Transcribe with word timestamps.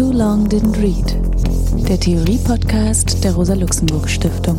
Too 0.00 0.12
Long 0.12 0.48
Didn't 0.48 0.78
Read, 0.78 1.86
der 1.86 2.00
Theorie-Podcast 2.00 3.22
der 3.22 3.34
Rosa-Luxemburg-Stiftung. 3.34 4.56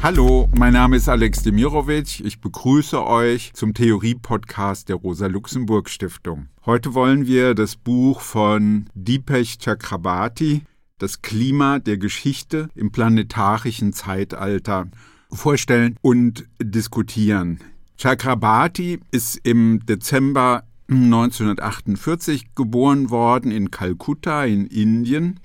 Hallo, 0.00 0.48
mein 0.56 0.74
Name 0.74 0.94
ist 0.94 1.08
Alex 1.08 1.42
Demirovic. 1.42 2.20
Ich 2.20 2.40
begrüße 2.40 3.04
euch 3.04 3.52
zum 3.54 3.74
Theorie-Podcast 3.74 4.88
der 4.88 4.94
Rosa-Luxemburg-Stiftung. 4.94 6.50
Heute 6.64 6.94
wollen 6.94 7.26
wir 7.26 7.56
das 7.56 7.74
Buch 7.74 8.20
von 8.20 8.84
Deepesh 8.94 9.58
Chakrabarti, 9.58 10.62
Das 10.98 11.20
Klima 11.20 11.80
der 11.80 11.98
Geschichte 11.98 12.68
im 12.76 12.92
planetarischen 12.92 13.92
Zeitalter, 13.92 14.86
vorstellen 15.34 15.96
und 16.02 16.46
diskutieren. 16.60 17.60
Chakrabarti 17.98 19.00
ist 19.10 19.40
im 19.44 19.84
Dezember 19.86 20.64
1948 20.88 22.54
geboren 22.54 23.10
worden 23.10 23.50
in 23.50 23.70
Kalkutta 23.70 24.44
in 24.44 24.66
Indien. 24.66 25.40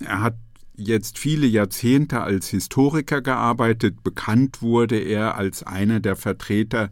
Er 0.00 0.20
hat 0.22 0.36
jetzt 0.76 1.18
viele 1.18 1.46
Jahrzehnte 1.46 2.20
als 2.20 2.48
Historiker 2.48 3.22
gearbeitet. 3.22 4.02
Bekannt 4.02 4.62
wurde 4.62 4.98
er 4.98 5.36
als 5.36 5.62
einer 5.62 6.00
der 6.00 6.16
Vertreter 6.16 6.90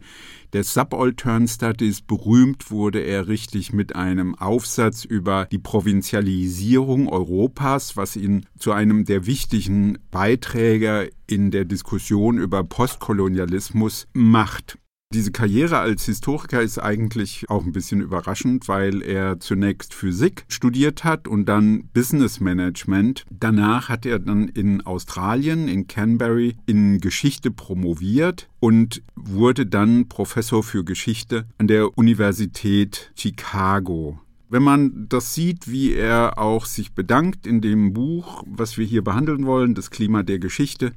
des 0.55 0.73
Subaltern 0.73 1.49
Studies. 1.49 2.01
Berühmt 2.01 2.71
wurde 2.71 3.01
er 3.01 3.27
richtig 3.27 3.73
mit 3.73 3.93
einem 3.97 4.35
Aufsatz 4.35 5.03
über 5.03 5.49
die 5.51 5.59
Provinzialisierung 5.59 7.09
Europas, 7.09 7.97
was 7.97 8.15
ihn 8.15 8.45
zu 8.57 8.71
einem 8.71 9.03
der 9.03 9.25
wichtigen 9.25 9.97
Beiträger 10.11 11.07
in 11.27 11.51
der 11.51 11.65
Diskussion 11.65 12.37
über 12.37 12.63
Postkolonialismus 12.63 14.07
macht. 14.13 14.77
Diese 15.15 15.31
Karriere 15.31 15.79
als 15.79 16.03
Historiker 16.03 16.61
ist 16.61 16.77
eigentlich 16.77 17.49
auch 17.49 17.63
ein 17.63 17.71
bisschen 17.71 18.01
überraschend, 18.01 18.67
weil 18.67 19.01
er 19.01 19.39
zunächst 19.39 19.93
Physik 19.93 20.43
studiert 20.49 21.05
hat 21.05 21.25
und 21.29 21.45
dann 21.45 21.87
Business 21.93 22.41
Management. 22.41 23.23
Danach 23.29 23.87
hat 23.87 24.05
er 24.05 24.19
dann 24.19 24.49
in 24.49 24.85
Australien, 24.85 25.69
in 25.69 25.87
Canberra, 25.87 26.51
in 26.65 26.99
Geschichte 26.99 27.49
promoviert 27.49 28.49
und 28.59 29.03
wurde 29.15 29.65
dann 29.65 30.09
Professor 30.09 30.63
für 30.63 30.83
Geschichte 30.83 31.45
an 31.59 31.67
der 31.67 31.97
Universität 31.97 33.13
Chicago. 33.15 34.19
Wenn 34.49 34.63
man 34.63 35.07
das 35.07 35.33
sieht, 35.33 35.71
wie 35.71 35.93
er 35.93 36.37
auch 36.37 36.65
sich 36.65 36.91
bedankt 36.91 37.47
in 37.47 37.61
dem 37.61 37.93
Buch, 37.93 38.43
was 38.45 38.77
wir 38.77 38.85
hier 38.85 39.01
behandeln 39.01 39.45
wollen, 39.45 39.75
das 39.75 39.91
Klima 39.91 40.23
der 40.23 40.39
Geschichte, 40.39 40.91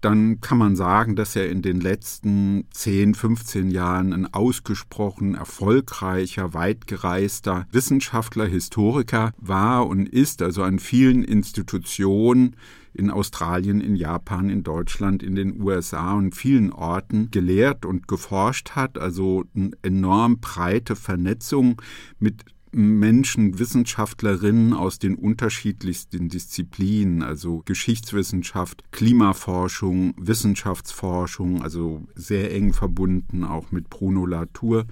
dann 0.00 0.40
kann 0.40 0.58
man 0.58 0.76
sagen, 0.76 1.16
dass 1.16 1.34
er 1.34 1.50
in 1.50 1.62
den 1.62 1.80
letzten 1.80 2.66
10, 2.70 3.14
15 3.14 3.70
Jahren 3.70 4.12
ein 4.12 4.32
ausgesprochen 4.32 5.34
erfolgreicher, 5.34 6.54
weitgereister 6.54 7.66
Wissenschaftler, 7.72 8.46
Historiker 8.46 9.32
war 9.38 9.86
und 9.86 10.08
ist, 10.08 10.42
also 10.42 10.62
an 10.62 10.78
vielen 10.78 11.24
Institutionen 11.24 12.56
in 12.94 13.10
Australien, 13.10 13.80
in 13.80 13.96
Japan, 13.96 14.50
in 14.50 14.62
Deutschland, 14.62 15.22
in 15.22 15.34
den 15.34 15.60
USA 15.60 16.14
und 16.14 16.34
vielen 16.34 16.72
Orten 16.72 17.30
gelehrt 17.30 17.84
und 17.84 18.08
geforscht 18.08 18.70
hat, 18.70 18.98
also 18.98 19.44
eine 19.54 19.70
enorm 19.82 20.40
breite 20.40 20.96
Vernetzung 20.96 21.80
mit 22.18 22.44
Menschen, 22.72 23.58
Wissenschaftlerinnen 23.58 24.72
aus 24.72 24.98
den 24.98 25.14
unterschiedlichsten 25.14 26.28
Disziplinen, 26.28 27.22
also 27.22 27.62
Geschichtswissenschaft, 27.64 28.84
Klimaforschung, 28.92 30.14
Wissenschaftsforschung, 30.18 31.62
also 31.62 32.06
sehr 32.14 32.52
eng 32.54 32.72
verbunden 32.72 33.44
auch 33.44 33.70
mit 33.72 33.90
Bruno 33.90 34.26
Latour 34.26 34.86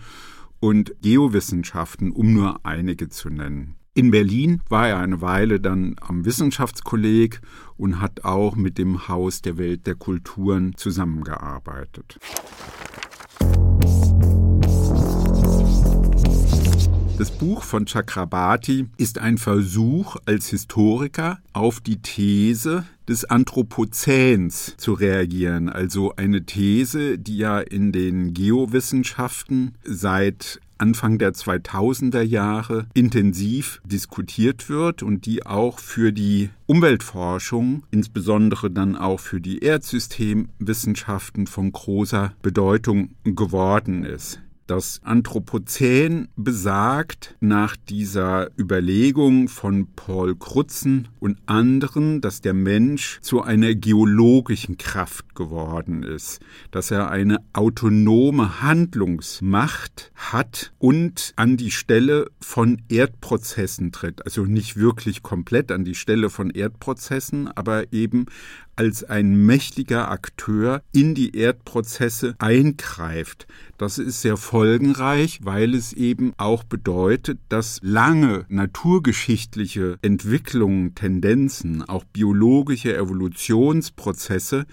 und 0.61 0.95
Geowissenschaften, 1.03 2.11
um 2.13 2.33
nur 2.33 2.65
einige 2.65 3.09
zu 3.09 3.29
nennen. 3.31 3.77
In 3.95 4.11
Berlin 4.11 4.61
war 4.69 4.89
er 4.89 4.99
eine 4.99 5.23
Weile 5.23 5.59
dann 5.59 5.97
am 6.03 6.27
Wissenschaftskolleg 6.27 7.41
und 7.79 8.01
hat 8.01 8.25
auch 8.25 8.55
mit 8.55 8.77
dem 8.77 9.09
Haus 9.09 9.41
der 9.41 9.57
Welt 9.57 9.87
der 9.87 9.95
Kulturen 9.95 10.77
zusammengearbeitet. 10.77 12.19
Das 17.19 17.31
Buch 17.31 17.63
von 17.63 17.87
Chakrabarti 17.87 18.89
ist 18.99 19.19
ein 19.19 19.39
Versuch 19.39 20.17
als 20.27 20.49
Historiker 20.49 21.39
auf 21.55 21.81
die 21.81 21.97
These 21.97 22.85
des 23.09 23.25
Anthropozäns 23.25 24.75
zu 24.77 24.93
reagieren, 24.93 25.71
also 25.71 26.15
eine 26.17 26.45
These, 26.45 27.19
die 27.19 27.39
ja 27.39 27.61
in 27.61 27.91
den 27.91 28.35
Geowissenschaften 28.35 29.77
seit 29.83 30.61
Anfang 30.77 31.17
der 31.17 31.33
2000er 31.33 32.21
Jahre 32.21 32.87
intensiv 32.93 33.81
diskutiert 33.87 34.69
wird 34.69 35.03
und 35.03 35.25
die 35.25 35.47
auch 35.47 35.79
für 35.79 36.13
die 36.13 36.51
Umweltforschung, 36.67 37.85
insbesondere 37.91 38.71
dann 38.71 38.95
auch 38.95 39.21
für 39.21 39.41
die 39.41 39.61
Erdsystemwissenschaften 39.61 41.47
von 41.47 41.73
großer 41.73 42.35
Bedeutung 42.43 43.13
geworden 43.25 44.05
ist. 44.05 44.41
Das 44.67 45.01
Anthropozän 45.05 46.27
besagt 46.35 47.37
nach 47.39 47.77
dieser 47.77 48.49
Überlegung 48.59 49.47
von 49.47 49.87
Paul 49.95 50.35
Krutzen 50.35 51.07
und 51.21 51.39
anderen, 51.47 52.21
dass 52.21 52.41
der 52.41 52.53
Mensch 52.53 53.21
zu 53.23 53.43
einer 53.43 53.77
geologischen 53.77 54.77
Kraft 54.77 55.37
geworden 55.37 56.03
ist, 56.03 56.41
dass 56.73 56.91
er 56.91 57.13
eine 57.13 57.39
autonome 57.53 58.61
Handlungsmacht 58.61 60.11
hat 60.17 60.73
und 60.79 61.33
an 61.37 61.57
die 61.57 61.71
Stelle 61.71 62.29
von 62.41 62.83
Erdprozessen 62.89 63.93
tritt. 63.93 64.25
Also 64.25 64.47
nicht 64.47 64.77
wirklich 64.77 65.23
komplett 65.23 65.71
an 65.71 65.85
die 65.85 65.95
Stelle 65.95 66.29
von 66.29 66.51
Erdprozessen, 66.51 67.47
aber 67.47 67.93
eben 67.93 68.27
als 68.77 69.05
ein 69.05 69.47
mächtiger 69.47 70.11
Akteur 70.11 70.83
in 70.93 71.15
die 71.15 71.37
Erdprozesse 71.37 72.37
eingreift. 72.39 73.47
Das 73.79 73.99
ist 73.99 74.23
sehr 74.23 74.37
folgenreich, 74.37 75.41
weil 75.43 75.75
es 75.75 75.93
eben 75.93 76.33
auch 76.37 76.63
bedeutet, 76.63 77.39
dass 77.49 77.81
lange 77.83 78.45
naturgeschichtliche 78.49 79.99
Entwicklungen, 80.03 80.95
Tendenzen, 80.95 81.83
auch 81.83 82.05
biologische 82.05 82.97
Evolutionsprozesse 82.97 84.67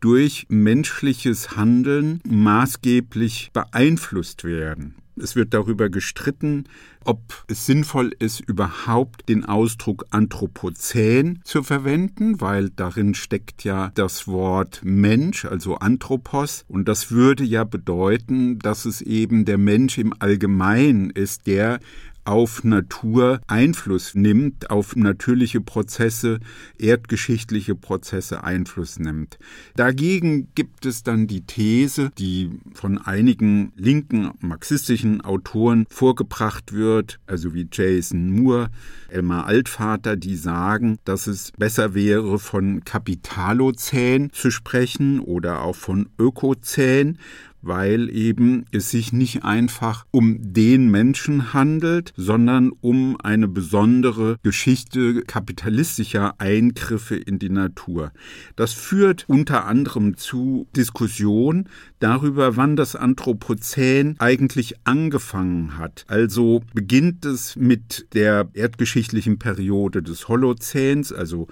durch 0.00 0.46
menschliches 0.50 1.56
Handeln 1.56 2.20
maßgeblich 2.28 3.50
beeinflusst 3.52 4.44
werden. 4.44 4.96
Es 5.16 5.36
wird 5.36 5.54
darüber 5.54 5.90
gestritten, 5.90 6.64
ob 7.04 7.44
es 7.46 7.66
sinnvoll 7.66 8.12
ist, 8.18 8.40
überhaupt 8.40 9.28
den 9.28 9.44
Ausdruck 9.44 10.06
Anthropozän 10.10 11.40
zu 11.44 11.62
verwenden, 11.62 12.40
weil 12.40 12.70
darin 12.70 13.14
steckt 13.14 13.62
ja 13.64 13.92
das 13.94 14.26
Wort 14.26 14.80
Mensch, 14.82 15.44
also 15.44 15.76
Anthropos, 15.76 16.64
und 16.68 16.88
das 16.88 17.10
würde 17.10 17.44
ja 17.44 17.64
bedeuten, 17.64 18.58
dass 18.58 18.86
es 18.86 19.02
eben 19.02 19.44
der 19.44 19.58
Mensch 19.58 19.98
im 19.98 20.14
Allgemeinen 20.18 21.10
ist, 21.10 21.46
der 21.46 21.78
auf 22.24 22.64
Natur 22.64 23.40
Einfluss 23.46 24.14
nimmt, 24.14 24.70
auf 24.70 24.96
natürliche 24.96 25.60
Prozesse, 25.60 26.40
erdgeschichtliche 26.78 27.74
Prozesse 27.74 28.44
Einfluss 28.44 28.98
nimmt. 28.98 29.38
Dagegen 29.76 30.48
gibt 30.54 30.86
es 30.86 31.02
dann 31.02 31.26
die 31.26 31.42
These, 31.42 32.10
die 32.18 32.50
von 32.74 32.98
einigen 32.98 33.72
linken 33.76 34.30
marxistischen 34.40 35.20
Autoren 35.20 35.86
vorgebracht 35.88 36.72
wird, 36.72 37.20
also 37.26 37.54
wie 37.54 37.68
Jason 37.70 38.30
Moore, 38.30 38.70
Elmar 39.08 39.46
Altvater, 39.46 40.16
die 40.16 40.36
sagen, 40.36 40.98
dass 41.04 41.26
es 41.26 41.52
besser 41.52 41.94
wäre, 41.94 42.38
von 42.38 42.84
Kapitalozän 42.84 44.30
zu 44.32 44.50
sprechen 44.50 45.20
oder 45.20 45.62
auch 45.62 45.76
von 45.76 46.08
Ökozän, 46.18 47.18
weil 47.66 48.10
eben 48.10 48.66
es 48.72 48.90
sich 48.90 49.12
nicht 49.12 49.44
einfach 49.44 50.06
um 50.10 50.38
den 50.40 50.90
Menschen 50.90 51.52
handelt, 51.52 52.12
sondern 52.16 52.70
um 52.80 53.16
eine 53.20 53.48
besondere 53.48 54.36
Geschichte 54.42 55.22
kapitalistischer 55.22 56.34
Eingriffe 56.38 57.16
in 57.16 57.38
die 57.38 57.50
Natur. 57.50 58.12
Das 58.56 58.72
führt 58.72 59.24
unter 59.28 59.66
anderem 59.66 60.16
zu 60.16 60.66
Diskussionen 60.76 61.68
darüber, 62.04 62.58
wann 62.58 62.76
das 62.76 62.96
Anthropozän 62.96 64.16
eigentlich 64.18 64.74
angefangen 64.84 65.78
hat. 65.78 66.04
Also 66.06 66.62
beginnt 66.74 67.24
es 67.24 67.56
mit 67.56 68.08
der 68.12 68.50
erdgeschichtlichen 68.52 69.38
Periode 69.38 70.02
des 70.02 70.28
Holozäns, 70.28 71.14
also 71.14 71.48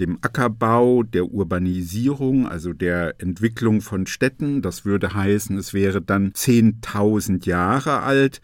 dem 0.00 0.18
Ackerbau, 0.20 1.04
der 1.04 1.26
Urbanisierung, 1.26 2.48
also 2.48 2.72
der 2.72 3.20
Entwicklung 3.20 3.80
von 3.80 4.08
Städten. 4.08 4.60
Das 4.60 4.84
würde 4.84 5.14
heißen, 5.14 5.56
es 5.56 5.72
wäre 5.72 6.02
dann 6.02 6.32
10.000 6.32 7.46
Jahre 7.46 8.00
alt. 8.00 8.40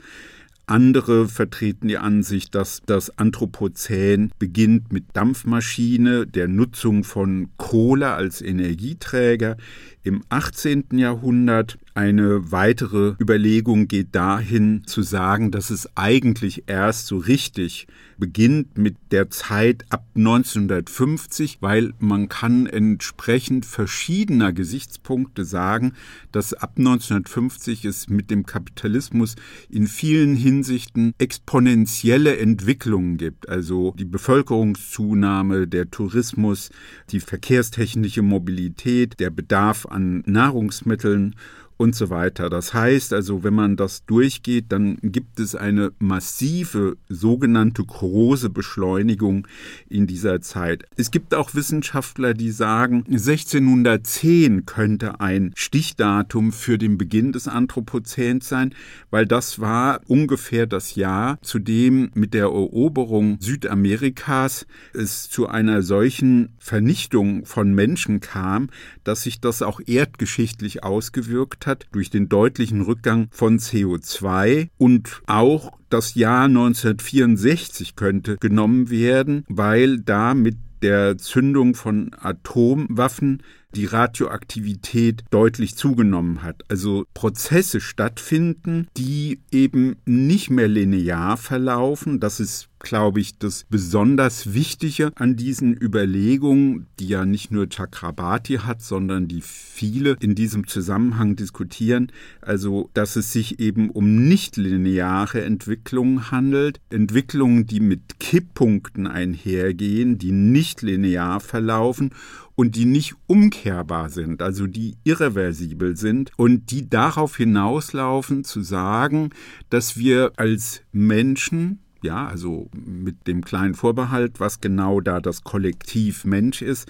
Andere 0.68 1.28
vertreten 1.28 1.88
die 1.88 1.96
Ansicht, 1.96 2.54
dass 2.54 2.82
das 2.84 3.18
Anthropozän 3.18 4.30
beginnt 4.38 4.92
mit 4.92 5.04
Dampfmaschine, 5.14 6.26
der 6.26 6.46
Nutzung 6.46 7.04
von 7.04 7.48
Kohle 7.56 8.10
als 8.10 8.42
Energieträger 8.42 9.56
im 10.02 10.22
18. 10.28 10.84
Jahrhundert. 10.92 11.78
Eine 11.94 12.52
weitere 12.52 13.14
Überlegung 13.20 13.88
geht 13.88 14.14
dahin 14.14 14.84
zu 14.86 15.02
sagen, 15.02 15.50
dass 15.50 15.70
es 15.70 15.96
eigentlich 15.96 16.64
erst 16.68 17.08
so 17.08 17.16
richtig 17.16 17.88
beginnt 18.18 18.76
mit 18.76 18.96
der 19.10 19.30
Zeit 19.30 19.84
ab 19.90 20.04
1950, 20.14 21.58
weil 21.60 21.94
man 21.98 22.28
kann 22.28 22.66
entsprechend 22.66 23.64
verschiedener 23.64 24.52
Gesichtspunkte 24.52 25.44
sagen, 25.44 25.94
dass 26.32 26.52
ab 26.52 26.74
1950 26.76 27.84
es 27.84 28.08
mit 28.08 28.30
dem 28.30 28.44
Kapitalismus 28.44 29.36
in 29.70 29.86
vielen 29.86 30.34
Hinsichten 30.34 31.14
exponentielle 31.18 32.36
Entwicklungen 32.38 33.16
gibt. 33.16 33.48
Also 33.48 33.94
die 33.98 34.04
Bevölkerungszunahme, 34.04 35.66
der 35.66 35.90
Tourismus, 35.90 36.70
die 37.10 37.20
verkehrstechnische 37.20 38.22
Mobilität, 38.22 39.18
der 39.20 39.30
Bedarf 39.30 39.86
an 39.90 40.22
Nahrungsmitteln 40.26 41.34
und 41.78 41.94
so 41.94 42.10
weiter. 42.10 42.50
Das 42.50 42.74
heißt 42.74 43.12
also, 43.14 43.44
wenn 43.44 43.54
man 43.54 43.76
das 43.76 44.04
durchgeht, 44.04 44.66
dann 44.70 44.98
gibt 45.00 45.38
es 45.38 45.54
eine 45.54 45.92
massive 46.00 46.96
sogenannte 47.08 47.84
große 47.84 48.50
Beschleunigung 48.50 49.46
in 49.88 50.08
dieser 50.08 50.40
Zeit. 50.40 50.84
Es 50.96 51.12
gibt 51.12 51.34
auch 51.34 51.54
Wissenschaftler, 51.54 52.34
die 52.34 52.50
sagen, 52.50 53.04
1610 53.08 54.66
könnte 54.66 55.20
ein 55.20 55.52
Stichdatum 55.54 56.50
für 56.52 56.78
den 56.78 56.98
Beginn 56.98 57.32
des 57.32 57.46
Anthropozäns 57.46 58.48
sein, 58.48 58.74
weil 59.10 59.24
das 59.24 59.60
war 59.60 60.00
ungefähr 60.08 60.66
das 60.66 60.96
Jahr, 60.96 61.38
zu 61.42 61.60
dem 61.60 62.10
mit 62.14 62.34
der 62.34 62.46
Eroberung 62.46 63.38
Südamerikas 63.40 64.66
es 64.94 65.30
zu 65.30 65.46
einer 65.46 65.82
solchen 65.82 66.48
Vernichtung 66.58 67.46
von 67.46 67.72
Menschen 67.72 68.18
kam, 68.18 68.68
dass 69.04 69.22
sich 69.22 69.40
das 69.40 69.62
auch 69.62 69.80
erdgeschichtlich 69.86 70.82
ausgewirkt 70.82 71.66
hat 71.66 71.67
durch 71.92 72.10
den 72.10 72.28
deutlichen 72.28 72.82
Rückgang 72.82 73.28
von 73.30 73.58
CO2 73.58 74.68
und 74.78 75.22
auch 75.26 75.72
das 75.90 76.14
Jahr 76.14 76.44
1964 76.44 77.96
könnte 77.96 78.36
genommen 78.36 78.90
werden, 78.90 79.44
weil 79.48 80.00
da 80.00 80.34
mit 80.34 80.56
der 80.82 81.18
Zündung 81.18 81.74
von 81.74 82.10
Atomwaffen 82.20 83.42
die 83.74 83.84
Radioaktivität 83.84 85.24
deutlich 85.30 85.76
zugenommen 85.76 86.42
hat. 86.42 86.62
Also 86.68 87.04
Prozesse 87.12 87.80
stattfinden, 87.80 88.88
die 88.96 89.40
eben 89.50 89.96
nicht 90.06 90.50
mehr 90.50 90.68
linear 90.68 91.36
verlaufen. 91.36 92.18
Das 92.18 92.40
ist 92.40 92.68
glaube 92.78 93.20
ich, 93.20 93.38
das 93.38 93.64
besonders 93.68 94.54
Wichtige 94.54 95.10
an 95.16 95.36
diesen 95.36 95.76
Überlegungen, 95.80 96.86
die 96.98 97.08
ja 97.08 97.24
nicht 97.24 97.50
nur 97.50 97.68
Chakrabarti 97.68 98.58
hat, 98.58 98.82
sondern 98.82 99.28
die 99.28 99.40
viele 99.42 100.16
in 100.20 100.34
diesem 100.34 100.66
Zusammenhang 100.66 101.36
diskutieren, 101.36 102.12
also 102.40 102.90
dass 102.94 103.16
es 103.16 103.32
sich 103.32 103.60
eben 103.60 103.90
um 103.90 104.28
nicht 104.28 104.56
lineare 104.56 105.42
Entwicklungen 105.42 106.30
handelt, 106.30 106.80
Entwicklungen, 106.90 107.66
die 107.66 107.80
mit 107.80 108.20
Kipppunkten 108.20 109.06
einhergehen, 109.06 110.18
die 110.18 110.32
nicht 110.32 110.82
linear 110.82 111.40
verlaufen 111.40 112.10
und 112.58 112.74
die 112.74 112.86
nicht 112.86 113.14
umkehrbar 113.28 114.10
sind, 114.10 114.42
also 114.42 114.66
die 114.66 114.96
irreversibel 115.04 115.96
sind 115.96 116.32
und 116.36 116.72
die 116.72 116.90
darauf 116.90 117.36
hinauslaufen 117.36 118.42
zu 118.42 118.62
sagen, 118.62 119.30
dass 119.70 119.96
wir 119.96 120.32
als 120.36 120.82
Menschen 120.90 121.78
ja, 122.02 122.26
also 122.26 122.68
mit 122.72 123.26
dem 123.26 123.44
kleinen 123.44 123.74
Vorbehalt, 123.74 124.40
was 124.40 124.60
genau 124.60 125.00
da 125.00 125.20
das 125.20 125.42
Kollektiv 125.42 126.24
Mensch 126.24 126.62
ist, 126.62 126.88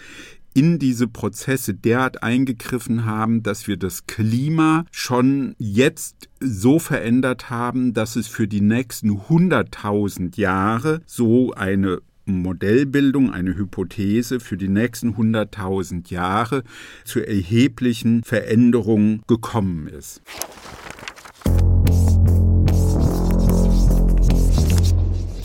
in 0.55 0.79
diese 0.79 1.07
Prozesse 1.07 1.75
derart 1.75 2.23
eingegriffen 2.23 3.05
haben, 3.05 3.43
dass 3.43 3.69
wir 3.69 3.77
das 3.77 4.07
Klima 4.07 4.85
schon 4.91 5.55
jetzt 5.59 6.29
so 6.41 6.79
verändert 6.79 7.49
haben, 7.49 7.95
dass 7.95 8.17
es 8.17 8.27
für 8.27 8.49
die 8.49 8.61
nächsten 8.61 9.11
100.000 9.11 10.39
Jahre 10.39 11.01
so 11.07 11.53
eine 11.53 12.01
Modellbildung, 12.25 13.33
eine 13.33 13.57
Hypothese 13.57 14.41
für 14.41 14.57
die 14.57 14.69
nächsten 14.69 15.15
100.000 15.15 16.11
Jahre 16.11 16.63
zu 17.05 17.21
erheblichen 17.21 18.23
Veränderungen 18.23 19.23
gekommen 19.27 19.89
ist. 19.89 20.23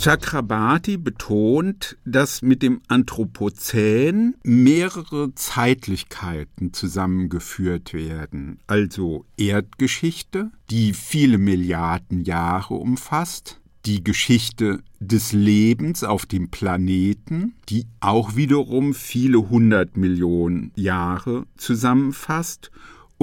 Chakrabarti 0.03 0.97
betont, 0.97 1.95
dass 2.03 2.41
mit 2.41 2.61
dem 2.61 2.81
Anthropozän 2.89 4.35
mehrere 4.43 5.33
Zeitlichkeiten 5.33 6.73
zusammengeführt 6.73 7.93
werden, 7.93 8.59
also 8.67 9.23
Erdgeschichte, 9.37 10.51
die 10.69 10.91
viele 10.91 11.37
Milliarden 11.37 12.25
Jahre 12.25 12.73
umfasst, 12.73 13.61
die 13.85 14.03
Geschichte 14.03 14.81
des 14.99 15.31
Lebens 15.31 16.03
auf 16.03 16.25
dem 16.25 16.49
Planeten, 16.49 17.53
die 17.69 17.85
auch 18.01 18.35
wiederum 18.35 18.93
viele 18.93 19.49
hundert 19.49 19.95
Millionen 19.95 20.73
Jahre 20.75 21.45
zusammenfasst, 21.55 22.71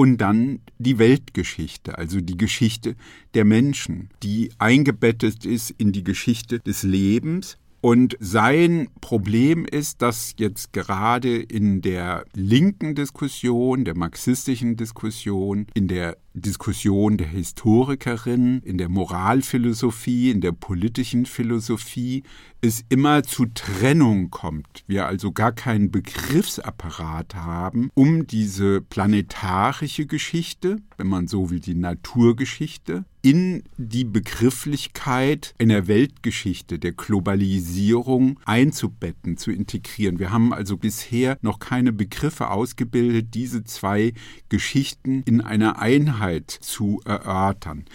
und 0.01 0.17
dann 0.17 0.61
die 0.79 0.97
Weltgeschichte, 0.97 1.95
also 1.95 2.21
die 2.21 2.35
Geschichte 2.35 2.95
der 3.35 3.45
Menschen, 3.45 4.09
die 4.23 4.49
eingebettet 4.57 5.45
ist 5.45 5.69
in 5.77 5.91
die 5.91 6.03
Geschichte 6.03 6.59
des 6.59 6.81
Lebens. 6.81 7.59
Und 7.81 8.17
sein 8.19 8.87
Problem 8.99 9.63
ist, 9.63 10.01
dass 10.01 10.33
jetzt 10.39 10.73
gerade 10.73 11.37
in 11.37 11.83
der 11.83 12.25
linken 12.33 12.95
Diskussion, 12.95 13.85
der 13.85 13.95
marxistischen 13.95 14.75
Diskussion, 14.75 15.67
in 15.75 15.87
der 15.87 16.17
Diskussion 16.33 17.17
der 17.17 17.27
Historikerin, 17.27 18.61
in 18.63 18.77
der 18.77 18.89
Moralphilosophie, 18.89 20.31
in 20.31 20.41
der 20.41 20.53
politischen 20.53 21.25
Philosophie 21.25 22.23
es 22.63 22.85
immer 22.89 23.23
zu 23.23 23.47
Trennung 23.47 24.29
kommt. 24.29 24.83
Wir 24.85 25.07
also 25.07 25.31
gar 25.31 25.51
keinen 25.51 25.89
Begriffsapparat 25.89 27.33
haben, 27.33 27.89
um 27.95 28.27
diese 28.27 28.81
planetarische 28.81 30.05
Geschichte, 30.05 30.77
wenn 30.97 31.07
man 31.07 31.27
so 31.27 31.49
will, 31.49 31.59
die 31.59 31.73
Naturgeschichte, 31.73 33.03
in 33.23 33.63
die 33.77 34.03
Begrifflichkeit 34.03 35.53
in 35.57 35.69
der 35.69 35.87
Weltgeschichte, 35.87 36.79
der 36.79 36.91
Globalisierung 36.91 38.39
einzubetten, 38.45 39.37
zu 39.37 39.51
integrieren. 39.51 40.17
Wir 40.19 40.31
haben 40.31 40.53
also 40.53 40.77
bisher 40.77 41.37
noch 41.41 41.59
keine 41.59 41.93
Begriffe 41.93 42.49
ausgebildet, 42.49 43.33
diese 43.33 43.63
zwei 43.63 44.13
Geschichten 44.49 45.21
in 45.25 45.41
einer 45.41 45.79
Einheit 45.79 46.20
zu 46.49 47.01
erörtern. 47.05 47.85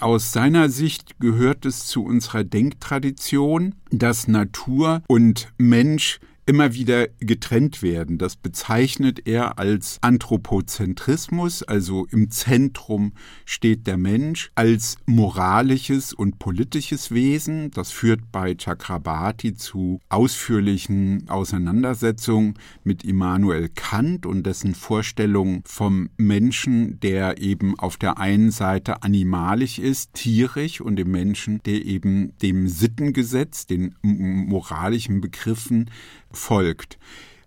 Aus 0.00 0.32
seiner 0.32 0.68
Sicht 0.68 1.18
gehört 1.18 1.66
es 1.66 1.86
zu 1.86 2.04
unserer 2.04 2.44
Denktradition, 2.44 3.74
dass 3.90 4.28
Natur 4.28 5.02
und 5.08 5.52
Mensch 5.58 6.20
immer 6.48 6.72
wieder 6.72 7.08
getrennt 7.20 7.82
werden. 7.82 8.16
Das 8.16 8.34
bezeichnet 8.34 9.26
er 9.26 9.58
als 9.58 9.98
Anthropozentrismus, 10.00 11.62
also 11.62 12.06
im 12.10 12.30
Zentrum 12.30 13.12
steht 13.44 13.86
der 13.86 13.98
Mensch 13.98 14.50
als 14.54 14.96
moralisches 15.04 16.14
und 16.14 16.38
politisches 16.38 17.10
Wesen. 17.10 17.70
Das 17.72 17.90
führt 17.90 18.32
bei 18.32 18.54
Chakrabarti 18.54 19.56
zu 19.56 20.00
ausführlichen 20.08 21.28
Auseinandersetzungen 21.28 22.54
mit 22.82 23.04
Immanuel 23.04 23.68
Kant 23.68 24.24
und 24.24 24.46
dessen 24.46 24.74
Vorstellung 24.74 25.62
vom 25.66 26.08
Menschen, 26.16 26.98
der 27.00 27.42
eben 27.42 27.78
auf 27.78 27.98
der 27.98 28.16
einen 28.16 28.52
Seite 28.52 29.02
animalisch 29.02 29.78
ist, 29.78 30.14
tierisch 30.14 30.80
und 30.80 30.96
dem 30.96 31.10
Menschen, 31.10 31.60
der 31.66 31.84
eben 31.84 32.32
dem 32.38 32.68
Sittengesetz, 32.68 33.66
den 33.66 33.94
moralischen 34.00 35.20
Begriffen 35.20 35.90
folgt. 36.30 36.98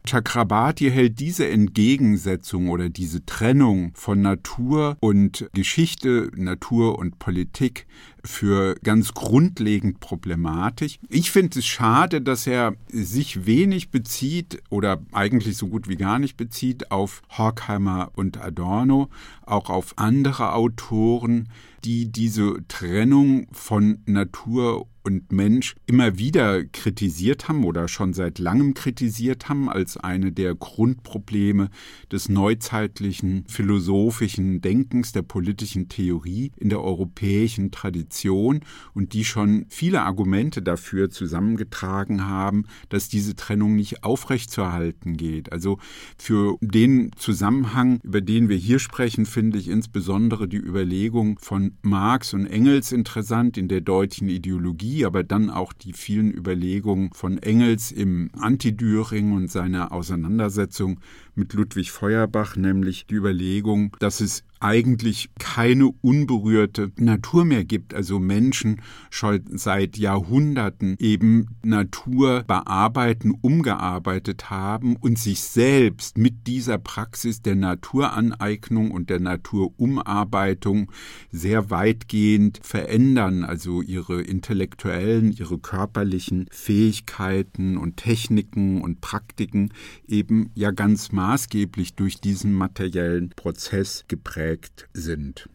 Chakrabarti 0.03 0.89
hält 0.89 1.19
diese 1.19 1.47
Entgegensetzung 1.47 2.69
oder 2.69 2.89
diese 2.89 3.25
Trennung 3.25 3.91
von 3.93 4.21
Natur 4.21 4.97
und 4.99 5.47
Geschichte, 5.53 6.31
Natur 6.35 6.97
und 6.97 7.19
Politik 7.19 7.85
für 8.23 8.75
ganz 8.83 9.13
grundlegend 9.13 9.99
problematisch. 9.99 10.99
Ich 11.07 11.31
finde 11.31 11.59
es 11.59 11.65
schade, 11.65 12.21
dass 12.21 12.47
er 12.47 12.75
sich 12.87 13.45
wenig 13.45 13.89
bezieht 13.89 14.61
oder 14.69 15.01
eigentlich 15.11 15.57
so 15.57 15.67
gut 15.67 15.87
wie 15.87 15.97
gar 15.97 16.19
nicht 16.19 16.37
bezieht 16.37 16.91
auf 16.91 17.21
Horkheimer 17.37 18.11
und 18.15 18.41
Adorno, 18.41 19.09
auch 19.45 19.69
auf 19.69 19.93
andere 19.97 20.53
Autoren, 20.53 21.49
die 21.83 22.11
diese 22.11 22.57
Trennung 22.67 23.47
von 23.51 23.99
Natur 24.05 24.87
und 25.03 25.31
Mensch 25.31 25.75
immer 25.85 26.17
wieder 26.17 26.63
kritisiert 26.65 27.47
haben 27.47 27.63
oder 27.63 27.87
schon 27.87 28.13
seit 28.13 28.39
langem 28.39 28.73
kritisiert 28.73 29.49
haben 29.49 29.69
als 29.69 29.97
eine 29.97 30.31
der 30.31 30.53
Grundprobleme 30.55 31.69
des 32.11 32.29
neuzeitlichen 32.29 33.45
philosophischen 33.47 34.61
Denkens, 34.61 35.11
der 35.11 35.23
politischen 35.23 35.89
Theorie 35.89 36.51
in 36.57 36.69
der 36.69 36.81
europäischen 36.81 37.71
Tradition 37.71 38.61
und 38.93 39.13
die 39.13 39.25
schon 39.25 39.65
viele 39.69 40.01
Argumente 40.01 40.61
dafür 40.61 41.09
zusammengetragen 41.09 42.27
haben, 42.27 42.65
dass 42.89 43.09
diese 43.09 43.35
Trennung 43.35 43.75
nicht 43.75 44.03
aufrechtzuerhalten 44.03 45.17
geht. 45.17 45.51
Also 45.51 45.79
für 46.17 46.57
den 46.61 47.11
Zusammenhang, 47.15 47.99
über 48.03 48.21
den 48.21 48.49
wir 48.49 48.57
hier 48.57 48.79
sprechen, 48.79 49.25
finde 49.25 49.57
ich 49.57 49.67
insbesondere 49.67 50.47
die 50.47 50.57
Überlegung 50.57 51.39
von 51.39 51.77
Marx 51.81 52.33
und 52.33 52.45
Engels 52.45 52.91
interessant 52.91 53.57
in 53.57 53.67
der 53.67 53.81
deutschen 53.81 54.29
Ideologie, 54.29 54.90
aber 55.05 55.23
dann 55.23 55.49
auch 55.49 55.73
die 55.73 55.93
vielen 55.93 56.31
Überlegungen 56.31 57.11
von 57.13 57.37
Engels 57.37 57.91
im 57.91 58.29
Antidüring 58.37 59.33
und 59.33 59.49
seiner 59.49 59.91
Auseinandersetzung 59.91 60.99
mit 61.35 61.53
Ludwig 61.53 61.91
Feuerbach, 61.91 62.55
nämlich 62.55 63.07
die 63.07 63.15
Überlegung, 63.15 63.95
dass 63.99 64.21
es 64.21 64.43
eigentlich 64.61 65.31
keine 65.39 65.87
unberührte 66.01 66.91
Natur 66.97 67.45
mehr 67.45 67.65
gibt. 67.65 67.93
Also 67.93 68.19
Menschen 68.19 68.81
schon 69.09 69.41
seit 69.49 69.97
Jahrhunderten 69.97 70.95
eben 70.99 71.47
Natur 71.63 72.43
bearbeiten, 72.45 73.33
umgearbeitet 73.41 74.49
haben 74.49 74.95
und 74.95 75.17
sich 75.17 75.41
selbst 75.41 76.17
mit 76.17 76.45
dieser 76.47 76.77
Praxis 76.77 77.41
der 77.41 77.55
Naturaneignung 77.55 78.91
und 78.91 79.09
der 79.09 79.19
Naturumarbeitung 79.19 80.91
sehr 81.31 81.71
weitgehend 81.71 82.59
verändern. 82.61 83.43
Also 83.43 83.81
ihre 83.81 84.21
intellektuellen, 84.21 85.31
ihre 85.31 85.57
körperlichen 85.57 86.45
Fähigkeiten 86.51 87.77
und 87.77 87.97
Techniken 87.97 88.81
und 88.81 89.01
Praktiken 89.01 89.73
eben 90.07 90.51
ja 90.53 90.69
ganz 90.69 91.11
maßgeblich 91.21 91.93
durch 91.93 92.19
diesen 92.19 92.51
materiellen 92.51 93.29
Prozess 93.29 94.05
geprägt 94.07 94.89
sind. 94.91 95.47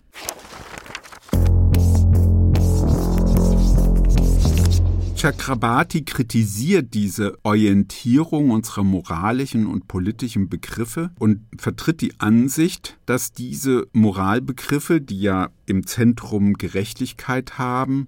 Chakrabarti 5.17 6.05
kritisiert 6.05 6.95
diese 6.95 7.37
Orientierung 7.43 8.51
unserer 8.51 8.85
moralischen 8.85 9.67
und 9.67 9.89
politischen 9.89 10.49
Begriffe 10.49 11.11
und 11.19 11.41
vertritt 11.59 12.01
die 12.01 12.21
Ansicht, 12.21 12.97
dass 13.05 13.33
diese 13.33 13.89
Moralbegriffe, 13.93 15.01
die 15.01 15.21
ja 15.21 15.49
im 15.67 15.87
Zentrum 15.87 16.55
Gerechtigkeit 16.55 17.59
haben, 17.59 18.07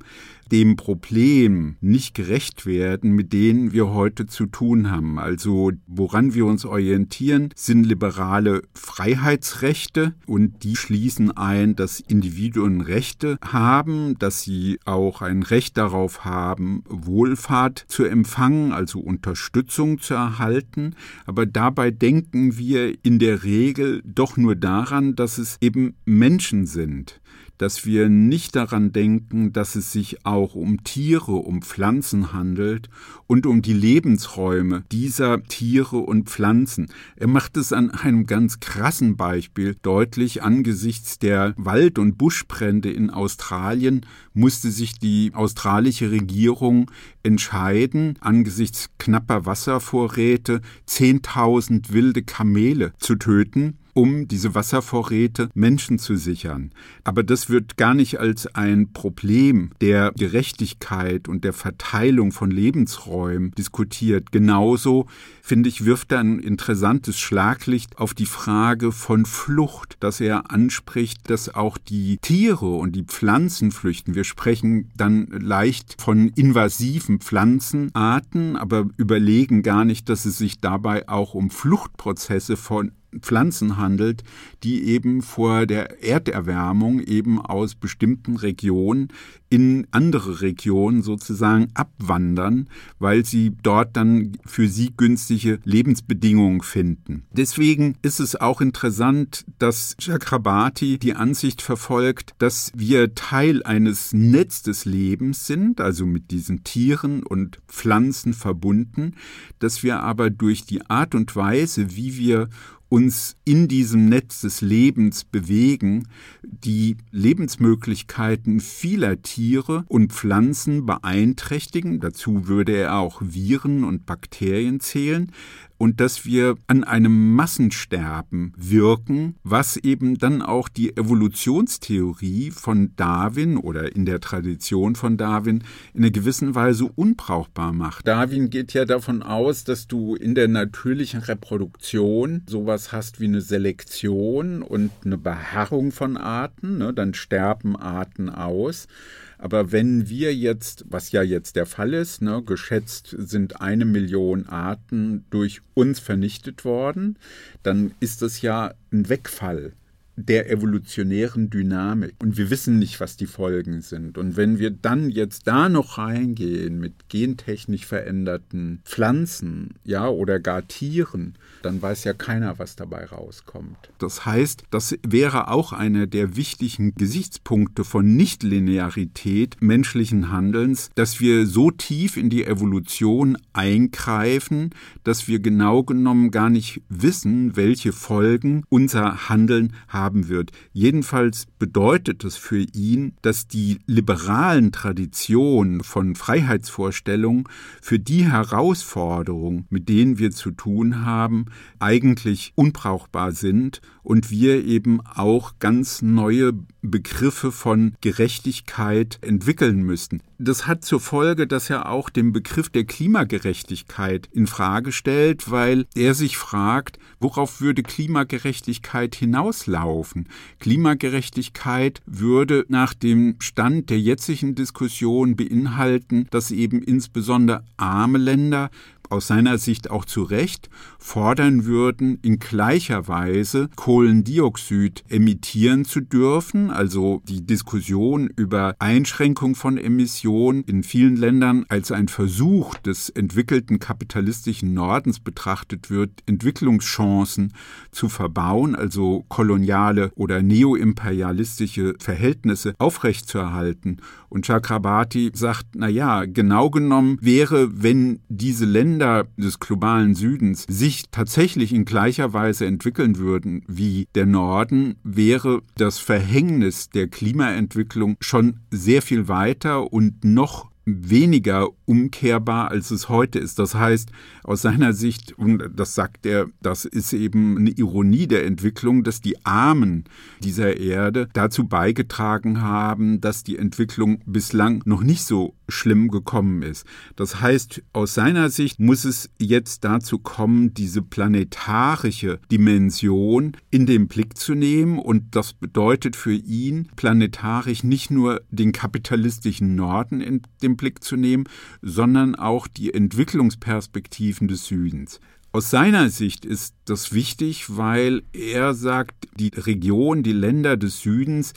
dem 0.50 0.76
Problem 0.76 1.76
nicht 1.80 2.14
gerecht 2.14 2.66
werden, 2.66 3.12
mit 3.12 3.32
denen 3.32 3.72
wir 3.72 3.90
heute 3.90 4.26
zu 4.26 4.46
tun 4.46 4.90
haben. 4.90 5.18
Also 5.18 5.72
woran 5.86 6.34
wir 6.34 6.46
uns 6.46 6.64
orientieren, 6.64 7.50
sind 7.54 7.84
liberale 7.84 8.62
Freiheitsrechte 8.74 10.14
und 10.26 10.64
die 10.64 10.76
schließen 10.76 11.36
ein, 11.36 11.76
dass 11.76 12.00
Individuen 12.00 12.80
Rechte 12.80 13.38
haben, 13.42 14.18
dass 14.18 14.42
sie 14.42 14.78
auch 14.84 15.22
ein 15.22 15.42
Recht 15.42 15.76
darauf 15.76 16.24
haben, 16.24 16.82
Wohlfahrt 16.88 17.84
zu 17.88 18.04
empfangen, 18.04 18.72
also 18.72 19.00
Unterstützung 19.00 20.00
zu 20.00 20.14
erhalten. 20.14 20.94
Aber 21.26 21.46
dabei 21.46 21.90
denken 21.90 22.56
wir 22.56 22.96
in 23.04 23.18
der 23.18 23.44
Regel 23.44 24.02
doch 24.04 24.36
nur 24.36 24.56
daran, 24.56 25.14
dass 25.14 25.38
es 25.38 25.58
eben 25.60 25.94
Menschen 26.04 26.66
sind 26.66 27.20
dass 27.58 27.84
wir 27.84 28.08
nicht 28.08 28.56
daran 28.56 28.92
denken, 28.92 29.52
dass 29.52 29.74
es 29.74 29.92
sich 29.92 30.24
auch 30.24 30.54
um 30.54 30.84
Tiere, 30.84 31.32
um 31.32 31.62
Pflanzen 31.62 32.32
handelt 32.32 32.88
und 33.26 33.46
um 33.46 33.62
die 33.62 33.72
Lebensräume 33.72 34.84
dieser 34.90 35.42
Tiere 35.42 35.98
und 35.98 36.30
Pflanzen. 36.30 36.86
Er 37.16 37.26
macht 37.26 37.56
es 37.56 37.72
an 37.72 37.90
einem 37.90 38.26
ganz 38.26 38.60
krassen 38.60 39.16
Beispiel 39.16 39.76
deutlich. 39.82 40.42
Angesichts 40.42 41.18
der 41.18 41.52
Wald- 41.56 41.98
und 41.98 42.16
Buschbrände 42.16 42.90
in 42.90 43.10
Australien 43.10 44.06
musste 44.32 44.70
sich 44.70 44.98
die 44.98 45.32
australische 45.34 46.10
Regierung 46.12 46.90
entscheiden, 47.24 48.16
angesichts 48.20 48.90
knapper 48.98 49.46
Wasservorräte 49.46 50.60
10.000 50.88 51.92
wilde 51.92 52.22
Kamele 52.22 52.92
zu 52.98 53.16
töten 53.16 53.78
um 53.98 54.28
diese 54.28 54.54
Wasservorräte 54.54 55.48
Menschen 55.54 55.98
zu 55.98 56.14
sichern. 56.14 56.70
Aber 57.02 57.24
das 57.24 57.50
wird 57.50 57.76
gar 57.76 57.94
nicht 57.94 58.20
als 58.20 58.46
ein 58.54 58.92
Problem 58.92 59.70
der 59.80 60.12
Gerechtigkeit 60.16 61.26
und 61.26 61.42
der 61.42 61.52
Verteilung 61.52 62.30
von 62.30 62.52
Lebensräumen 62.52 63.50
diskutiert. 63.58 64.30
Genauso, 64.30 65.08
finde 65.42 65.68
ich, 65.68 65.84
wirft 65.84 66.12
er 66.12 66.20
ein 66.20 66.38
interessantes 66.38 67.18
Schlaglicht 67.18 67.98
auf 67.98 68.14
die 68.14 68.26
Frage 68.26 68.92
von 68.92 69.26
Flucht, 69.26 69.96
dass 69.98 70.20
er 70.20 70.52
anspricht, 70.52 71.28
dass 71.28 71.52
auch 71.52 71.76
die 71.76 72.18
Tiere 72.18 72.76
und 72.76 72.94
die 72.94 73.02
Pflanzen 73.02 73.72
flüchten. 73.72 74.14
Wir 74.14 74.22
sprechen 74.22 74.92
dann 74.96 75.26
leicht 75.26 76.00
von 76.00 76.28
invasiven 76.36 77.18
Pflanzenarten, 77.18 78.54
aber 78.54 78.86
überlegen 78.96 79.64
gar 79.64 79.84
nicht, 79.84 80.08
dass 80.08 80.24
es 80.24 80.38
sich 80.38 80.60
dabei 80.60 81.08
auch 81.08 81.34
um 81.34 81.50
Fluchtprozesse 81.50 82.56
von 82.56 82.92
Pflanzen 83.20 83.76
handelt, 83.76 84.22
die 84.62 84.84
eben 84.84 85.22
vor 85.22 85.66
der 85.66 86.02
Erderwärmung 86.02 87.00
eben 87.00 87.40
aus 87.40 87.74
bestimmten 87.74 88.36
Regionen 88.36 89.08
in 89.50 89.86
andere 89.92 90.42
Regionen 90.42 91.02
sozusagen 91.02 91.68
abwandern, 91.74 92.68
weil 92.98 93.24
sie 93.24 93.52
dort 93.62 93.96
dann 93.96 94.32
für 94.44 94.68
sie 94.68 94.92
günstige 94.94 95.58
Lebensbedingungen 95.64 96.60
finden. 96.60 97.22
Deswegen 97.32 97.96
ist 98.02 98.20
es 98.20 98.36
auch 98.36 98.60
interessant, 98.60 99.46
dass 99.58 99.96
Chakrabarti 99.98 100.98
die 100.98 101.14
Ansicht 101.14 101.62
verfolgt, 101.62 102.34
dass 102.38 102.72
wir 102.74 103.14
Teil 103.14 103.62
eines 103.62 104.12
Netz 104.12 104.62
des 104.62 104.84
Lebens 104.84 105.46
sind, 105.46 105.80
also 105.80 106.04
mit 106.04 106.30
diesen 106.30 106.64
Tieren 106.64 107.22
und 107.22 107.58
Pflanzen 107.68 108.34
verbunden, 108.34 109.14
dass 109.60 109.82
wir 109.82 110.00
aber 110.00 110.28
durch 110.28 110.64
die 110.64 110.84
Art 110.90 111.14
und 111.14 111.34
Weise, 111.34 111.96
wie 111.96 112.18
wir 112.18 112.48
uns 112.88 113.36
in 113.44 113.68
diesem 113.68 114.08
Netz 114.08 114.40
des 114.40 114.60
Lebens 114.60 115.24
bewegen, 115.24 116.08
die 116.42 116.96
Lebensmöglichkeiten 117.10 118.60
vieler 118.60 119.20
Tiere 119.22 119.84
und 119.88 120.12
Pflanzen 120.12 120.86
beeinträchtigen. 120.86 122.00
Dazu 122.00 122.48
würde 122.48 122.76
er 122.76 122.98
auch 122.98 123.20
Viren 123.22 123.84
und 123.84 124.06
Bakterien 124.06 124.80
zählen 124.80 125.32
und 125.78 126.00
dass 126.00 126.26
wir 126.26 126.56
an 126.66 126.84
einem 126.84 127.34
Massensterben 127.34 128.52
wirken, 128.56 129.36
was 129.44 129.76
eben 129.76 130.18
dann 130.18 130.42
auch 130.42 130.68
die 130.68 130.96
Evolutionstheorie 130.96 132.50
von 132.50 132.94
Darwin 132.96 133.56
oder 133.56 133.94
in 133.94 134.04
der 134.04 134.20
Tradition 134.20 134.96
von 134.96 135.16
Darwin 135.16 135.62
in 135.94 136.02
einer 136.02 136.10
gewissen 136.10 136.54
Weise 136.54 136.84
unbrauchbar 136.84 137.72
macht. 137.72 138.06
Darwin 138.06 138.50
geht 138.50 138.74
ja 138.74 138.84
davon 138.84 139.22
aus, 139.22 139.64
dass 139.64 139.86
du 139.86 140.16
in 140.16 140.34
der 140.34 140.48
natürlichen 140.48 141.20
Reproduktion 141.20 142.42
sowas 142.48 142.92
hast 142.92 143.20
wie 143.20 143.26
eine 143.26 143.40
Selektion 143.40 144.62
und 144.62 144.90
eine 145.04 145.16
Beharrung 145.16 145.92
von 145.92 146.16
Arten, 146.16 146.78
ne? 146.78 146.92
dann 146.92 147.14
sterben 147.14 147.76
Arten 147.76 148.28
aus. 148.28 148.88
Aber 149.38 149.70
wenn 149.70 150.08
wir 150.08 150.34
jetzt, 150.34 150.84
was 150.88 151.12
ja 151.12 151.22
jetzt 151.22 151.54
der 151.56 151.66
Fall 151.66 151.94
ist, 151.94 152.20
ne, 152.22 152.42
geschätzt 152.42 153.14
sind 153.16 153.60
eine 153.60 153.84
Million 153.84 154.46
Arten 154.46 155.24
durch 155.30 155.60
uns 155.74 156.00
vernichtet 156.00 156.64
worden, 156.64 157.16
dann 157.62 157.94
ist 158.00 158.22
das 158.22 158.42
ja 158.42 158.74
ein 158.92 159.08
Wegfall 159.08 159.72
der 160.18 160.50
evolutionären 160.50 161.50
Dynamik. 161.50 162.14
Und 162.20 162.36
wir 162.36 162.50
wissen 162.50 162.78
nicht, 162.78 163.00
was 163.00 163.16
die 163.16 163.26
Folgen 163.26 163.80
sind. 163.80 164.18
Und 164.18 164.36
wenn 164.36 164.58
wir 164.58 164.70
dann 164.70 165.10
jetzt 165.10 165.46
da 165.46 165.68
noch 165.68 165.98
reingehen 165.98 166.78
mit 166.80 167.08
gentechnisch 167.08 167.86
veränderten 167.86 168.80
Pflanzen, 168.84 169.74
ja, 169.84 170.08
oder 170.08 170.40
gar 170.40 170.66
Tieren, 170.66 171.34
dann 171.62 171.80
weiß 171.80 172.04
ja 172.04 172.12
keiner, 172.12 172.58
was 172.58 172.76
dabei 172.76 173.04
rauskommt. 173.04 173.76
Das 173.98 174.26
heißt, 174.26 174.64
das 174.70 174.96
wäre 175.06 175.48
auch 175.48 175.72
einer 175.72 176.06
der 176.06 176.36
wichtigen 176.36 176.94
Gesichtspunkte 176.94 177.84
von 177.84 178.16
Nichtlinearität 178.16 179.56
menschlichen 179.60 180.30
Handelns, 180.30 180.90
dass 180.94 181.20
wir 181.20 181.46
so 181.46 181.70
tief 181.70 182.16
in 182.16 182.30
die 182.30 182.44
Evolution 182.44 183.38
eingreifen, 183.52 184.70
dass 185.04 185.28
wir 185.28 185.40
genau 185.40 185.82
genommen 185.82 186.30
gar 186.30 186.50
nicht 186.50 186.82
wissen, 186.88 187.56
welche 187.56 187.92
Folgen 187.92 188.64
unser 188.68 189.28
Handeln 189.28 189.74
haben 189.88 190.07
haben 190.08 190.28
wird. 190.28 190.52
Jedenfalls 190.72 191.46
bedeutet 191.58 192.24
es 192.24 192.38
für 192.38 192.64
ihn, 192.72 193.12
dass 193.20 193.46
die 193.46 193.78
liberalen 193.86 194.72
Traditionen 194.72 195.82
von 195.82 196.14
Freiheitsvorstellungen 196.14 197.44
für 197.82 197.98
die 197.98 198.26
Herausforderungen, 198.26 199.66
mit 199.68 199.90
denen 199.90 200.18
wir 200.18 200.30
zu 200.30 200.50
tun 200.50 201.04
haben, 201.04 201.46
eigentlich 201.78 202.52
unbrauchbar 202.54 203.32
sind 203.32 203.82
und 204.08 204.30
wir 204.30 204.64
eben 204.64 205.02
auch 205.02 205.52
ganz 205.58 206.00
neue 206.00 206.54
Begriffe 206.80 207.52
von 207.52 207.92
Gerechtigkeit 208.00 209.18
entwickeln 209.20 209.82
müssten. 209.82 210.22
das 210.38 210.66
hat 210.66 210.82
zur 210.82 211.00
Folge, 211.00 211.46
dass 211.46 211.68
er 211.68 211.90
auch 211.90 212.08
den 212.08 212.32
Begriff 212.32 212.70
der 212.70 212.84
Klimagerechtigkeit 212.84 214.26
in 214.32 214.46
Frage 214.46 214.92
stellt, 214.92 215.50
weil 215.50 215.84
er 215.94 216.14
sich 216.14 216.38
fragt, 216.38 216.98
worauf 217.20 217.60
würde 217.60 217.82
Klimagerechtigkeit 217.82 219.14
hinauslaufen? 219.14 220.28
Klimagerechtigkeit 220.58 222.00
würde 222.06 222.64
nach 222.68 222.94
dem 222.94 223.36
Stand 223.40 223.90
der 223.90 224.00
jetzigen 224.00 224.54
Diskussion 224.54 225.36
beinhalten, 225.36 226.28
dass 226.30 226.50
eben 226.50 226.80
insbesondere 226.82 227.62
arme 227.76 228.16
Länder 228.16 228.70
aus 229.10 229.26
seiner 229.26 229.58
Sicht 229.58 229.90
auch 229.90 230.04
zu 230.04 230.22
Recht 230.22 230.68
fordern 230.98 231.64
würden, 231.64 232.18
in 232.22 232.38
gleicher 232.38 233.08
Weise 233.08 233.68
Kohlendioxid 233.76 235.04
emittieren 235.08 235.84
zu 235.84 236.00
dürfen. 236.00 236.70
Also 236.70 237.22
die 237.28 237.44
Diskussion 237.46 238.28
über 238.36 238.74
Einschränkung 238.78 239.54
von 239.54 239.78
Emissionen 239.78 240.64
in 240.64 240.82
vielen 240.82 241.16
Ländern 241.16 241.64
als 241.68 241.92
ein 241.92 242.08
Versuch 242.08 242.74
des 242.76 243.08
entwickelten 243.08 243.78
kapitalistischen 243.78 244.74
Nordens 244.74 245.20
betrachtet 245.20 245.90
wird, 245.90 246.10
Entwicklungschancen 246.26 247.54
zu 247.90 248.08
verbauen, 248.08 248.74
also 248.74 249.24
koloniale 249.28 250.10
oder 250.14 250.42
neoimperialistische 250.42 251.94
Verhältnisse 251.98 252.74
aufrechtzuerhalten. 252.78 254.00
Und 254.28 254.46
Chakrabarti 254.46 255.30
sagt, 255.34 255.68
na 255.74 255.88
ja, 255.88 256.24
genau 256.26 256.70
genommen 256.70 257.18
wäre, 257.20 257.82
wenn 257.82 258.20
diese 258.28 258.66
Länder 258.66 258.97
Länder 258.98 259.28
des 259.36 259.60
globalen 259.60 260.16
Südens 260.16 260.64
sich 260.68 261.04
tatsächlich 261.12 261.72
in 261.72 261.84
gleicher 261.84 262.32
Weise 262.32 262.66
entwickeln 262.66 263.18
würden 263.18 263.62
wie 263.68 264.08
der 264.16 264.26
Norden, 264.26 264.96
wäre 265.04 265.62
das 265.76 266.00
Verhängnis 266.00 266.90
der 266.90 267.06
Klimaentwicklung 267.06 268.16
schon 268.20 268.58
sehr 268.72 269.00
viel 269.00 269.28
weiter 269.28 269.92
und 269.92 270.24
noch 270.24 270.67
weniger 270.88 271.68
umkehrbar, 271.84 272.70
als 272.70 272.90
es 272.90 273.08
heute 273.08 273.38
ist. 273.38 273.58
Das 273.58 273.74
heißt, 273.74 274.10
aus 274.44 274.62
seiner 274.62 274.92
Sicht, 274.92 275.36
und 275.38 275.62
das 275.74 275.94
sagt 275.94 276.26
er, 276.26 276.46
das 276.60 276.84
ist 276.84 277.12
eben 277.12 277.56
eine 277.58 277.70
Ironie 277.70 278.26
der 278.26 278.44
Entwicklung, 278.44 279.04
dass 279.04 279.20
die 279.20 279.44
Armen 279.44 280.04
dieser 280.42 280.76
Erde 280.76 281.28
dazu 281.32 281.66
beigetragen 281.66 282.62
haben, 282.62 283.20
dass 283.20 283.44
die 283.44 283.58
Entwicklung 283.58 284.20
bislang 284.26 284.82
noch 284.84 285.02
nicht 285.02 285.24
so 285.24 285.54
schlimm 285.68 286.08
gekommen 286.08 286.62
ist. 286.62 286.86
Das 287.16 287.40
heißt, 287.40 287.82
aus 287.92 288.14
seiner 288.14 288.48
Sicht 288.50 288.80
muss 288.80 289.04
es 289.04 289.30
jetzt 289.38 289.84
dazu 289.84 290.18
kommen, 290.18 290.72
diese 290.72 291.02
planetarische 291.02 292.40
Dimension 292.50 293.52
in 293.70 293.86
den 293.86 294.08
Blick 294.08 294.38
zu 294.38 294.54
nehmen 294.54 294.98
und 294.98 295.36
das 295.36 295.52
bedeutet 295.52 296.16
für 296.16 296.32
ihn 296.32 296.88
planetarisch 296.96 297.84
nicht 297.84 298.10
nur 298.10 298.40
den 298.50 298.72
kapitalistischen 298.72 299.74
Norden 299.74 300.20
in 300.20 300.42
den 300.62 300.76
Blick 300.78 301.04
zu 301.04 301.16
nehmen, 301.16 301.44
sondern 301.82 302.34
auch 302.34 302.66
die 302.66 302.94
Entwicklungsperspektiven 302.94 304.48
des 304.48 304.64
Südens. 304.64 305.20
Aus 305.52 305.70
seiner 305.70 306.08
Sicht 306.08 306.44
ist 306.46 306.74
das 306.86 307.12
wichtig, 307.12 307.76
weil 307.76 308.22
er 308.32 308.72
sagt, 308.72 309.28
die 309.38 309.50
Region, 309.54 310.22
die 310.22 310.32
Länder 310.32 310.76
des 310.76 311.00
Südens 311.00 311.52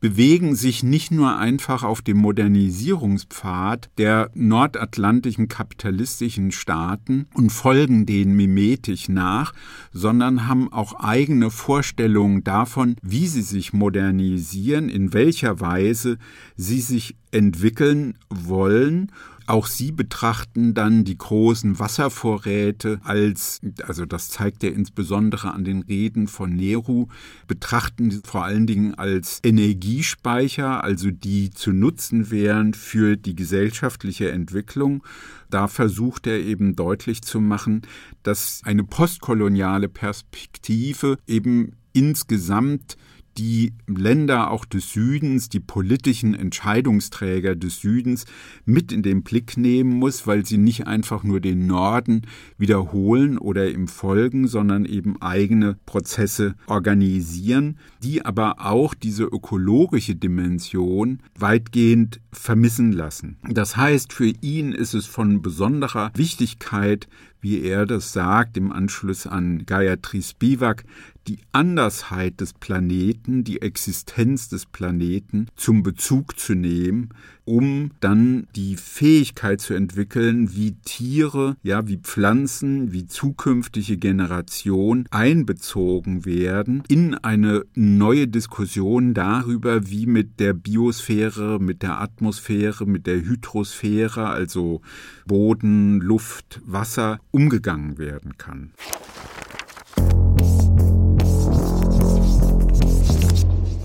bewegen 0.00 0.54
sich 0.56 0.82
nicht 0.82 1.10
nur 1.10 1.36
einfach 1.36 1.82
auf 1.82 2.02
dem 2.02 2.16
Modernisierungspfad 2.16 3.90
der 3.98 4.30
nordatlantischen 4.34 5.48
kapitalistischen 5.48 6.52
Staaten 6.52 7.26
und 7.34 7.50
folgen 7.50 8.06
denen 8.06 8.34
mimetisch 8.34 9.08
nach, 9.08 9.52
sondern 9.92 10.48
haben 10.48 10.72
auch 10.72 10.94
eigene 10.94 11.50
Vorstellungen 11.50 12.42
davon, 12.44 12.96
wie 13.02 13.26
sie 13.26 13.42
sich 13.42 13.72
modernisieren, 13.72 14.88
in 14.88 15.12
welcher 15.12 15.60
Weise 15.60 16.18
sie 16.56 16.80
sich 16.80 17.16
entwickeln 17.30 18.18
wollen 18.28 19.12
auch 19.50 19.66
sie 19.66 19.90
betrachten 19.90 20.74
dann 20.74 21.04
die 21.04 21.18
großen 21.18 21.78
Wasservorräte 21.78 23.00
als, 23.02 23.60
also 23.86 24.06
das 24.06 24.28
zeigt 24.28 24.62
er 24.62 24.72
insbesondere 24.72 25.52
an 25.52 25.64
den 25.64 25.82
Reden 25.82 26.28
von 26.28 26.54
Nehru, 26.54 27.08
betrachten 27.48 28.10
sie 28.10 28.20
vor 28.24 28.44
allen 28.44 28.66
Dingen 28.66 28.94
als 28.94 29.40
Energiespeicher, 29.42 30.84
also 30.84 31.10
die 31.10 31.50
zu 31.50 31.72
nutzen 31.72 32.30
wären 32.30 32.74
für 32.74 33.16
die 33.16 33.34
gesellschaftliche 33.34 34.30
Entwicklung. 34.30 35.02
Da 35.50 35.66
versucht 35.66 36.28
er 36.28 36.38
eben 36.38 36.76
deutlich 36.76 37.22
zu 37.22 37.40
machen, 37.40 37.82
dass 38.22 38.62
eine 38.64 38.84
postkoloniale 38.84 39.88
Perspektive 39.88 41.18
eben 41.26 41.72
insgesamt 41.92 42.96
die 43.38 43.72
Länder 43.86 44.50
auch 44.50 44.64
des 44.64 44.92
Südens, 44.92 45.48
die 45.48 45.60
politischen 45.60 46.34
Entscheidungsträger 46.34 47.56
des 47.56 47.80
Südens 47.80 48.26
mit 48.64 48.92
in 48.92 49.02
den 49.02 49.22
Blick 49.22 49.56
nehmen 49.56 49.98
muss, 49.98 50.26
weil 50.26 50.44
sie 50.44 50.58
nicht 50.58 50.86
einfach 50.86 51.22
nur 51.22 51.40
den 51.40 51.66
Norden 51.66 52.22
wiederholen 52.58 53.38
oder 53.38 53.70
ihm 53.70 53.88
folgen, 53.88 54.48
sondern 54.48 54.84
eben 54.84 55.20
eigene 55.22 55.76
Prozesse 55.86 56.54
organisieren, 56.66 57.78
die 58.02 58.24
aber 58.24 58.66
auch 58.66 58.94
diese 58.94 59.24
ökologische 59.24 60.16
Dimension 60.16 61.20
weitgehend 61.38 62.20
vermissen 62.32 62.92
lassen. 62.92 63.36
Das 63.48 63.76
heißt, 63.76 64.12
für 64.12 64.32
ihn 64.40 64.72
ist 64.72 64.94
es 64.94 65.06
von 65.06 65.42
besonderer 65.42 66.10
Wichtigkeit, 66.14 67.08
wie 67.40 67.62
er 67.62 67.86
das 67.86 68.12
sagt 68.12 68.56
im 68.56 68.72
Anschluss 68.72 69.26
an 69.26 69.64
Gayatri 69.66 70.22
Spivak, 70.22 70.84
die 71.26 71.38
Andersheit 71.52 72.40
des 72.40 72.54
Planeten, 72.54 73.44
die 73.44 73.62
Existenz 73.62 74.48
des 74.48 74.66
Planeten 74.66 75.48
zum 75.56 75.82
Bezug 75.82 76.38
zu 76.38 76.54
nehmen, 76.54 77.10
um 77.50 77.90
dann 77.98 78.46
die 78.54 78.76
Fähigkeit 78.76 79.60
zu 79.60 79.74
entwickeln, 79.74 80.54
wie 80.54 80.76
Tiere, 80.84 81.56
ja, 81.64 81.88
wie 81.88 81.96
Pflanzen, 81.96 82.92
wie 82.92 83.08
zukünftige 83.08 83.96
Generationen 83.96 85.06
einbezogen 85.10 86.24
werden 86.24 86.84
in 86.86 87.16
eine 87.16 87.64
neue 87.74 88.28
Diskussion 88.28 89.14
darüber, 89.14 89.90
wie 89.90 90.06
mit 90.06 90.38
der 90.38 90.52
Biosphäre, 90.52 91.58
mit 91.58 91.82
der 91.82 92.00
Atmosphäre, 92.00 92.86
mit 92.86 93.08
der 93.08 93.16
Hydrosphäre, 93.16 94.28
also 94.28 94.80
Boden, 95.26 96.00
Luft, 96.00 96.60
Wasser, 96.64 97.18
umgegangen 97.32 97.98
werden 97.98 98.38
kann. 98.38 98.70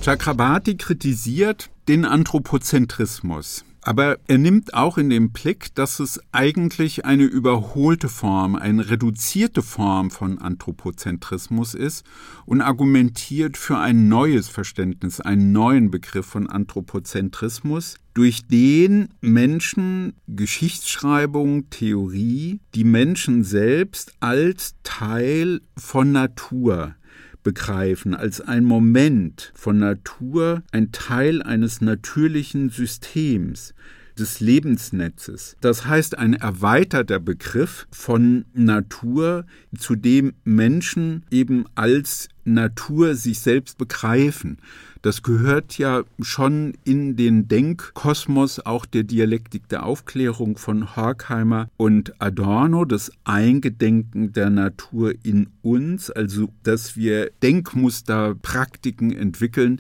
Chakrabarti 0.01 0.77
kritisiert 0.77 1.71
den 1.87 2.05
Anthropozentrismus. 2.05 3.65
Aber 3.85 4.17
er 4.25 4.39
nimmt 4.39 4.73
auch 4.73 4.97
in 4.97 5.11
den 5.11 5.31
Blick, 5.31 5.75
dass 5.75 5.99
es 5.99 6.19
eigentlich 6.31 7.05
eine 7.05 7.25
überholte 7.25 8.09
Form, 8.09 8.55
eine 8.55 8.89
reduzierte 8.89 9.61
Form 9.61 10.09
von 10.09 10.39
Anthropozentrismus 10.39 11.75
ist 11.75 12.03
und 12.47 12.61
argumentiert 12.61 13.57
für 13.57 13.77
ein 13.77 14.07
neues 14.07 14.47
Verständnis, 14.47 15.21
einen 15.21 15.51
neuen 15.51 15.91
Begriff 15.91 16.25
von 16.25 16.49
Anthropozentrismus, 16.49 17.97
durch 18.15 18.47
den 18.47 19.09
Menschen, 19.21 20.13
Geschichtsschreibung, 20.25 21.69
Theorie, 21.69 22.61
die 22.73 22.85
Menschen 22.85 23.43
selbst 23.43 24.13
als 24.19 24.73
Teil 24.81 25.61
von 25.77 26.11
Natur 26.11 26.95
begreifen, 27.45 28.13
als 28.13 28.41
ein 28.41 28.65
Moment 28.65 29.53
von 29.55 29.77
Natur, 29.77 30.63
ein 30.73 30.91
Teil 30.91 31.41
eines 31.41 31.79
natürlichen 31.79 32.69
Systems, 32.69 33.73
des 34.17 34.39
Lebensnetzes. 34.39 35.57
Das 35.61 35.85
heißt, 35.85 36.17
ein 36.17 36.33
erweiterter 36.33 37.19
Begriff 37.19 37.87
von 37.91 38.45
Natur, 38.53 39.45
zu 39.77 39.95
dem 39.95 40.33
Menschen 40.43 41.23
eben 41.31 41.65
als 41.75 42.29
Natur 42.45 43.15
sich 43.15 43.39
selbst 43.39 43.77
begreifen. 43.77 44.57
Das 45.05 45.21
gehört 45.21 45.77
ja 45.77 46.03
schon 46.19 46.73
in 46.83 47.15
den 47.15 47.47
Denkkosmos 47.47 48.59
auch 48.59 48.87
der 48.87 49.03
Dialektik 49.03 49.69
der 49.69 49.85
Aufklärung 49.85 50.57
von 50.57 50.95
Horkheimer 50.95 51.69
und 51.77 52.19
Adorno, 52.19 52.85
das 52.85 53.11
Eingedenken 53.23 54.33
der 54.33 54.49
Natur 54.49 55.13
in 55.21 55.49
uns, 55.61 56.09
also 56.09 56.49
dass 56.63 56.97
wir 56.97 57.29
Denkmuster, 57.43 58.33
Praktiken 58.33 59.11
entwickeln, 59.11 59.79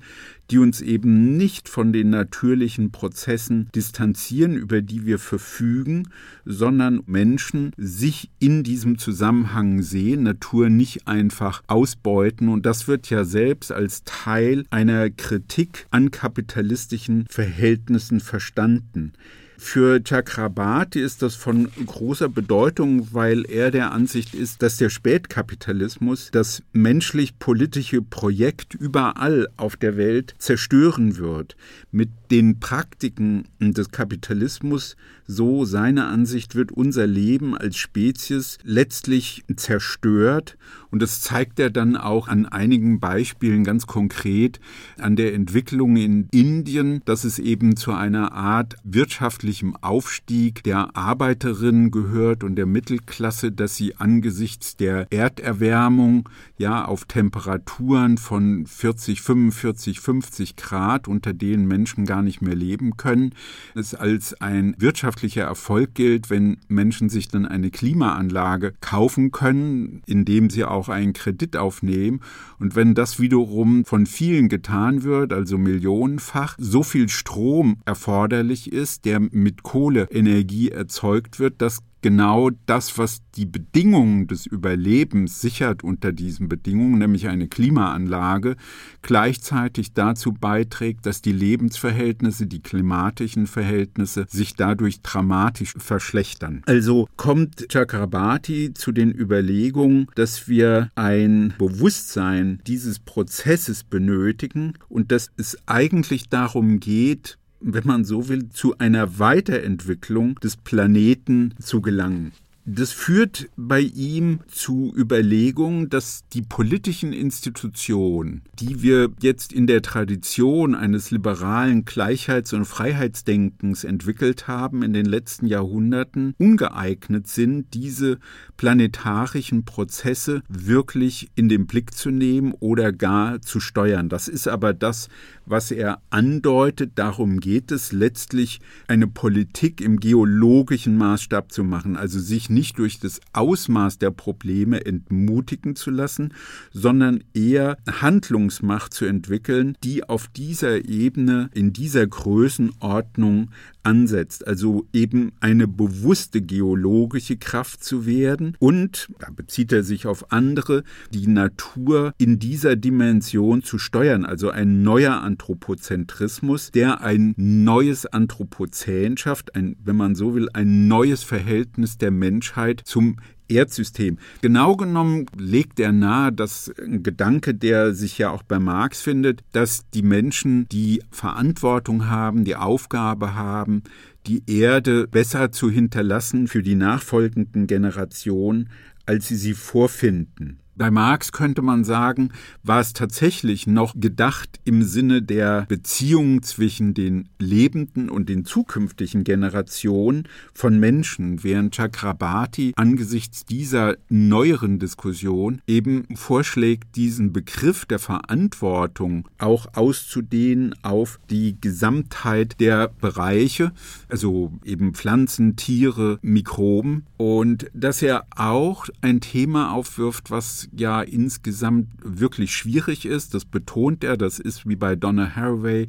die 0.51 0.59
uns 0.59 0.81
eben 0.81 1.37
nicht 1.37 1.69
von 1.69 1.91
den 1.91 2.09
natürlichen 2.11 2.91
Prozessen 2.91 3.69
distanzieren, 3.73 4.55
über 4.55 4.81
die 4.81 5.05
wir 5.05 5.17
verfügen, 5.17 6.09
sondern 6.45 7.01
Menschen 7.07 7.71
sich 7.77 8.29
in 8.39 8.63
diesem 8.63 8.97
Zusammenhang 8.97 9.81
sehen, 9.81 10.23
Natur 10.23 10.69
nicht 10.69 11.07
einfach 11.07 11.63
ausbeuten. 11.67 12.49
Und 12.55 12.65
das 12.65 12.87
wird 12.87 13.09
ja 13.09 13.25
selbst 13.25 13.73
als 13.73 14.05
Teil 14.05 14.63
einer 14.69 15.09
Kritik 15.09 15.87
an 15.91 16.09
kapitalistischen 16.09 17.25
Verhältnissen 17.29 18.21
verstanden. 18.21 19.11
Für 19.57 20.01
Chakrabarti 20.01 20.99
ist 20.99 21.21
das 21.21 21.35
von 21.35 21.69
großer 21.85 22.29
Bedeutung, 22.29 23.09
weil 23.13 23.45
er 23.45 23.71
der 23.71 23.91
Ansicht 23.91 24.33
ist, 24.33 24.61
dass 24.61 24.77
der 24.77 24.89
Spätkapitalismus 24.89 26.29
das 26.31 26.61
menschlich-politische 26.73 28.01
Projekt 28.01 28.73
überall 28.73 29.47
auf 29.57 29.75
der 29.75 29.97
Welt 29.97 30.35
zerstören 30.37 31.17
wird. 31.17 31.55
Mit 31.91 32.09
den 32.31 32.59
Praktiken 32.59 33.45
des 33.59 33.91
Kapitalismus, 33.91 34.95
so 35.25 35.65
seine 35.65 36.05
Ansicht, 36.05 36.55
wird 36.55 36.71
unser 36.71 37.07
Leben 37.07 37.57
als 37.57 37.77
Spezies 37.77 38.57
letztlich 38.63 39.43
zerstört. 39.55 40.57
Und 40.95 41.01
das 41.01 41.19
zeigt 41.19 41.59
er 41.59 41.69
dann 41.69 41.97
auch 41.97 42.29
an 42.29 42.45
einigen 42.45 43.01
Beispielen 43.01 43.65
ganz 43.65 43.85
konkret 43.85 44.61
an 44.97 45.17
der 45.17 45.33
Entwicklung 45.33 45.97
in 45.97 46.29
Indien, 46.31 47.01
dass 47.03 47.25
es 47.25 47.37
eben 47.37 47.75
zu 47.75 47.91
einer 47.91 48.31
Art 48.31 48.77
wirtschaftlichem 48.85 49.75
Aufstieg 49.75 50.63
der 50.63 50.95
Arbeiterinnen 50.95 51.91
gehört 51.91 52.45
und 52.45 52.55
der 52.55 52.65
Mittelklasse, 52.65 53.51
dass 53.51 53.75
sie 53.75 53.97
angesichts 53.97 54.77
der 54.77 55.11
Erderwärmung 55.11 56.29
ja 56.57 56.85
auf 56.85 57.03
Temperaturen 57.03 58.17
von 58.17 58.65
40, 58.65 59.21
45, 59.21 59.99
50 59.99 60.55
Grad, 60.55 61.09
unter 61.09 61.33
denen 61.33 61.67
Menschen 61.67 62.05
gar 62.05 62.21
nicht 62.21 62.41
mehr 62.41 62.55
leben 62.55 62.95
können, 62.95 63.33
es 63.73 63.95
als 63.95 64.39
ein 64.39 64.75
wirtschaftlicher 64.77 65.43
Erfolg 65.43 65.93
gilt, 65.93 66.29
wenn 66.29 66.55
Menschen 66.69 67.09
sich 67.09 67.27
dann 67.27 67.45
eine 67.45 67.69
Klimaanlage 67.69 68.73
kaufen 68.79 69.31
können, 69.31 70.01
indem 70.05 70.49
sie 70.49 70.63
auch 70.63 70.84
einen 70.89 71.13
Kredit 71.13 71.57
aufnehmen. 71.57 72.21
Und 72.59 72.75
wenn 72.75 72.95
das 72.95 73.19
wiederum 73.19 73.85
von 73.85 74.05
vielen 74.05 74.49
getan 74.49 75.03
wird, 75.03 75.33
also 75.33 75.57
millionenfach, 75.57 76.55
so 76.59 76.83
viel 76.83 77.09
Strom 77.09 77.77
erforderlich 77.85 78.71
ist, 78.71 79.05
der 79.05 79.19
mit 79.19 79.63
Kohleenergie 79.63 80.69
erzeugt 80.69 81.39
wird, 81.39 81.61
dass 81.61 81.81
genau 82.05 82.51
das, 82.67 82.99
was 82.99 83.23
die 83.35 83.47
Bedingungen 83.47 84.27
des 84.27 84.45
Überlebens 84.45 85.41
sichert 85.41 85.83
unter 85.83 86.11
diesen 86.11 86.47
Bedingungen, 86.47 86.99
nämlich 86.99 87.29
eine 87.29 87.47
Klimaanlage, 87.47 88.57
gleichzeitig 89.01 89.93
dazu 89.93 90.31
beiträgt, 90.31 91.07
dass 91.07 91.23
die 91.23 91.31
Lebensverhältnisse, 91.31 92.45
die 92.45 92.61
klimatischen 92.61 93.47
Verhältnisse 93.47 94.27
sich 94.29 94.53
dadurch 94.53 95.01
dramatisch 95.01 95.73
verschlechtern. 95.79 96.61
Also 96.67 97.07
kommt 97.17 97.69
Chakrabarti 97.69 98.75
zu 98.75 98.91
den 98.91 99.11
Überlegungen, 99.11 100.05
dass 100.13 100.47
wir 100.47 100.91
ein 100.93 101.55
Bewusstsein 101.57 102.61
dieses 102.67 102.99
Prozesses 102.99 103.83
benötigen 103.83 104.73
und 104.89 105.11
dass 105.11 105.31
es 105.37 105.57
eigentlich 105.65 106.29
darum 106.29 106.79
geht, 106.79 107.39
wenn 107.67 107.85
man 107.85 108.05
so 108.05 108.29
will, 108.29 108.49
zu 108.49 108.77
einer 108.77 109.17
Weiterentwicklung 109.17 110.35
des 110.35 110.55
Planeten 110.55 111.55
zu 111.59 111.81
gelangen. 111.81 112.31
Das 112.67 112.91
führt 112.91 113.47
bei 113.55 113.79
ihm 113.79 114.39
zu 114.47 114.91
Überlegungen, 114.97 115.87
dass 115.87 116.23
die 116.33 116.41
politischen 116.41 117.13
Institutionen, 117.13 118.41
die 118.57 118.81
wir 118.81 119.11
jetzt 119.21 119.53
in 119.53 119.67
der 119.67 119.83
Tradition 119.83 120.73
eines 120.73 121.11
liberalen 121.11 121.85
Gleichheits- 121.85 122.53
und 122.53 122.65
Freiheitsdenkens 122.65 123.83
entwickelt 123.83 124.47
haben 124.47 124.81
in 124.81 124.93
den 124.93 125.05
letzten 125.05 125.45
Jahrhunderten, 125.45 126.33
ungeeignet 126.39 127.27
sind, 127.27 127.71
diese 127.75 128.17
planetarischen 128.57 129.63
Prozesse 129.65 130.41
wirklich 130.49 131.29
in 131.35 131.49
den 131.49 131.67
Blick 131.67 131.93
zu 131.93 132.09
nehmen 132.09 132.55
oder 132.59 132.91
gar 132.91 133.43
zu 133.43 133.59
steuern. 133.59 134.09
Das 134.09 134.27
ist 134.27 134.47
aber 134.47 134.73
das, 134.73 135.09
was 135.45 135.69
er 135.69 136.01
andeutet. 136.09 136.93
Darum 136.95 137.39
geht 137.39 137.71
es 137.71 137.91
letztlich, 137.91 138.59
eine 138.87 139.05
Politik 139.05 139.81
im 139.81 139.99
geologischen 139.99 140.97
Maßstab 140.97 141.51
zu 141.51 141.63
machen, 141.63 141.95
also 141.95 142.19
sich 142.19 142.49
nicht 142.55 142.79
durch 142.79 142.99
das 142.99 143.21
Ausmaß 143.33 143.99
der 143.99 144.09
Probleme 144.09 144.83
entmutigen 144.83 145.75
zu 145.75 145.91
lassen, 145.91 146.33
sondern 146.73 147.23
eher 147.35 147.77
Handlungsmacht 147.87 148.93
zu 148.93 149.05
entwickeln, 149.05 149.77
die 149.83 150.03
auf 150.03 150.27
dieser 150.29 150.85
Ebene, 150.85 151.51
in 151.53 151.71
dieser 151.71 152.07
Größenordnung 152.07 153.51
ansetzt, 153.85 154.47
also 154.47 154.87
eben 154.93 155.31
eine 155.39 155.67
bewusste 155.67 156.41
geologische 156.41 157.37
Kraft 157.37 157.83
zu 157.83 158.05
werden. 158.05 158.55
Und, 158.59 159.09
da 159.19 159.29
bezieht 159.29 159.71
er 159.71 159.83
sich 159.83 160.07
auf 160.07 160.31
andere, 160.31 160.83
die 161.11 161.27
Natur 161.27 162.13
in 162.17 162.39
dieser 162.39 162.75
Dimension 162.75 163.63
zu 163.63 163.77
steuern, 163.77 164.25
also 164.25 164.49
ein 164.49 164.83
neuer 164.83 165.21
Anthropozentrismus, 165.21 166.71
der 166.71 167.01
ein 167.01 167.33
neues 167.37 168.05
Anthropozän 168.05 169.17
schafft, 169.17 169.55
ein, 169.55 169.75
wenn 169.83 169.95
man 169.95 170.15
so 170.15 170.35
will, 170.35 170.49
ein 170.53 170.87
neues 170.87 171.23
Verhältnis 171.23 171.97
der 171.97 172.11
Menschheit 172.11 172.81
zum 172.85 173.17
Erdsystem. 173.47 174.17
Genau 174.41 174.75
genommen 174.75 175.25
legt 175.37 175.79
er 175.79 175.91
nahe, 175.91 176.31
dass 176.31 176.71
ein 176.79 177.03
Gedanke, 177.03 177.53
der 177.53 177.93
sich 177.93 178.17
ja 178.17 178.31
auch 178.31 178.43
bei 178.43 178.59
Marx 178.59 179.01
findet, 179.01 179.41
dass 179.51 179.89
die 179.93 180.01
Menschen 180.01 180.67
die 180.69 181.01
Verantwortung 181.11 182.07
haben, 182.07 182.43
die 182.43 182.55
Aufgabe 182.55 183.35
haben, 183.35 183.83
die 184.27 184.43
Erde 184.47 185.07
besser 185.07 185.51
zu 185.51 185.69
hinterlassen 185.69 186.47
für 186.47 186.63
die 186.63 186.75
nachfolgenden 186.75 187.67
Generationen, 187.67 188.69
als 189.05 189.27
sie 189.27 189.35
sie 189.35 189.53
vorfinden. 189.53 190.59
Bei 190.77 190.91
Marx 190.91 191.31
könnte 191.31 191.61
man 191.61 191.85
sagen, 191.85 192.31
war 192.61 192.81
es 192.81 192.91
tatsächlich 192.91 193.65
noch 193.65 193.93
gedacht 193.97 194.59
im 194.65 194.83
Sinne 194.83 195.21
der 195.21 195.65
Beziehung 195.69 196.43
zwischen 196.43 196.93
den 196.93 197.29
lebenden 197.39 198.09
und 198.09 198.27
den 198.27 198.43
zukünftigen 198.43 199.23
Generationen 199.23 200.27
von 200.53 200.77
Menschen, 200.77 201.45
während 201.45 201.73
Chakrabarti 201.73 202.73
angesichts 202.75 203.45
dieser 203.45 203.95
neueren 204.09 204.77
Diskussion 204.77 205.61
eben 205.65 206.13
vorschlägt, 206.13 206.97
diesen 206.97 207.31
Begriff 207.31 207.85
der 207.85 207.99
Verantwortung 207.99 209.29
auch 209.37 209.67
auszudehnen 209.75 210.75
auf 210.83 211.21
die 211.29 211.55
Gesamtheit 211.61 212.59
der 212.59 212.89
Bereiche, 212.89 213.71
also 214.09 214.51
eben 214.65 214.93
Pflanzen, 214.93 215.55
Tiere, 215.55 216.19
Mikroben 216.21 217.05
und 217.15 217.67
dass 217.73 218.01
er 218.01 218.25
auch 218.35 218.87
ein 218.99 219.21
Thema 219.21 219.71
aufwirft, 219.71 220.31
was 220.31 220.64
ja 220.73 221.01
insgesamt 221.01 221.87
wirklich 222.03 222.55
schwierig 222.55 223.05
ist. 223.05 223.33
Das 223.33 223.45
betont 223.45 224.03
er, 224.03 224.17
das 224.17 224.39
ist 224.39 224.67
wie 224.67 224.75
bei 224.75 224.95
Donna 224.95 225.35
Haraway, 225.35 225.87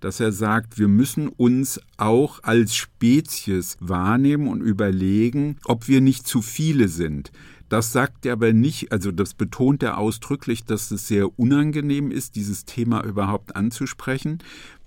dass 0.00 0.20
er 0.20 0.32
sagt, 0.32 0.78
wir 0.78 0.88
müssen 0.88 1.28
uns 1.28 1.80
auch 1.96 2.42
als 2.42 2.74
Spezies 2.74 3.76
wahrnehmen 3.80 4.48
und 4.48 4.60
überlegen, 4.60 5.56
ob 5.64 5.88
wir 5.88 6.00
nicht 6.00 6.26
zu 6.26 6.42
viele 6.42 6.88
sind. 6.88 7.30
Das 7.68 7.92
sagt 7.92 8.24
er 8.24 8.32
aber 8.32 8.54
nicht, 8.54 8.92
also 8.92 9.12
das 9.12 9.34
betont 9.34 9.82
er 9.82 9.98
ausdrücklich, 9.98 10.64
dass 10.64 10.90
es 10.90 11.06
sehr 11.06 11.38
unangenehm 11.38 12.10
ist, 12.10 12.34
dieses 12.36 12.64
Thema 12.64 13.04
überhaupt 13.04 13.56
anzusprechen, 13.56 14.38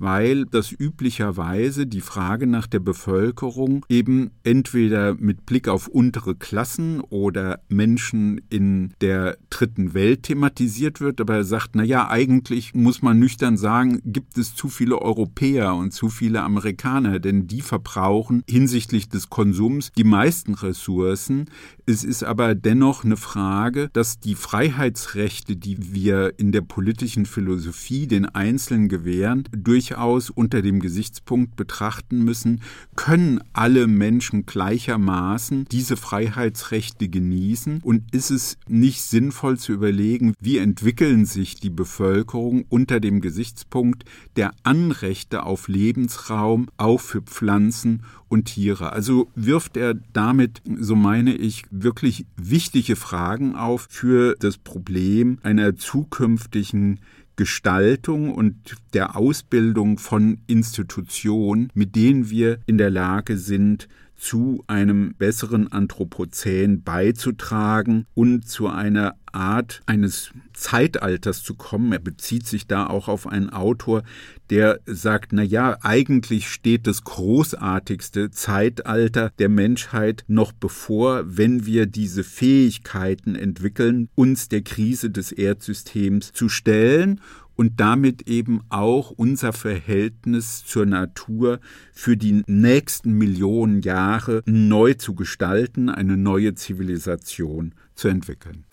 weil 0.02 0.46
das 0.46 0.72
üblicherweise 0.72 1.86
die 1.86 2.02
Frage 2.02 2.48
nach 2.48 2.66
der 2.66 2.80
Bevölkerung 2.80 3.86
eben 3.88 4.32
entweder 4.44 5.14
mit 5.14 5.46
Blick 5.46 5.68
auf 5.68 5.88
untere 5.88 6.34
Klassen 6.34 7.02
oder 7.02 7.60
Menschen 7.70 8.42
in 8.50 8.94
der 9.02 9.38
dritten 9.52 9.94
Welt 9.94 10.24
thematisiert 10.24 11.02
wird, 11.02 11.22
aber 11.22 11.36
er 11.36 11.44
sagt, 11.44 11.72
na 11.74 11.84
ja, 11.84 12.10
eigentlich 12.10 12.74
muss 12.74 13.04
man 13.04 13.20
nüchtern 13.20 13.58
sagen, 13.58 14.02
gibt 14.04 14.40
es 14.40 14.56
zu 14.56 14.70
viele 14.70 15.00
Europäer 15.00 15.76
und 15.76 15.94
zu 15.94 16.10
viele 16.10 16.42
Amerikaner, 16.42 17.20
denn 17.20 17.46
die 17.46 17.62
verbrauchen 17.62 18.44
hinsichtlich 18.50 19.08
des 19.08 19.30
Konsums 19.30 19.92
die 19.96 20.04
meisten 20.04 20.56
Ressourcen. 20.56 21.46
Es 21.86 22.04
ist 22.04 22.24
aber 22.24 22.56
dennoch 22.56 23.04
eine 23.04 23.18
Frage, 23.18 23.90
dass 23.94 24.20
die 24.20 24.36
Freiheitsrechte, 24.36 25.56
die 25.56 25.94
wir 25.94 26.40
in 26.40 26.52
der 26.52 26.62
politischen 26.62 27.28
Philosophie 27.28 28.08
den 28.08 28.26
Einzelnen 28.26 28.88
gewähren, 28.88 29.44
durch 29.52 29.91
durchaus 29.92 30.30
unter 30.30 30.62
dem 30.62 30.80
Gesichtspunkt 30.80 31.58
betrachten 31.58 32.24
müssen, 32.24 32.62
können 32.96 33.42
alle 33.52 33.88
Menschen 33.88 34.46
gleichermaßen 34.46 35.66
diese 35.70 35.98
Freiheitsrechte 35.98 37.10
genießen 37.10 37.82
und 37.84 38.04
ist 38.14 38.32
es 38.32 38.58
nicht 38.70 39.02
sinnvoll 39.02 39.58
zu 39.58 39.74
überlegen, 39.74 40.34
wie 40.40 40.60
entwickeln 40.60 41.26
sich 41.26 41.56
die 41.56 41.70
Bevölkerung 41.70 42.64
unter 42.70 43.02
dem 43.02 43.20
Gesichtspunkt 43.20 44.06
der 44.38 44.54
Anrechte 44.64 45.44
auf 45.44 45.68
Lebensraum 45.68 46.70
auch 46.78 47.02
für 47.02 47.22
Pflanzen 47.22 48.04
und 48.30 48.46
Tiere. 48.46 48.94
Also 48.94 49.30
wirft 49.36 49.76
er 49.76 49.94
damit, 50.14 50.62
so 50.80 50.96
meine 50.96 51.36
ich, 51.36 51.64
wirklich 51.70 52.26
wichtige 52.38 52.96
Fragen 52.96 53.58
auf 53.58 53.88
für 53.90 54.36
das 54.40 54.58
Problem 54.58 55.38
einer 55.44 55.76
zukünftigen 55.76 57.02
Gestaltung 57.42 58.36
und 58.36 58.76
der 58.94 59.16
Ausbildung 59.16 59.98
von 59.98 60.38
Institutionen, 60.46 61.72
mit 61.74 61.96
denen 61.96 62.30
wir 62.30 62.60
in 62.68 62.78
der 62.78 62.92
Lage 62.92 63.36
sind, 63.36 63.88
zu 64.22 64.64
einem 64.68 65.16
besseren 65.18 65.72
Anthropozän 65.72 66.84
beizutragen 66.84 68.06
und 68.14 68.48
zu 68.48 68.68
einer 68.68 69.16
Art 69.32 69.82
eines 69.88 70.32
Zeitalters 70.54 71.42
zu 71.42 71.56
kommen. 71.56 71.92
Er 71.92 72.00
bezieht 72.00 72.46
sich 72.46 72.68
da 72.68 72.86
auch 72.86 73.08
auf 73.08 73.26
einen 73.26 73.50
Autor, 73.50 74.04
der 74.52 74.80
sagt, 74.86 75.34
na 75.34 75.42
ja, 75.42 75.76
eigentlich 75.82 76.50
steht 76.50 76.86
das 76.86 77.04
großartigste 77.04 78.30
Zeitalter 78.30 79.32
der 79.40 79.50
Menschheit 79.50 80.24
noch 80.28 80.52
bevor, 80.52 81.24
wenn 81.26 81.66
wir 81.66 81.88
diese 81.88 82.24
Fähigkeiten 82.24 83.36
entwickeln, 83.36 84.08
uns 84.14 84.50
der 84.50 84.62
Krise 84.62 85.10
des 85.10 85.32
Erdsystems 85.32 86.32
zu 86.32 86.48
stellen 86.48 87.22
und 87.62 87.80
damit 87.80 88.28
eben 88.28 88.62
auch 88.70 89.12
unser 89.12 89.54
Verhältnis 89.54 90.66
zur 90.66 90.88
Natur 90.88 91.60
für 91.94 92.18
die 92.18 92.42
nächsten 92.48 93.12
Millionen 93.12 93.84
Jahre 93.84 94.42
neu 94.48 94.96
zu 94.96 95.14
gestalten, 95.14 95.88
eine 95.88 96.18
neue 96.18 96.56
Zivilisation 96.56 97.76
zu 97.94 98.08
entwickeln. 98.08 98.66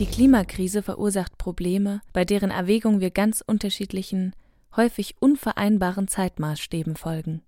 Die 0.00 0.06
Klimakrise 0.06 0.82
verursacht 0.82 1.38
Probleme, 1.38 2.00
bei 2.12 2.24
deren 2.24 2.50
Erwägung 2.50 2.98
wir 2.98 3.12
ganz 3.12 3.40
unterschiedlichen, 3.46 4.32
häufig 4.74 5.14
unvereinbaren 5.20 6.08
Zeitmaßstäben 6.08 6.96
folgen. 6.96 7.42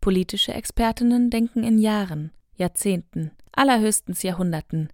Politische 0.00 0.54
Expertinnen 0.54 1.28
denken 1.28 1.62
in 1.62 1.76
Jahren, 1.76 2.30
Jahrzehnten, 2.54 3.30
allerhöchstens 3.52 4.22
Jahrhunderten, 4.22 4.88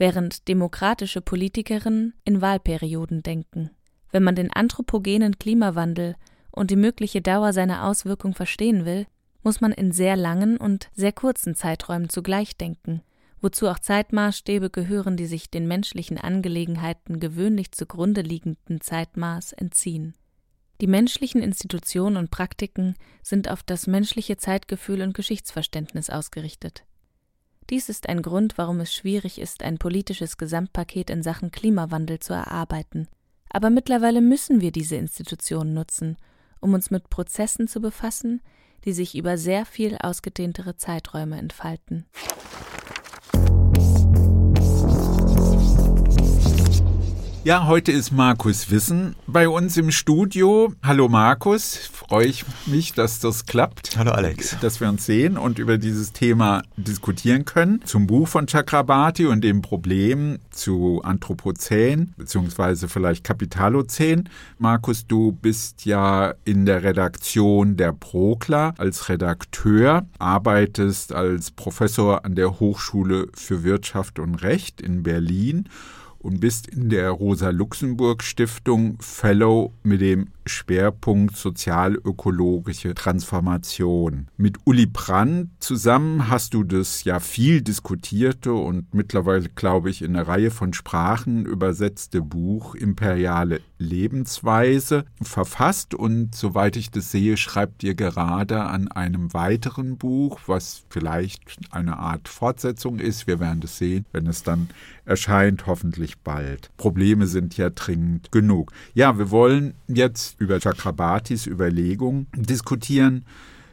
während 0.00 0.48
demokratische 0.48 1.20
Politikerinnen 1.20 2.14
in 2.24 2.40
Wahlperioden 2.40 3.22
denken. 3.22 3.70
Wenn 4.10 4.22
man 4.22 4.34
den 4.34 4.50
anthropogenen 4.50 5.38
Klimawandel 5.38 6.16
und 6.50 6.70
die 6.70 6.76
mögliche 6.76 7.20
Dauer 7.20 7.52
seiner 7.52 7.84
Auswirkung 7.84 8.34
verstehen 8.34 8.86
will, 8.86 9.06
muss 9.42 9.60
man 9.60 9.72
in 9.72 9.92
sehr 9.92 10.16
langen 10.16 10.56
und 10.56 10.90
sehr 10.94 11.12
kurzen 11.12 11.54
Zeiträumen 11.54 12.08
zugleich 12.08 12.56
denken, 12.56 13.02
wozu 13.42 13.68
auch 13.68 13.78
Zeitmaßstäbe 13.78 14.70
gehören, 14.70 15.18
die 15.18 15.26
sich 15.26 15.50
den 15.50 15.68
menschlichen 15.68 16.16
Angelegenheiten 16.16 17.20
gewöhnlich 17.20 17.70
zugrunde 17.72 18.22
liegenden 18.22 18.80
Zeitmaß 18.80 19.52
entziehen. 19.52 20.14
Die 20.80 20.86
menschlichen 20.86 21.42
Institutionen 21.42 22.16
und 22.16 22.30
Praktiken 22.30 22.94
sind 23.22 23.50
auf 23.50 23.62
das 23.62 23.86
menschliche 23.86 24.38
Zeitgefühl 24.38 25.02
und 25.02 25.12
Geschichtsverständnis 25.12 26.08
ausgerichtet. 26.08 26.84
Dies 27.70 27.88
ist 27.88 28.08
ein 28.08 28.20
Grund, 28.20 28.58
warum 28.58 28.80
es 28.80 28.92
schwierig 28.92 29.40
ist, 29.40 29.62
ein 29.62 29.78
politisches 29.78 30.36
Gesamtpaket 30.36 31.08
in 31.08 31.22
Sachen 31.22 31.52
Klimawandel 31.52 32.18
zu 32.18 32.32
erarbeiten. 32.32 33.06
Aber 33.48 33.70
mittlerweile 33.70 34.20
müssen 34.20 34.60
wir 34.60 34.72
diese 34.72 34.96
Institutionen 34.96 35.72
nutzen, 35.72 36.16
um 36.60 36.74
uns 36.74 36.90
mit 36.90 37.10
Prozessen 37.10 37.68
zu 37.68 37.80
befassen, 37.80 38.42
die 38.84 38.92
sich 38.92 39.16
über 39.16 39.38
sehr 39.38 39.64
viel 39.66 39.96
ausgedehntere 40.00 40.76
Zeiträume 40.76 41.38
entfalten. 41.38 42.06
Ja, 47.42 47.66
heute 47.66 47.90
ist 47.90 48.10
Markus 48.10 48.70
Wissen 48.70 49.16
bei 49.26 49.48
uns 49.48 49.78
im 49.78 49.90
Studio. 49.90 50.74
Hallo 50.82 51.08
Markus, 51.08 51.74
freue 51.74 52.26
ich 52.26 52.44
mich, 52.66 52.92
dass 52.92 53.18
das 53.18 53.46
klappt. 53.46 53.96
Hallo 53.96 54.10
Alex. 54.10 54.58
Dass 54.60 54.78
wir 54.78 54.90
uns 54.90 55.06
sehen 55.06 55.38
und 55.38 55.58
über 55.58 55.78
dieses 55.78 56.12
Thema 56.12 56.62
diskutieren 56.76 57.46
können. 57.46 57.80
Zum 57.86 58.06
Buch 58.06 58.28
von 58.28 58.44
Chakrabarti 58.44 59.24
und 59.24 59.42
dem 59.42 59.62
Problem 59.62 60.38
zu 60.50 61.00
Anthropozän 61.02 62.12
beziehungsweise 62.18 62.88
vielleicht 62.88 63.24
Kapitalozän. 63.24 64.28
Markus, 64.58 65.06
du 65.06 65.32
bist 65.32 65.86
ja 65.86 66.34
in 66.44 66.66
der 66.66 66.82
Redaktion 66.82 67.78
der 67.78 67.94
Prokla 67.94 68.74
als 68.76 69.08
Redakteur, 69.08 70.04
arbeitest 70.18 71.14
als 71.14 71.52
Professor 71.52 72.22
an 72.26 72.34
der 72.34 72.60
Hochschule 72.60 73.28
für 73.32 73.62
Wirtschaft 73.62 74.18
und 74.18 74.34
Recht 74.34 74.82
in 74.82 75.02
Berlin 75.02 75.70
und 76.20 76.40
bist 76.40 76.68
in 76.68 76.88
der 76.90 77.10
Rosa-Luxemburg-Stiftung 77.10 78.98
Fellow 79.00 79.72
mit 79.82 80.00
dem 80.00 80.28
Schwerpunkt 80.50 81.36
sozialökologische 81.36 82.94
Transformation. 82.94 84.28
Mit 84.36 84.58
Uli 84.64 84.86
Brandt 84.86 85.50
zusammen 85.60 86.28
hast 86.28 86.54
du 86.54 86.64
das 86.64 87.04
ja 87.04 87.20
viel 87.20 87.62
diskutierte 87.62 88.52
und 88.52 88.92
mittlerweile, 88.92 89.48
glaube 89.48 89.90
ich, 89.90 90.02
in 90.02 90.16
einer 90.16 90.28
Reihe 90.28 90.50
von 90.50 90.72
Sprachen 90.72 91.46
übersetzte 91.46 92.20
Buch 92.20 92.74
Imperiale 92.74 93.60
Lebensweise 93.78 95.06
verfasst 95.22 95.94
und 95.94 96.34
soweit 96.34 96.76
ich 96.76 96.90
das 96.90 97.10
sehe, 97.10 97.36
schreibt 97.36 97.82
ihr 97.82 97.94
gerade 97.94 98.64
an 98.64 98.88
einem 98.88 99.32
weiteren 99.32 99.96
Buch, 99.96 100.40
was 100.46 100.82
vielleicht 100.90 101.40
eine 101.70 101.98
Art 101.98 102.28
Fortsetzung 102.28 102.98
ist. 102.98 103.26
Wir 103.26 103.40
werden 103.40 103.60
das 103.60 103.78
sehen, 103.78 104.04
wenn 104.12 104.26
es 104.26 104.42
dann 104.42 104.68
erscheint, 105.06 105.66
hoffentlich 105.66 106.18
bald. 106.18 106.70
Probleme 106.76 107.26
sind 107.26 107.56
ja 107.56 107.70
dringend 107.70 108.30
genug. 108.32 108.72
Ja, 108.94 109.18
wir 109.18 109.30
wollen 109.30 109.74
jetzt 109.88 110.39
über 110.40 110.58
Chakrabartis 110.58 111.46
Überlegung 111.46 112.26
diskutieren. 112.34 113.24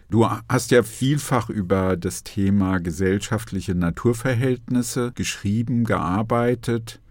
Du 0.09 0.27
hast 0.27 0.71
ja 0.71 0.83
vielfach 0.83 1.49
über 1.49 1.97
das 1.97 2.23
Thema 2.23 2.79
gesellschaftliche 2.79 3.73
Naturverhältnisse 3.73 5.11
geschrieben, 5.15 5.83
gearbeitet. 5.83 7.01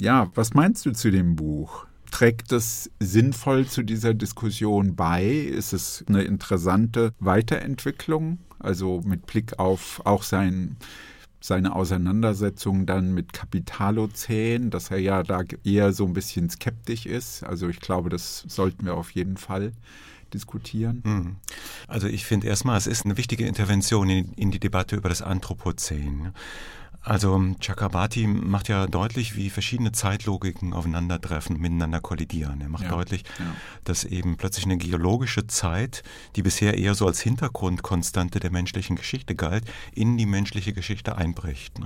Ja, 0.00 0.30
was 0.34 0.52
meinst 0.52 0.84
du 0.84 0.92
zu 0.92 1.10
dem 1.10 1.36
Buch? 1.36 1.86
Trägt 2.10 2.52
es 2.52 2.90
sinnvoll 3.00 3.66
zu 3.66 3.82
dieser 3.82 4.14
Diskussion 4.14 4.94
bei? 4.94 5.24
Ist 5.26 5.72
es 5.72 6.04
eine 6.08 6.22
interessante 6.22 7.12
Weiterentwicklung? 7.18 8.38
Also 8.58 9.00
mit 9.04 9.26
Blick 9.26 9.58
auf 9.58 10.00
auch 10.04 10.22
sein 10.22 10.76
seine 11.46 11.76
Auseinandersetzung 11.76 12.86
dann 12.86 13.12
mit 13.12 13.34
Kapitalozän, 13.34 14.70
dass 14.70 14.90
er 14.90 14.96
ja 14.96 15.22
da 15.22 15.42
eher 15.62 15.92
so 15.92 16.06
ein 16.06 16.14
bisschen 16.14 16.48
skeptisch 16.48 17.04
ist. 17.04 17.44
Also 17.44 17.68
ich 17.68 17.80
glaube, 17.80 18.08
das 18.08 18.46
sollten 18.48 18.86
wir 18.86 18.94
auf 18.94 19.10
jeden 19.10 19.36
Fall 19.36 19.72
diskutieren. 20.32 21.02
Hm. 21.04 21.36
Also 21.86 22.06
ich 22.06 22.24
finde 22.24 22.46
erstmal, 22.46 22.78
es 22.78 22.86
ist 22.86 23.04
eine 23.04 23.18
wichtige 23.18 23.46
Intervention 23.46 24.08
in, 24.08 24.32
in 24.32 24.52
die 24.52 24.58
Debatte 24.58 24.96
über 24.96 25.10
das 25.10 25.20
Anthropozän. 25.20 26.32
Also 27.04 27.38
Chakrabarti 27.60 28.26
macht 28.26 28.68
ja 28.68 28.86
deutlich, 28.86 29.36
wie 29.36 29.50
verschiedene 29.50 29.92
Zeitlogiken 29.92 30.72
aufeinandertreffen, 30.72 31.60
miteinander 31.60 32.00
kollidieren. 32.00 32.62
Er 32.62 32.70
macht 32.70 32.84
ja, 32.84 32.88
deutlich, 32.88 33.24
ja. 33.38 33.44
dass 33.84 34.04
eben 34.04 34.38
plötzlich 34.38 34.64
eine 34.64 34.78
geologische 34.78 35.46
Zeit, 35.46 36.02
die 36.34 36.42
bisher 36.42 36.78
eher 36.78 36.94
so 36.94 37.06
als 37.06 37.20
Hintergrundkonstante 37.20 38.40
der 38.40 38.50
menschlichen 38.50 38.96
Geschichte 38.96 39.34
galt, 39.34 39.64
in 39.94 40.16
die 40.16 40.24
menschliche 40.24 40.72
Geschichte 40.72 41.16
einbricht. 41.16 41.78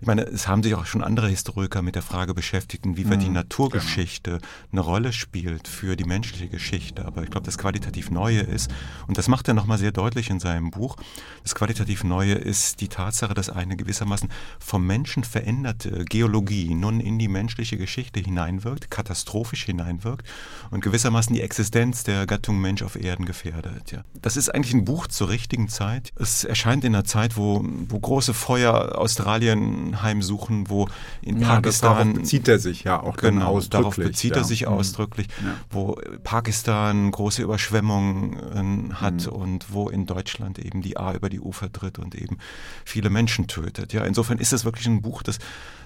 Ich 0.00 0.06
meine, 0.06 0.22
es 0.22 0.46
haben 0.46 0.62
sich 0.62 0.76
auch 0.76 0.86
schon 0.86 1.02
andere 1.02 1.28
Historiker 1.28 1.82
mit 1.82 1.96
der 1.96 2.02
Frage 2.02 2.32
beschäftigt, 2.32 2.86
inwieweit 2.86 3.18
mhm, 3.18 3.24
die 3.24 3.30
Naturgeschichte 3.30 4.30
genau. 4.30 4.46
eine 4.70 4.80
Rolle 4.80 5.12
spielt 5.12 5.66
für 5.66 5.96
die 5.96 6.04
menschliche 6.04 6.48
Geschichte. 6.48 7.04
Aber 7.04 7.24
ich 7.24 7.30
glaube, 7.30 7.46
das 7.46 7.58
qualitativ 7.58 8.12
Neue 8.12 8.40
ist, 8.40 8.70
und 9.08 9.18
das 9.18 9.26
macht 9.26 9.48
er 9.48 9.54
nochmal 9.54 9.78
sehr 9.78 9.90
deutlich 9.92 10.30
in 10.30 10.38
seinem 10.38 10.70
Buch, 10.70 10.96
das 11.42 11.56
qualitativ 11.56 12.04
Neue 12.04 12.34
ist 12.34 12.80
die 12.80 12.88
Tatsache, 12.88 13.34
dass 13.34 13.50
eine 13.50 13.76
gewissermaßen 13.76 14.30
vom 14.58 14.86
Menschen 14.86 15.24
veränderte 15.24 16.04
Geologie 16.04 16.74
nun 16.74 17.00
in 17.00 17.18
die 17.18 17.28
menschliche 17.28 17.76
Geschichte 17.76 18.20
hineinwirkt, 18.20 18.90
katastrophisch 18.90 19.64
hineinwirkt 19.64 20.26
und 20.70 20.82
gewissermaßen 20.82 21.34
die 21.34 21.40
Existenz 21.40 22.04
der 22.04 22.26
Gattung 22.26 22.60
Mensch 22.60 22.82
auf 22.82 22.96
Erden 22.96 23.24
gefährdet. 23.24 23.92
Ja. 23.92 24.04
Das 24.20 24.36
ist 24.36 24.48
eigentlich 24.48 24.74
ein 24.74 24.84
Buch 24.84 25.06
zur 25.06 25.28
richtigen 25.28 25.68
Zeit. 25.68 26.12
Es 26.16 26.44
erscheint 26.44 26.84
in 26.84 26.94
einer 26.94 27.04
Zeit, 27.04 27.36
wo, 27.36 27.64
wo 27.88 27.98
große 27.98 28.34
Feuer 28.34 28.98
Australien 28.98 30.02
heimsuchen, 30.02 30.68
wo 30.68 30.88
in 31.20 31.40
ja, 31.40 31.48
Pakistan... 31.48 32.08
Darauf 32.08 32.20
bezieht 32.20 32.48
er 32.48 32.58
sich 32.58 32.84
ja 32.84 33.00
auch 33.00 33.16
genau, 33.16 33.46
ausdrücklich. 33.46 33.70
Darauf 33.70 33.96
bezieht 33.96 34.32
ja. 34.32 34.38
er 34.38 34.44
sich 34.44 34.62
mhm. 34.62 34.68
ausdrücklich, 34.68 35.28
ja. 35.44 35.54
wo 35.70 35.98
Pakistan 36.22 37.10
große 37.10 37.42
Überschwemmungen 37.42 39.00
hat 39.00 39.26
mhm. 39.26 39.32
und 39.32 39.72
wo 39.72 39.88
in 39.88 40.06
Deutschland 40.06 40.58
eben 40.58 40.82
die 40.82 40.96
A 40.96 41.14
über 41.14 41.28
die 41.28 41.40
Ufer 41.40 41.72
tritt 41.72 41.98
und 41.98 42.14
eben 42.14 42.38
viele 42.84 43.10
Menschen 43.10 43.46
tötet. 43.46 43.92
Ja, 43.92 44.04
insofern 44.04 44.38
ist 44.42 44.52
es 44.52 44.64
wirklich 44.64 44.86
ein 44.86 45.00
Buch, 45.00 45.22
das 45.22 45.38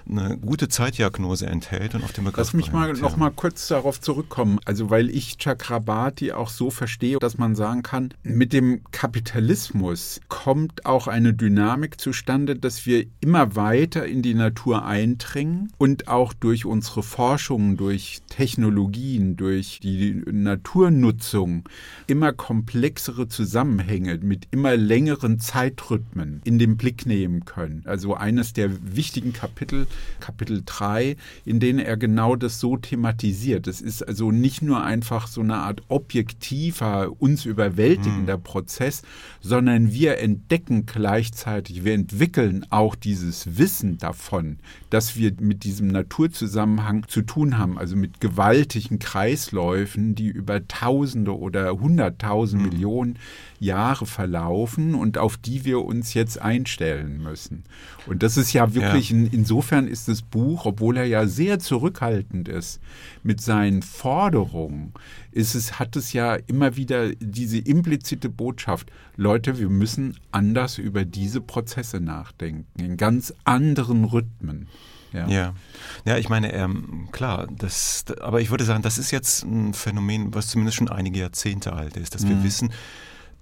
eine 0.09 0.37
gute 0.37 0.67
Zeitdiagnose 0.67 1.47
enthält 1.47 1.95
und 1.95 2.03
auf 2.03 2.13
den 2.13 2.25
Begriff 2.25 2.37
Lass 2.37 2.53
mich 2.53 2.71
mal 2.71 2.95
ja. 2.95 3.01
noch 3.01 3.17
mal 3.17 3.31
kurz 3.31 3.67
darauf 3.67 3.99
zurückkommen. 3.99 4.59
Also 4.65 4.89
weil 4.89 5.09
ich 5.09 5.37
Chakrabarti 5.37 6.31
auch 6.31 6.49
so 6.49 6.69
verstehe, 6.69 7.19
dass 7.19 7.37
man 7.37 7.55
sagen 7.55 7.83
kann, 7.83 8.13
mit 8.23 8.53
dem 8.53 8.81
Kapitalismus 8.91 10.21
kommt 10.27 10.85
auch 10.85 11.07
eine 11.07 11.33
Dynamik 11.33 11.99
zustande, 11.99 12.55
dass 12.55 12.85
wir 12.85 13.05
immer 13.19 13.55
weiter 13.55 14.05
in 14.05 14.21
die 14.21 14.33
Natur 14.33 14.85
eindringen 14.85 15.71
und 15.77 16.07
auch 16.07 16.33
durch 16.33 16.65
unsere 16.65 17.03
Forschungen, 17.03 17.77
durch 17.77 18.21
Technologien, 18.29 19.35
durch 19.35 19.79
die 19.81 20.23
Naturnutzung 20.31 21.63
immer 22.07 22.33
komplexere 22.33 23.27
Zusammenhänge 23.27 24.17
mit 24.17 24.47
immer 24.51 24.77
längeren 24.77 25.39
Zeitrhythmen 25.39 26.41
in 26.43 26.59
den 26.59 26.77
Blick 26.77 27.05
nehmen 27.05 27.45
können. 27.45 27.83
Also 27.85 28.15
eines 28.15 28.53
der 28.53 28.95
wichtigen 28.95 29.33
Kapitel 29.33 29.87
Kapitel 30.19 30.61
3, 30.65 31.15
in 31.45 31.59
denen 31.59 31.79
er 31.79 31.97
genau 31.97 32.35
das 32.35 32.59
so 32.59 32.77
thematisiert. 32.77 33.67
Es 33.67 33.81
ist 33.81 34.01
also 34.01 34.31
nicht 34.31 34.61
nur 34.61 34.83
einfach 34.83 35.27
so 35.27 35.41
eine 35.41 35.57
Art 35.57 35.81
objektiver, 35.87 37.11
uns 37.19 37.45
überwältigender 37.45 38.37
mhm. 38.37 38.43
Prozess, 38.43 39.03
sondern 39.41 39.91
wir 39.91 40.17
entdecken 40.19 40.85
gleichzeitig, 40.85 41.83
wir 41.83 41.93
entwickeln 41.93 42.65
auch 42.69 42.95
dieses 42.95 43.57
Wissen 43.57 43.97
davon, 43.97 44.57
dass 44.89 45.15
wir 45.15 45.33
mit 45.39 45.63
diesem 45.63 45.87
Naturzusammenhang 45.87 47.07
zu 47.07 47.21
tun 47.21 47.57
haben, 47.57 47.77
also 47.77 47.95
mit 47.95 48.19
gewaltigen 48.19 48.99
Kreisläufen, 48.99 50.15
die 50.15 50.27
über 50.27 50.67
Tausende 50.67 51.37
oder 51.37 51.79
Hunderttausend 51.79 52.61
mhm. 52.63 52.69
Millionen 52.69 53.19
Jahre 53.59 54.05
verlaufen 54.05 54.95
und 54.95 55.17
auf 55.17 55.37
die 55.37 55.65
wir 55.65 55.83
uns 55.83 56.13
jetzt 56.13 56.41
einstellen 56.41 57.21
müssen. 57.21 57.63
Und 58.05 58.23
das 58.23 58.37
ist 58.37 58.53
ja 58.53 58.73
wirklich, 58.73 59.09
ja. 59.09 59.17
insofern 59.31 59.86
ist 59.87 60.07
das 60.07 60.21
Buch, 60.21 60.65
obwohl 60.65 60.97
er 60.97 61.05
ja 61.05 61.27
sehr 61.27 61.59
zurückhaltend 61.59 62.47
ist 62.47 62.79
mit 63.23 63.41
seinen 63.41 63.81
Forderungen, 63.81 64.93
ist 65.31 65.55
es, 65.55 65.79
hat 65.79 65.95
es 65.95 66.13
ja 66.13 66.35
immer 66.35 66.75
wieder 66.75 67.09
diese 67.15 67.59
implizite 67.59 68.29
Botschaft, 68.29 68.91
Leute, 69.15 69.59
wir 69.59 69.69
müssen 69.69 70.17
anders 70.31 70.77
über 70.77 71.05
diese 71.05 71.41
Prozesse 71.41 71.99
nachdenken, 71.99 72.79
in 72.79 72.97
ganz 72.97 73.33
anderen 73.43 74.05
Rhythmen. 74.05 74.67
Ja. 75.13 75.27
ja. 75.27 75.53
ja, 76.05 76.17
ich 76.17 76.29
meine, 76.29 76.53
ähm, 76.53 77.09
klar, 77.11 77.47
das, 77.57 78.05
aber 78.21 78.41
ich 78.41 78.51
würde 78.51 78.65
sagen, 78.65 78.83
das 78.83 78.97
ist 78.97 79.11
jetzt 79.11 79.43
ein 79.43 79.73
Phänomen, 79.73 80.33
was 80.33 80.47
zumindest 80.47 80.77
schon 80.77 80.89
einige 80.89 81.19
Jahrzehnte 81.19 81.73
alt 81.73 81.97
ist, 81.97 82.13
dass 82.13 82.23
mhm. 82.23 82.29
wir 82.29 82.43
wissen, 82.43 82.71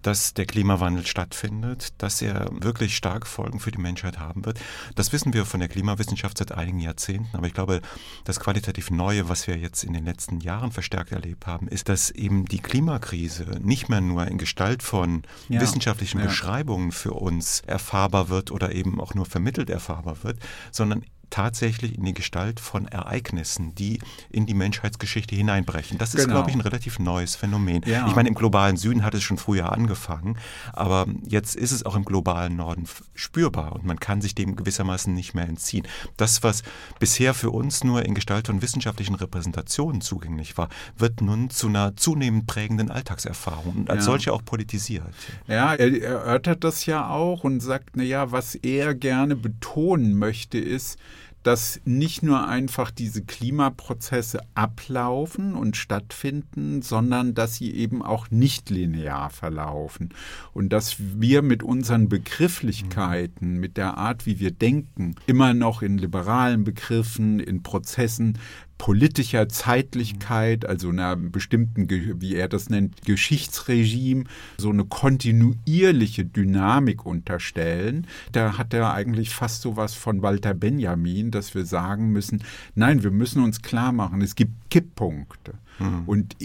dass 0.06 0.34
der 0.34 0.46
Klimawandel 0.46 1.06
stattfindet, 1.08 1.94
dass 1.98 2.22
er 2.22 2.50
wirklich 2.52 2.96
starke 2.96 3.26
Folgen 3.28 3.60
für 3.60 3.72
die 3.72 3.80
Menschheit 3.80 4.20
haben 4.20 4.46
wird. 4.46 4.60
Das 4.94 5.12
wissen 5.12 5.34
wir 5.34 5.46
von 5.46 5.60
der 5.60 5.70
Klimawissenschaft 5.70 6.38
seit 6.38 6.52
einigen 6.52 6.80
Jahrzehnten, 6.80 7.36
aber 7.36 7.48
ich 7.48 7.54
glaube, 7.54 7.82
das 8.24 8.40
qualitativ 8.40 8.92
Neue, 8.92 9.30
was 9.30 9.48
wir 9.48 9.58
jetzt 9.58 9.84
in 9.84 9.94
den 9.94 10.06
letzten 10.06 10.42
Jahren 10.42 10.72
verstärkt 10.72 11.12
erlebt 11.12 11.48
haben, 11.48 11.68
ist, 11.68 11.90
dass 11.90 12.12
eben 12.12 12.46
die 12.46 12.60
Klimakrise 12.60 13.46
nicht 13.62 13.90
mehr 13.90 14.02
nur 14.02 14.28
in 14.28 14.38
Gestalt 14.38 14.84
von 14.84 15.24
ja. 15.50 15.60
wissenschaftlichen 15.60 16.20
ja. 16.20 16.26
Beschreibungen 16.26 16.92
für 16.92 17.14
uns 17.14 17.62
erfahrbar 17.62 18.30
wird 18.30 18.52
oder 18.52 18.74
eben 18.74 19.02
auch 19.02 19.16
nur 19.16 19.26
vermittelt 19.26 19.72
erfahrbar 19.72 20.24
wird, 20.24 20.40
sondern 20.72 21.04
tatsächlich 21.30 21.98
in 21.98 22.06
die 22.06 22.14
Gestalt 22.14 22.60
von 22.60 22.88
Ereignissen, 22.88 23.76
die 23.76 24.00
in 24.30 24.46
die 24.46 24.54
Menschheitsgeschichte 24.54 25.36
hineinbrechen. 25.36 25.98
Das 25.98 26.14
ist, 26.14 26.24
genau. 26.24 26.36
glaube 26.36 26.50
ich, 26.50 26.56
ein 26.56 26.62
relativ 26.62 27.00
neues 27.00 27.36
Phänomen. 27.36 27.82
Ja. 27.86 28.08
Ich 28.08 28.16
meine, 28.16 28.30
im 28.30 28.36
globalen 28.36 28.78
Süden 28.78 29.04
hat 29.04 29.14
es 29.14 29.24
schon 29.24 29.38
früher 29.38 29.72
angefangen, 29.72 30.38
aber 30.74 31.06
jetzt 31.28 31.56
ist 31.56 31.72
es 31.72 31.86
auch 31.86 31.96
im 31.96 32.06
globalen 32.06 32.56
Norden 32.56 32.86
spürbar 33.14 33.74
und 33.74 33.86
man 33.86 34.00
kann 34.00 34.22
sich 34.22 34.36
dem 34.36 34.56
gewissermaßen 34.56 35.14
nicht 35.14 35.34
mehr 35.34 35.48
entziehen. 35.48 35.88
Das, 36.18 36.44
was 36.44 36.64
bisher 37.00 37.34
für 37.34 37.52
uns 37.52 37.84
nur 37.84 38.06
in 38.06 38.14
Gestalt 38.14 38.48
von 38.48 38.62
wissenschaftlichen 38.62 39.16
Repräsentationen 39.16 40.02
zugänglich 40.02 40.58
war, 40.58 40.70
wird 40.98 41.22
nun 41.22 41.50
zu 41.50 41.68
einer 41.68 41.96
zunehmend 41.96 42.48
prägenden 42.48 42.92
Alltagserfahrung 42.92 43.76
und 43.76 43.90
als 43.90 44.06
ja. 44.06 44.12
solche 44.12 44.34
auch 44.34 44.44
politisiert. 44.44 45.04
Ja, 45.48 45.74
er 45.74 46.02
erörtert 46.02 46.64
das 46.64 46.86
ja 46.86 47.10
auch 47.10 47.44
und 47.44 47.60
sagt, 47.60 47.96
na 47.96 48.04
ja, 48.04 48.32
was 48.32 48.56
er 48.56 48.94
gerne 48.96 49.36
betonen 49.36 50.18
möchte, 50.18 50.58
ist, 50.58 50.98
dass 51.46 51.80
nicht 51.86 52.24
nur 52.24 52.48
einfach 52.48 52.90
diese 52.90 53.24
Klimaprozesse 53.24 54.40
ablaufen 54.56 55.54
und 55.54 55.78
stattfinden, 55.78 56.82
sondern 56.82 57.36
dass 57.36 57.54
sie 57.54 57.72
eben 57.76 58.02
auch 58.02 58.32
nicht 58.32 58.72
linear 58.72 59.30
verlaufen. 59.30 60.10
Und 60.54 60.70
dass 60.74 60.96
wir 60.98 61.44
mit 61.44 61.62
unseren 61.62 62.10
Begrifflichkeiten, 62.10 63.60
mit 63.60 63.78
der 63.78 63.96
Art, 63.96 64.26
wie 64.26 64.40
wir 64.40 64.50
denken, 64.50 65.18
immer 65.28 65.54
noch 65.54 65.84
in 65.84 66.00
liberalen 66.00 66.64
Begriffen, 66.64 67.40
in 67.40 67.62
Prozessen 67.62 68.40
politischer 68.78 69.48
Zeitlichkeit, 69.50 70.66
also 70.66 70.90
einer 70.90 71.16
bestimmten, 71.16 71.90
wie 71.90 72.36
er 72.36 72.48
das 72.48 72.70
nennt, 72.70 73.04
Geschichtsregime, 73.04 74.26
so 74.58 74.70
eine 74.70 74.86
kontinuierliche 74.86 76.26
Dynamik 76.26 77.06
unterstellen. 77.06 78.08
Da 78.32 78.58
hat 78.58 78.74
er 78.74 78.94
eigentlich 78.94 79.30
fast 79.30 79.62
so 79.62 79.78
was 79.78 79.94
von 79.94 80.22
Walter 80.22 80.54
Benjamin, 80.54 81.32
dass 81.32 81.56
wir 81.56 81.66
sagen 81.66 82.12
müssen, 82.12 82.44
nein, 82.76 83.04
wir 83.04 83.12
müssen 83.12 83.44
uns 83.44 83.62
klar 83.62 83.92
machen, 83.92 84.22
es 84.22 84.36
gibt 84.36 84.70
Kipppunkte. 84.70 85.54
Mhm. 85.80 86.04
Und 86.06 86.36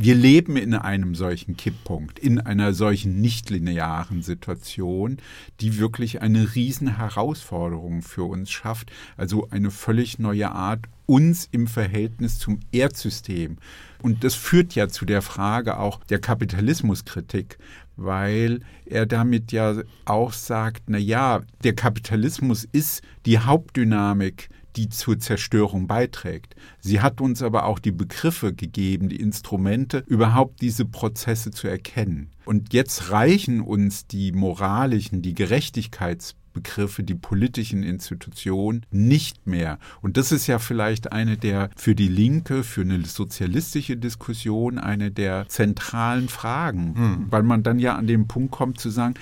wir 0.00 0.14
leben 0.14 0.56
in 0.56 0.74
einem 0.74 1.16
solchen 1.16 1.56
Kipppunkt, 1.56 2.20
in 2.20 2.38
einer 2.38 2.72
solchen 2.72 3.20
nichtlinearen 3.20 4.22
Situation, 4.22 5.16
die 5.60 5.78
wirklich 5.78 6.22
eine 6.22 6.54
Riesenherausforderung 6.54 8.02
für 8.02 8.22
uns 8.22 8.48
schafft. 8.48 8.92
Also 9.16 9.48
eine 9.50 9.72
völlig 9.72 10.20
neue 10.20 10.52
Art, 10.52 10.86
uns 11.06 11.48
im 11.50 11.66
Verhältnis 11.66 12.38
zum 12.38 12.60
Erdsystem. 12.70 13.56
Und 14.02 14.24
das 14.24 14.34
führt 14.34 14.74
ja 14.74 14.88
zu 14.88 15.04
der 15.04 15.22
Frage 15.22 15.78
auch 15.78 16.04
der 16.04 16.20
Kapitalismuskritik, 16.20 17.58
weil 17.96 18.60
er 18.86 19.06
damit 19.06 19.52
ja 19.52 19.82
auch 20.04 20.32
sagt, 20.32 20.84
na 20.86 20.98
ja, 20.98 21.40
der 21.64 21.74
Kapitalismus 21.74 22.64
ist 22.70 23.02
die 23.26 23.38
Hauptdynamik 23.38 24.48
die 24.78 24.88
zur 24.88 25.18
Zerstörung 25.18 25.88
beiträgt. 25.88 26.54
Sie 26.80 27.00
hat 27.00 27.20
uns 27.20 27.42
aber 27.42 27.64
auch 27.64 27.80
die 27.80 27.90
Begriffe 27.90 28.54
gegeben, 28.54 29.08
die 29.08 29.20
Instrumente, 29.20 30.04
überhaupt 30.06 30.62
diese 30.62 30.84
Prozesse 30.84 31.50
zu 31.50 31.66
erkennen. 31.66 32.30
Und 32.44 32.72
jetzt 32.72 33.10
reichen 33.10 33.60
uns 33.60 34.06
die 34.06 34.30
moralischen, 34.30 35.20
die 35.20 35.34
Gerechtigkeitsbegriffe, 36.58 37.02
die 37.02 37.14
politischen 37.14 37.82
Institutionen 37.82 38.84
nicht 38.90 39.46
mehr. 39.46 39.78
Und 40.00 40.16
das 40.16 40.32
ist 40.32 40.46
ja 40.46 40.58
vielleicht 40.58 41.12
eine 41.12 41.36
der 41.36 41.70
für 41.76 41.94
die 41.94 42.08
Linke, 42.08 42.64
für 42.64 42.82
eine 42.82 43.04
sozialistische 43.04 43.96
Diskussion 43.96 44.78
eine 44.78 45.10
der 45.10 45.48
zentralen 45.48 46.28
Fragen, 46.28 46.94
hm. 46.96 47.26
weil 47.30 47.42
man 47.42 47.62
dann 47.62 47.78
ja 47.78 47.96
an 47.96 48.06
den 48.06 48.28
Punkt 48.28 48.52
kommt 48.52 48.80
zu 48.80 48.90
sagen, 48.90 49.14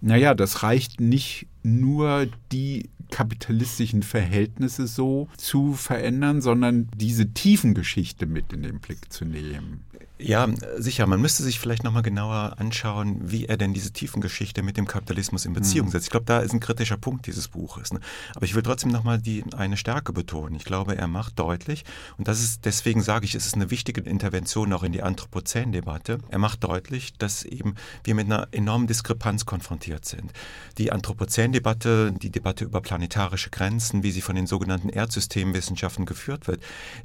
naja, 0.00 0.34
das 0.34 0.62
reicht 0.62 1.00
nicht 1.00 1.46
nur 1.62 2.26
die 2.52 2.90
kapitalistischen 3.10 4.02
Verhältnisse 4.02 4.86
so 4.86 5.28
zu 5.36 5.74
verändern, 5.74 6.42
sondern 6.42 6.88
diese 6.96 7.32
Tiefengeschichte 7.32 8.26
mit 8.26 8.52
in 8.52 8.62
den 8.62 8.80
Blick 8.80 9.12
zu 9.12 9.24
nehmen. 9.24 9.84
Ja, 10.18 10.48
sicher. 10.78 11.06
Man 11.06 11.20
müsste 11.20 11.42
sich 11.42 11.60
vielleicht 11.60 11.84
nochmal 11.84 12.02
genauer 12.02 12.54
anschauen, 12.56 13.18
wie 13.30 13.46
er 13.46 13.58
denn 13.58 13.74
diese 13.74 13.92
Tiefengeschichte 13.92 14.62
mit 14.62 14.78
dem 14.78 14.86
Kapitalismus 14.86 15.44
in 15.44 15.52
Beziehung 15.52 15.88
mhm. 15.88 15.90
setzt. 15.90 16.06
Ich 16.06 16.10
glaube, 16.10 16.24
da 16.24 16.38
ist 16.38 16.54
ein 16.54 16.60
kritischer 16.60 16.96
Punkt 16.96 17.26
dieses 17.26 17.48
Buches. 17.48 17.92
Ne? 17.92 18.00
Aber 18.34 18.46
ich 18.46 18.54
will 18.54 18.62
trotzdem 18.62 18.90
nochmal 18.90 19.18
die, 19.18 19.44
eine 19.54 19.76
Stärke 19.76 20.14
betonen. 20.14 20.54
Ich 20.54 20.64
glaube, 20.64 20.96
er 20.96 21.06
macht 21.06 21.38
deutlich, 21.38 21.84
und 22.16 22.28
das 22.28 22.40
ist, 22.40 22.64
deswegen 22.64 23.02
sage 23.02 23.26
ich, 23.26 23.34
es 23.34 23.46
ist 23.46 23.54
eine 23.54 23.70
wichtige 23.70 24.00
Intervention 24.00 24.72
auch 24.72 24.82
in 24.82 24.92
die 24.92 25.02
Anthropozän-Debatte. 25.02 26.18
Er 26.30 26.38
macht 26.38 26.64
deutlich, 26.64 27.12
dass 27.18 27.44
eben 27.44 27.74
wir 28.02 28.14
mit 28.14 28.26
einer 28.26 28.48
enormen 28.52 28.86
Diskrepanz 28.86 29.44
konfrontiert 29.44 30.06
sind. 30.06 30.32
Die 30.78 30.92
Anthropozän-Debatte, 30.92 32.12
die 32.12 32.30
Debatte 32.30 32.64
über 32.64 32.80
planetarische 32.80 33.50
Grenzen, 33.50 34.02
wie 34.02 34.12
sie 34.12 34.22
von 34.22 34.34
den 34.34 34.46
sogenannten 34.46 34.88
Erdsystemwissenschaften 34.88 36.06
geführt 36.06 36.48
wird, 36.48 36.62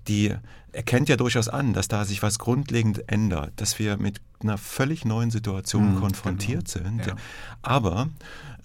die 0.08 0.34
erkennt 0.74 1.10
ja 1.10 1.18
durchaus 1.18 1.48
an, 1.48 1.74
dass 1.74 1.88
da 1.88 2.06
sich 2.06 2.24
was 2.24 2.40
grundlegend 2.40 3.10
ändert, 3.12 3.54
dass 3.58 3.80
wir 3.80 3.98
mit 3.98 4.22
einer 4.40 4.58
völlig 4.58 5.06
neuen 5.06 5.32
Situation 5.32 5.96
mhm, 5.96 6.00
konfrontiert 6.00 6.72
genau. 6.72 6.86
sind. 6.88 7.06
Ja. 7.06 7.16
Aber 7.62 8.10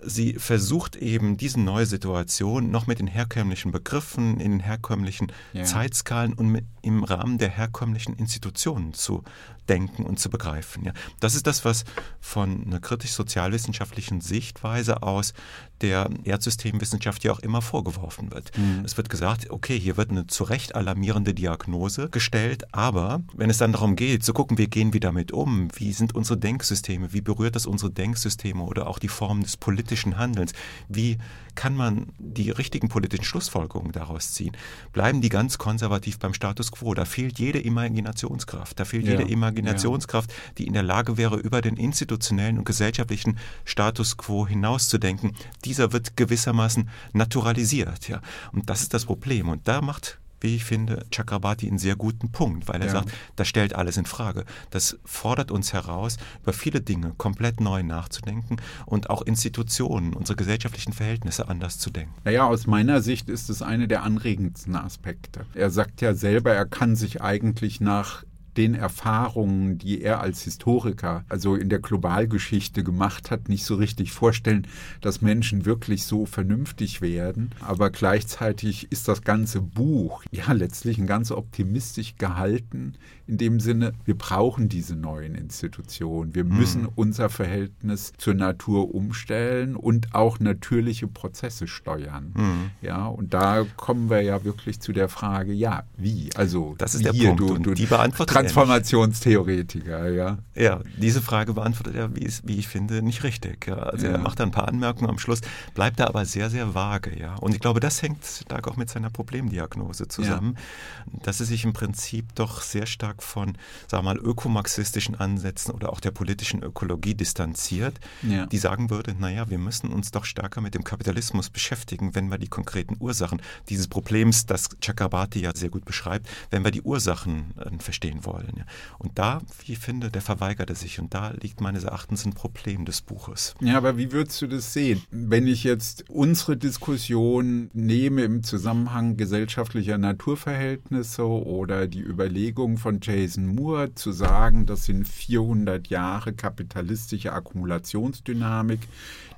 sie 0.03 0.35
versucht 0.35 0.97
eben 0.97 1.37
diese 1.37 1.61
neue 1.61 1.87
Situation 1.87 2.71
noch 2.71 2.87
mit 2.87 2.99
den 2.99 3.07
herkömmlichen 3.07 3.73
Begriffen, 3.73 4.41
in 4.41 4.53
den 4.53 4.61
herkömmlichen 4.61 5.33
ja. 5.53 5.65
Zeitskalen 5.65 6.35
und 6.35 6.49
mit, 6.49 6.65
im 6.87 7.03
Rahmen 7.03 7.39
der 7.39 7.51
herkömmlichen 7.51 8.15
Institutionen 8.15 8.95
zu 8.95 9.25
denken 9.69 10.05
und 10.05 10.21
zu 10.21 10.31
begreifen. 10.31 10.85
Ja. 10.85 10.93
Das 11.19 11.35
ist 11.35 11.47
das, 11.47 11.65
was 11.65 11.85
von 12.21 12.65
einer 12.65 12.79
kritisch-sozialwissenschaftlichen 12.79 14.21
Sichtweise 14.21 15.03
aus 15.03 15.35
der 15.81 16.09
Erdsystemwissenschaft 16.25 17.25
ja 17.25 17.33
auch 17.33 17.41
immer 17.41 17.61
vorgeworfen 17.61 18.31
wird. 18.33 18.57
Mhm. 18.57 18.83
Es 18.85 18.97
wird 18.97 19.11
gesagt, 19.11 19.51
okay, 19.51 19.79
hier 19.79 19.97
wird 19.97 20.11
eine 20.11 20.27
zu 20.27 20.45
Recht 20.45 20.75
alarmierende 20.75 21.35
Diagnose 21.35 22.09
gestellt, 22.09 22.73
aber 22.73 23.23
wenn 23.35 23.51
es 23.51 23.59
dann 23.59 23.73
darum 23.73 23.97
geht, 23.97 24.25
zu 24.25 24.33
gucken, 24.33 24.57
wie 24.57 24.69
gehen 24.69 24.93
wir 24.93 25.01
damit 25.01 25.33
um, 25.33 25.69
wie 25.75 25.93
sind 25.93 26.15
unsere 26.15 26.39
Denksysteme, 26.39 27.13
wie 27.13 27.21
berührt 27.21 27.57
das 27.57 27.67
unsere 27.67 27.91
Denksysteme 27.91 28.63
oder 28.63 28.87
auch 28.87 28.99
die 28.99 29.09
Formen 29.09 29.43
des 29.43 29.57
politischen 29.57 30.17
Handelns, 30.17 30.53
wie 30.89 31.19
kann 31.57 31.75
man 31.75 32.13
die 32.19 32.51
richtigen 32.51 32.89
politischen 32.89 33.25
Schlussfolgerungen 33.25 33.93
daraus 33.93 34.33
ziehen? 34.33 34.57
Bleiben 34.93 35.21
die 35.21 35.31
ganz 35.31 35.59
konservativ 35.59 36.19
beim 36.19 36.35
Status 36.35 36.71
quo? 36.77 36.95
Da 36.95 37.05
fehlt 37.05 37.39
jede 37.39 37.59
Imaginationskraft, 37.59 38.79
da 38.79 38.85
fehlt 38.85 39.07
ja. 39.07 39.13
jede 39.13 39.31
Imaginationskraft, 39.31 40.33
die 40.59 40.67
in 40.67 40.73
der 40.73 40.83
Lage 40.83 41.17
wäre, 41.17 41.37
über 41.37 41.61
den 41.61 41.77
institutionellen 41.77 42.59
und 42.59 42.65
gesellschaftlichen 42.65 43.39
Status 43.65 44.17
quo 44.17 44.47
hinauszudenken. 44.47 45.33
Dieser 45.65 45.93
wird 45.93 46.17
gewissermaßen 46.17 46.89
naturalisiert. 47.13 48.09
Ja. 48.09 48.21
Und 48.53 48.71
das 48.71 48.83
ist 48.83 48.95
das 48.95 49.05
Problem. 49.05 49.49
Und 49.49 49.69
da 49.69 49.81
macht 49.81 50.19
wie 50.41 50.57
ich 50.57 50.65
finde, 50.65 51.07
Chakrabarti 51.11 51.69
einen 51.69 51.79
sehr 51.79 51.97
guten 51.97 52.31
Punkt, 52.31 52.69
weil 52.69 52.81
er 52.81 52.87
ja. 52.87 52.93
sagt, 52.93 53.13
das 53.37 53.49
stellt 53.49 53.75
alles 53.75 53.97
in 53.97 54.07
Frage. 54.07 54.45
Das 54.71 54.99
fordert 55.05 55.51
uns 55.51 55.73
heraus, 55.73 56.17
über 56.43 56.53
viele 56.53 56.81
Dinge 56.81 57.15
komplett 57.17 57.61
neu 57.61 57.83
nachzudenken 57.83 58.57
und 58.85 59.11
auch 59.11 59.23
Institutionen, 59.23 60.15
unsere 60.15 60.37
gesellschaftlichen 60.37 60.93
Verhältnisse 60.93 61.49
anders 61.49 61.79
zu 61.79 61.91
denken. 61.91 62.15
Naja, 62.25 62.47
aus 62.47 62.67
meiner 62.67 63.01
Sicht 63.01 63.29
ist 63.29 63.51
es 63.51 63.63
eine 63.63 63.89
der 63.89 64.03
anregendsten 64.03 64.77
Aspekte. 64.77 65.47
Er 65.55 65.71
sagt 65.71 66.01
ja 66.01 66.15
selber, 66.15 66.53
er 66.53 66.67
kann 66.67 66.97
sich 66.97 67.23
eigentlich 67.23 67.81
nach 67.81 68.25
den 68.57 68.75
Erfahrungen, 68.75 69.79
die 69.79 70.01
er 70.03 70.21
als 70.21 70.43
Historiker, 70.43 71.25
also 71.29 71.55
in 71.55 71.69
der 71.69 71.79
Globalgeschichte 71.79 72.83
gemacht 72.83 73.31
hat, 73.31 73.49
nicht 73.49 73.65
so 73.65 73.75
richtig 73.77 74.13
vorstellen, 74.13 74.67
dass 75.01 75.23
Menschen 75.23 75.65
wirklich 75.65 76.05
so 76.05 76.27
vernünftig 76.27 77.01
werden. 77.03 77.51
Aber 77.61 77.91
gleichzeitig 77.91 78.91
ist 78.91 79.09
das 79.09 79.23
ganze 79.23 79.61
Buch 79.61 80.25
ja 80.31 80.53
letztlich 80.53 80.99
ein 80.99 81.07
ganz 81.07 81.31
optimistisch 81.31 82.17
gehalten, 82.17 82.95
in 83.27 83.39
dem 83.39 83.59
Sinne, 83.59 83.93
wir 84.05 84.17
brauchen 84.17 84.69
diese 84.69 84.95
neuen 84.95 85.35
Institutionen. 85.35 86.35
Wir 86.35 86.45
mhm. 86.45 86.57
müssen 86.57 86.83
mhm. 86.83 86.91
unser 86.95 87.29
Verhältnis 87.29 88.13
zur 88.19 88.35
Natur 88.35 88.95
umstellen 88.95 89.75
und 89.75 90.15
auch 90.15 90.39
natürliche 90.39 91.09
Prozesse 91.09 91.67
steuern. 91.67 92.33
Mhm. 92.37 92.71
Ja, 92.83 93.07
und 93.07 93.35
da 93.35 93.67
kommen 93.77 94.11
wir 94.11 94.21
ja 94.23 94.45
wirklich 94.45 94.81
zu 94.81 94.93
der 94.93 95.09
Frage, 95.09 95.53
ja, 95.53 95.83
wie? 95.97 96.31
Also, 96.37 96.75
das 96.79 96.95
ist 96.95 97.05
der 97.05 97.13
hier, 97.13 97.35
Punkt. 97.35 97.41
Du, 97.41 97.59
du, 97.59 97.75
die 97.75 97.87
beantwortet 97.87 98.37
Transformationstheoretiker, 98.47 100.11
ja. 100.11 100.39
Ja, 100.55 100.81
diese 100.97 101.21
Frage 101.21 101.55
beantwortet 101.55 101.95
er, 101.97 102.15
wie, 102.15 102.31
wie 102.45 102.59
ich 102.59 102.69
finde, 102.69 103.03
nicht 103.03 103.23
richtig. 103.25 103.67
Ja. 103.67 103.77
Also 103.77 104.07
ja. 104.07 104.13
er 104.13 104.19
macht 104.19 104.41
da 104.41 104.45
ein 104.45 104.51
paar 104.51 104.69
Anmerkungen 104.69 105.11
am 105.11 105.19
Schluss, 105.19 105.41
bleibt 105.75 106.01
da 106.01 106.07
aber 106.07 106.25
sehr, 106.25 106.51
sehr 106.51 106.75
vage, 106.75 107.19
ja. 107.19 107.35
Und 107.37 107.55
ich 107.55 107.61
glaube, 107.61 107.81
das 107.81 108.03
hängt 108.03 108.25
stark 108.25 108.69
auch 108.69 108.77
mit 108.77 108.89
seiner 108.89 109.11
Problemdiagnose 109.11 110.09
zusammen, 110.09 110.57
ja. 110.57 111.21
dass 111.23 111.41
er 111.41 111.47
sich 111.47 111.65
im 111.65 111.73
Prinzip 111.73 112.35
doch 112.35 112.63
sehr 112.63 112.87
stark 112.87 113.23
von, 113.23 113.57
sagen 113.89 114.05
wir 114.05 114.15
mal, 114.15 114.19
ökomarxistischen 114.19 115.15
Ansätzen 115.15 115.75
oder 115.75 115.93
auch 115.93 116.01
der 116.01 116.11
politischen 116.11 116.63
Ökologie 116.63 117.15
distanziert, 117.15 117.99
die 118.23 118.59
sagen 118.59 118.91
würde, 118.91 119.15
naja, 119.19 119.49
wir 119.51 119.59
müssen 119.59 119.93
uns 119.93 120.11
doch 120.11 120.25
stärker 120.25 120.61
mit 120.61 120.75
dem 120.75 120.85
Kapitalismus 120.85 121.51
beschäftigen, 121.51 122.15
wenn 122.15 122.31
wir 122.31 122.39
die 122.39 122.49
konkreten 122.49 122.97
Ursachen 122.99 123.43
dieses 123.69 123.89
Problems, 123.89 124.47
das 124.47 124.69
Chakrabarti 124.81 125.41
ja 125.41 125.55
sehr 125.55 125.71
gut 125.71 125.85
beschreibt, 125.85 126.29
wenn 126.51 126.65
wir 126.65 126.71
die 126.71 126.83
Ursachen 126.83 127.55
äh, 127.59 127.71
verstehen 127.79 128.25
wollen 128.25 128.36
wollen. 128.37 128.65
Und 128.99 129.19
da, 129.19 129.41
wie 129.65 129.73
ich 129.73 129.79
finde, 129.79 130.11
der 130.11 130.23
verweigerte 130.23 130.75
sich. 130.75 131.01
Und 131.01 131.15
da 131.15 131.31
liegt 131.31 131.61
meines 131.61 131.85
Erachtens 131.85 132.25
ein 132.25 132.35
Problem 132.35 132.85
des 132.85 133.01
Buches. 133.01 133.55
Ja, 133.61 133.77
aber 133.77 133.97
wie 133.97 134.13
würdest 134.13 134.41
du 134.43 134.47
das 134.47 134.73
sehen? 134.73 135.03
Wenn 135.11 135.47
ich 135.47 135.65
jetzt 135.65 136.05
unsere 136.09 136.57
Diskussion 136.57 137.71
nehme 137.73 138.23
im 138.23 138.43
Zusammenhang 138.43 139.17
gesellschaftlicher 139.17 139.99
Naturverhältnisse 139.99 141.25
oder 141.25 141.87
die 141.87 142.03
Überlegung 142.03 142.79
von 142.79 143.01
Jason 143.03 143.47
Moore 143.47 143.95
zu 143.95 144.13
sagen, 144.13 144.67
das 144.67 144.85
sind 144.85 145.07
400 145.07 145.89
Jahre 145.89 146.33
kapitalistische 146.33 147.33
Akkumulationsdynamik, 147.33 148.81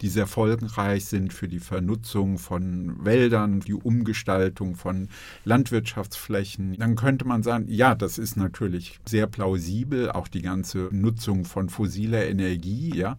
die 0.01 0.09
sehr 0.09 0.26
folgenreich 0.26 1.07
sind 1.07 1.32
für 1.32 1.49
die 1.49 1.59
Vernutzung 1.59 2.38
von 2.38 3.05
Wäldern, 3.05 3.61
die 3.61 3.74
Umgestaltung 3.74 4.76
von 4.76 5.09
Landwirtschaftsflächen, 5.44 6.76
dann 6.78 6.96
könnte 6.96 7.24
man 7.26 7.42
sagen, 7.42 7.66
ja, 7.68 7.94
das 7.94 8.18
ist 8.18 8.36
natürlich 8.36 8.88
sehr 9.05 9.26
plausibel, 9.26 10.11
auch 10.11 10.28
die 10.28 10.43
ganze 10.43 10.89
Nutzung 10.91 11.45
von 11.45 11.68
fossiler 11.68 12.26
Energie, 12.26 12.95
ja, 12.95 13.16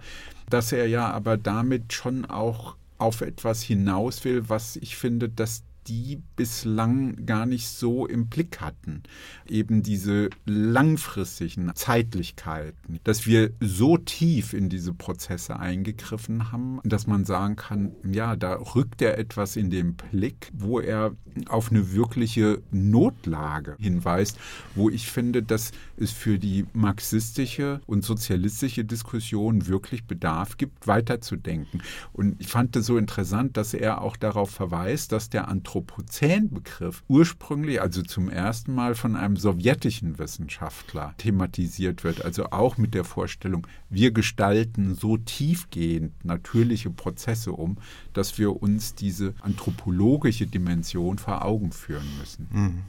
dass 0.50 0.72
er 0.72 0.88
ja 0.88 1.10
aber 1.10 1.38
damit 1.38 1.94
schon 1.94 2.26
auch 2.26 2.76
auf 2.98 3.22
etwas 3.22 3.62
hinaus 3.62 4.24
will, 4.26 4.50
was 4.50 4.76
ich 4.76 4.96
finde, 4.96 5.30
dass 5.30 5.64
die 5.88 6.22
bislang 6.36 7.26
gar 7.26 7.46
nicht 7.46 7.68
so 7.68 8.06
im 8.06 8.28
Blick 8.28 8.62
hatten. 8.62 9.04
Eben 9.48 9.82
diese 9.82 10.30
langfristigen 10.46 11.72
Zeitlichkeiten, 11.74 13.00
dass 13.04 13.26
wir 13.26 13.52
so 13.60 13.98
tief 13.98 14.54
in 14.54 14.70
diese 14.70 14.94
Prozesse 14.94 15.60
eingegriffen 15.60 16.52
haben, 16.52 16.80
dass 16.84 17.08
man 17.08 17.26
sagen 17.26 17.56
kann, 17.56 17.92
ja, 18.10 18.36
da 18.36 18.54
rückt 18.76 19.02
er 19.02 19.18
etwas 19.18 19.56
in 19.56 19.70
den 19.70 19.96
Blick, 19.96 20.52
wo 20.54 20.80
er 20.80 21.16
auf 21.48 21.72
eine 21.72 21.94
wirkliche 21.94 22.62
Notlage 22.72 23.76
hinweist, 23.80 24.38
wo 24.76 24.90
ich 24.90 25.10
finde, 25.10 25.44
dass 25.44 25.72
es 25.98 26.12
für 26.12 26.38
die 26.40 26.66
marxistische 26.74 27.82
und 27.86 28.04
sozialistische 28.04 28.86
Diskussion 28.86 29.68
wirklich 29.68 30.06
Bedarf 30.06 30.58
gibt, 30.58 30.88
weiterzudenken. 30.88 31.82
Und 32.14 32.40
ich 32.40 32.48
fand 32.48 32.76
es 32.76 32.86
so 32.86 32.98
interessant, 32.98 33.58
dass 33.58 33.74
er 33.74 34.02
auch 34.02 34.18
darauf 34.18 34.50
verweist, 34.50 35.12
dass 35.12 35.30
der 35.30 35.48
Anthropologie 35.48 35.69
Anthropozän-Begriff 35.70 37.04
ursprünglich, 37.08 37.82
also 37.82 38.02
zum 38.02 38.30
ersten 38.30 38.74
Mal 38.74 38.96
von 38.96 39.16
einem 39.16 39.38
sowjetischen 39.38 40.18
Wissenschaftler 40.18 41.14
thematisiert 41.18 42.04
wird, 42.04 42.26
also 42.26 42.46
auch 42.52 42.78
mit 42.78 42.94
der 42.94 43.04
Vorstellung, 43.04 43.68
wir 43.90 44.12
gestalten 44.12 44.96
so 44.96 45.18
tiefgehend 45.18 46.26
natürliche 46.26 46.90
Prozesse 46.90 47.52
um, 47.52 47.78
dass 48.14 48.38
wir 48.40 48.62
uns 48.62 48.96
diese 48.96 49.36
anthropologische 49.42 50.48
Dimension 50.48 51.20
vor 51.20 51.46
Augen 51.46 51.72
führen 51.72 52.08
müssen. 52.20 52.48
Mhm. 52.52 52.82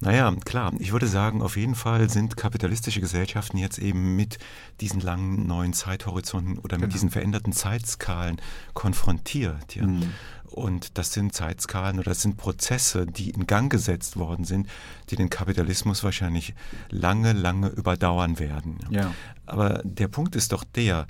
Naja, 0.00 0.32
klar. 0.44 0.72
Ich 0.78 0.92
würde 0.92 1.08
sagen, 1.08 1.42
auf 1.42 1.56
jeden 1.56 1.74
Fall 1.74 2.08
sind 2.08 2.36
kapitalistische 2.36 3.00
Gesellschaften 3.00 3.58
jetzt 3.58 3.78
eben 3.78 4.14
mit 4.14 4.38
diesen 4.80 5.00
langen 5.00 5.46
neuen 5.48 5.72
Zeithorizonten 5.72 6.58
oder 6.58 6.76
mit 6.76 6.82
genau. 6.82 6.92
diesen 6.92 7.10
veränderten 7.10 7.52
Zeitskalen 7.52 8.40
konfrontiert. 8.74 9.74
Ja. 9.74 9.86
Mhm. 9.86 10.12
Und 10.50 10.98
das 10.98 11.12
sind 11.12 11.34
Zeitskalen 11.34 11.98
oder 11.98 12.10
das 12.10 12.22
sind 12.22 12.36
Prozesse, 12.36 13.06
die 13.06 13.30
in 13.30 13.46
Gang 13.46 13.70
gesetzt 13.70 14.16
worden 14.16 14.44
sind, 14.44 14.68
die 15.10 15.16
den 15.16 15.30
Kapitalismus 15.30 16.02
wahrscheinlich 16.04 16.54
lange, 16.90 17.32
lange 17.32 17.68
überdauern 17.68 18.38
werden. 18.38 18.78
Ja. 18.90 19.14
Aber 19.46 19.82
der 19.84 20.08
Punkt 20.08 20.36
ist 20.36 20.52
doch 20.52 20.64
der, 20.64 21.06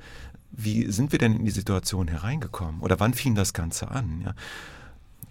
wie 0.51 0.91
sind 0.91 1.13
wir 1.13 1.19
denn 1.19 1.37
in 1.37 1.45
die 1.45 1.51
Situation 1.51 2.09
hereingekommen? 2.09 2.81
Oder 2.81 2.99
wann 3.01 3.15
fing 3.15 3.35
das 3.35 3.53
Ganze 3.53 3.91
an? 3.91 4.23
Ja? 4.25 4.35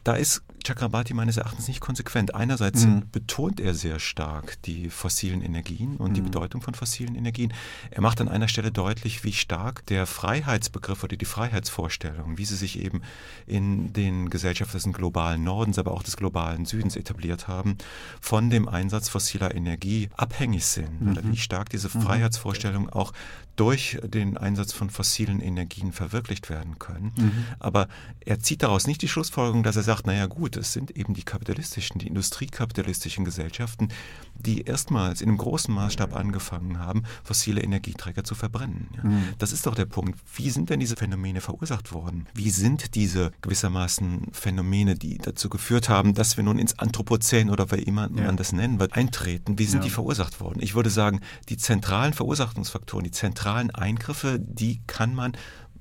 Da 0.08 0.14
ist 0.16 0.41
Chakrabarti 0.64 1.14
meines 1.14 1.36
Erachtens 1.36 1.68
nicht 1.68 1.82
konsequent. 1.82 2.34
Einerseits 2.34 2.86
mhm. 2.86 3.03
betont 3.12 3.60
er 3.60 3.74
sehr 3.74 3.99
stark 3.99 4.62
die 4.62 4.89
fossilen 4.89 5.41
Energien 5.41 5.97
und 5.97 6.12
mhm. 6.12 6.14
die 6.14 6.22
Bedeutung 6.22 6.62
von 6.62 6.76
fossilen 6.76 7.16
Energien. 7.16 7.53
Er 7.91 8.01
macht 8.01 8.22
an 8.22 8.30
einer 8.30 8.47
Stelle 8.47 8.72
deutlich, 8.72 9.26
wie 9.26 9.34
stark 9.34 9.86
der 9.88 10.05
Freiheitsbegriff 10.05 11.03
oder 11.03 11.18
die 11.18 11.26
Freiheitsvorstellung, 11.26 12.38
wie 12.38 12.45
sie 12.45 12.55
sich 12.55 12.80
eben 12.80 13.01
in 13.45 13.91
den 13.91 14.30
Gesellschaften 14.30 14.78
des 14.78 14.93
globalen 14.93 15.43
Nordens, 15.43 15.78
aber 15.78 15.91
auch 15.91 16.03
des 16.03 16.16
globalen 16.16 16.66
Südens 16.66 16.95
etabliert 16.95 17.49
haben, 17.49 17.78
von 18.22 18.49
dem 18.49 18.70
Einsatz 18.70 19.10
fossiler 19.10 19.55
Energie 19.55 20.10
abhängig 20.16 20.66
sind. 20.66 21.01
Mhm. 21.01 21.12
Oder 21.12 21.22
wie 21.26 21.38
stark 21.38 21.70
diese 21.70 21.89
mhm. 21.93 22.01
Freiheitsvorstellungen 22.01 22.89
auch 22.89 23.12
durch 23.58 23.99
den 24.03 24.38
Einsatz 24.38 24.72
von 24.72 24.89
fossilen 24.89 25.41
Energien 25.41 25.91
verwirklicht 25.91 26.49
werden 26.49 26.78
können. 26.78 27.12
Mhm. 27.18 27.45
Aber 27.60 27.88
er 28.20 28.39
zieht 28.39 28.62
daraus 28.62 28.86
nicht 28.86 29.01
die 29.01 29.08
Schlussfolgerung, 29.08 29.64
dass 29.64 29.76
er 29.76 29.84
sagt, 29.84 29.96
naja 30.05 30.25
gut, 30.27 30.57
es 30.57 30.73
sind 30.73 30.91
eben 30.91 31.13
die 31.13 31.23
kapitalistischen, 31.23 31.99
die 31.99 32.07
industriekapitalistischen 32.07 33.25
Gesellschaften, 33.25 33.89
die 34.35 34.61
erstmals 34.61 35.21
in 35.21 35.29
einem 35.29 35.37
großen 35.37 35.73
Maßstab 35.73 36.15
angefangen 36.15 36.79
haben, 36.79 37.03
fossile 37.23 37.61
Energieträger 37.61 38.23
zu 38.23 38.35
verbrennen. 38.35 38.89
Ja. 38.95 39.09
Mhm. 39.09 39.23
Das 39.37 39.51
ist 39.51 39.65
doch 39.65 39.75
der 39.75 39.85
Punkt. 39.85 40.19
Wie 40.35 40.49
sind 40.49 40.69
denn 40.69 40.79
diese 40.79 40.95
Phänomene 40.95 41.41
verursacht 41.41 41.91
worden? 41.91 42.27
Wie 42.33 42.49
sind 42.49 42.95
diese 42.95 43.31
gewissermaßen 43.41 44.27
Phänomene, 44.31 44.95
die 44.95 45.17
dazu 45.17 45.49
geführt 45.49 45.89
haben, 45.89 46.13
dass 46.13 46.37
wir 46.37 46.43
nun 46.43 46.59
ins 46.59 46.77
Anthropozän 46.79 47.49
oder 47.49 47.71
wie 47.71 47.81
immer 47.81 48.09
ja. 48.13 48.25
man 48.25 48.37
das 48.37 48.51
nennen 48.51 48.79
wird, 48.79 48.93
eintreten? 48.93 49.57
Wie 49.59 49.65
sind 49.65 49.79
ja. 49.79 49.85
die 49.85 49.91
verursacht 49.91 50.39
worden? 50.39 50.59
Ich 50.61 50.75
würde 50.75 50.89
sagen, 50.89 51.21
die 51.49 51.57
zentralen 51.57 52.13
Verursachungsfaktoren, 52.13 53.03
die 53.03 53.11
zentralen 53.11 53.71
Eingriffe, 53.71 54.39
die 54.39 54.81
kann 54.87 55.15
man 55.15 55.33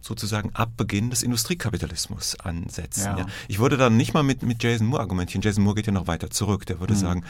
sozusagen 0.06 0.50
ab 0.54 0.70
Beginn 0.76 1.10
des 1.10 1.22
Industriekapitalismus 1.22 2.38
ansetzen. 2.40 3.04
Ja. 3.04 3.18
Ja. 3.18 3.26
Ich 3.48 3.58
würde 3.58 3.76
dann 3.76 3.96
nicht 3.96 4.14
mal 4.14 4.22
mit, 4.22 4.42
mit 4.42 4.62
Jason 4.62 4.86
Moore 4.86 5.02
argumentieren. 5.02 5.42
Jason 5.42 5.64
Moore 5.64 5.76
geht 5.76 5.86
ja 5.86 5.92
noch 5.92 6.06
weiter 6.06 6.30
zurück. 6.30 6.66
Der 6.66 6.80
würde 6.80 6.94
mhm. 6.94 6.98
sagen, 6.98 7.24